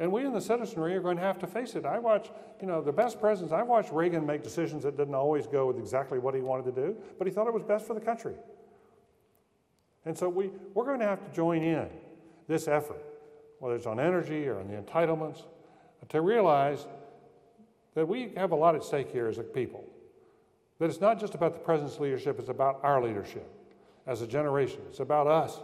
And 0.00 0.12
we 0.12 0.24
in 0.24 0.32
the 0.32 0.40
citizenry 0.40 0.94
are 0.94 1.00
going 1.00 1.16
to 1.16 1.22
have 1.22 1.38
to 1.40 1.46
face 1.46 1.74
it. 1.74 1.84
I 1.84 1.98
watch, 1.98 2.30
you 2.60 2.66
know, 2.66 2.80
the 2.80 2.92
best 2.92 3.20
presidents, 3.20 3.52
I 3.52 3.62
watched 3.62 3.92
Reagan 3.92 4.24
make 4.24 4.42
decisions 4.44 4.84
that 4.84 4.96
didn't 4.96 5.14
always 5.14 5.46
go 5.46 5.66
with 5.66 5.78
exactly 5.78 6.18
what 6.18 6.34
he 6.34 6.40
wanted 6.40 6.74
to 6.74 6.80
do, 6.80 6.96
but 7.18 7.26
he 7.26 7.32
thought 7.32 7.48
it 7.48 7.54
was 7.54 7.64
best 7.64 7.86
for 7.86 7.94
the 7.94 8.00
country. 8.00 8.34
And 10.04 10.16
so 10.16 10.28
we, 10.28 10.50
we're 10.74 10.84
going 10.84 11.00
to 11.00 11.06
have 11.06 11.24
to 11.28 11.34
join 11.34 11.62
in 11.62 11.88
this 12.46 12.68
effort, 12.68 13.02
whether 13.58 13.74
it's 13.74 13.86
on 13.86 13.98
energy 13.98 14.46
or 14.46 14.60
on 14.60 14.68
the 14.68 14.76
entitlements, 14.76 15.42
to 16.08 16.20
realize 16.20 16.86
that 17.94 18.06
we 18.06 18.32
have 18.36 18.52
a 18.52 18.56
lot 18.56 18.76
at 18.76 18.84
stake 18.84 19.10
here 19.10 19.26
as 19.26 19.38
a 19.38 19.42
people. 19.42 19.84
That 20.78 20.88
it's 20.88 21.00
not 21.00 21.18
just 21.18 21.34
about 21.34 21.54
the 21.54 21.58
president's 21.58 21.98
leadership, 21.98 22.38
it's 22.38 22.48
about 22.48 22.78
our 22.84 23.02
leadership 23.02 23.50
as 24.06 24.22
a 24.22 24.26
generation. 24.28 24.80
It's 24.88 25.00
about 25.00 25.26
us 25.26 25.58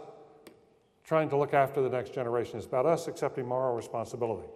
trying 1.05 1.29
to 1.29 1.37
look 1.37 1.53
after 1.53 1.81
the 1.81 1.89
next 1.89 2.13
generation. 2.13 2.57
It's 2.57 2.65
about 2.65 2.85
us 2.85 3.07
accepting 3.07 3.45
moral 3.45 3.75
responsibility 3.75 4.47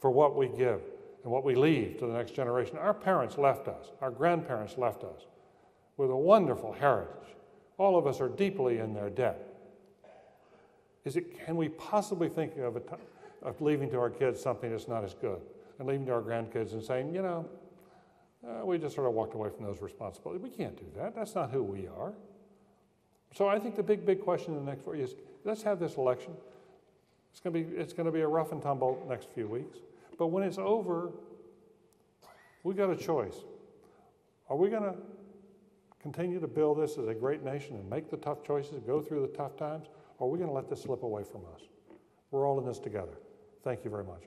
for 0.00 0.10
what 0.10 0.36
we 0.36 0.48
give 0.48 0.80
and 1.22 1.32
what 1.32 1.44
we 1.44 1.54
leave 1.54 1.98
to 1.98 2.06
the 2.06 2.12
next 2.12 2.34
generation. 2.34 2.76
Our 2.78 2.94
parents 2.94 3.38
left 3.38 3.68
us, 3.68 3.92
our 4.00 4.10
grandparents 4.10 4.76
left 4.76 5.04
us 5.04 5.26
with 5.96 6.10
a 6.10 6.16
wonderful 6.16 6.72
heritage. 6.72 7.34
All 7.76 7.96
of 7.96 8.06
us 8.06 8.20
are 8.20 8.28
deeply 8.28 8.78
in 8.78 8.94
their 8.94 9.10
debt. 9.10 9.44
Is 11.04 11.16
it, 11.16 11.44
can 11.44 11.56
we 11.56 11.68
possibly 11.68 12.28
think 12.28 12.56
of, 12.58 12.76
a 12.76 12.80
t- 12.80 12.96
of 13.42 13.60
leaving 13.60 13.90
to 13.90 13.98
our 13.98 14.10
kids 14.10 14.40
something 14.40 14.70
that's 14.70 14.88
not 14.88 15.04
as 15.04 15.14
good 15.14 15.40
and 15.78 15.86
leaving 15.88 16.06
to 16.06 16.12
our 16.12 16.20
grandkids 16.20 16.72
and 16.72 16.82
saying, 16.82 17.14
you 17.14 17.22
know, 17.22 17.48
uh, 18.46 18.64
we 18.64 18.78
just 18.78 18.94
sort 18.94 19.06
of 19.06 19.14
walked 19.14 19.34
away 19.34 19.48
from 19.48 19.64
those 19.64 19.80
responsibilities? 19.80 20.42
We 20.42 20.50
can't 20.50 20.76
do 20.76 20.86
that. 20.96 21.14
That's 21.14 21.34
not 21.34 21.50
who 21.50 21.62
we 21.62 21.86
are. 21.86 22.12
So 23.34 23.48
I 23.48 23.58
think 23.58 23.76
the 23.76 23.82
big, 23.82 24.04
big 24.04 24.20
question 24.20 24.54
in 24.54 24.64
the 24.64 24.70
next 24.70 24.84
four 24.84 24.96
years, 24.96 25.14
let's 25.44 25.62
have 25.62 25.78
this 25.78 25.96
election. 25.96 26.32
It's 27.30 27.40
going 27.40 27.54
to 27.54 27.70
be, 27.70 27.76
it's 27.76 27.92
going 27.92 28.06
to 28.06 28.12
be 28.12 28.20
a 28.20 28.28
rough 28.28 28.52
and 28.52 28.60
tumble 28.60 29.04
next 29.08 29.28
few 29.30 29.46
weeks. 29.46 29.78
But 30.18 30.28
when 30.28 30.42
it's 30.42 30.58
over, 30.58 31.12
we 32.64 32.74
got 32.74 32.90
a 32.90 32.96
choice. 32.96 33.36
Are 34.50 34.56
we 34.56 34.70
going 34.70 34.82
to 34.82 34.94
continue 36.00 36.40
to 36.40 36.48
build 36.48 36.80
this 36.80 36.98
as 36.98 37.06
a 37.06 37.14
great 37.14 37.44
nation 37.44 37.76
and 37.76 37.88
make 37.88 38.10
the 38.10 38.16
tough 38.16 38.42
choices, 38.42 38.80
go 38.86 39.00
through 39.00 39.22
the 39.22 39.36
tough 39.36 39.56
times, 39.56 39.86
or 40.18 40.26
are 40.26 40.30
we 40.30 40.38
going 40.38 40.50
to 40.50 40.54
let 40.54 40.68
this 40.68 40.82
slip 40.82 41.02
away 41.02 41.22
from 41.22 41.42
us? 41.54 41.62
We're 42.30 42.46
all 42.46 42.58
in 42.58 42.66
this 42.66 42.78
together. 42.78 43.18
Thank 43.62 43.84
you 43.84 43.90
very 43.90 44.04
much. 44.04 44.22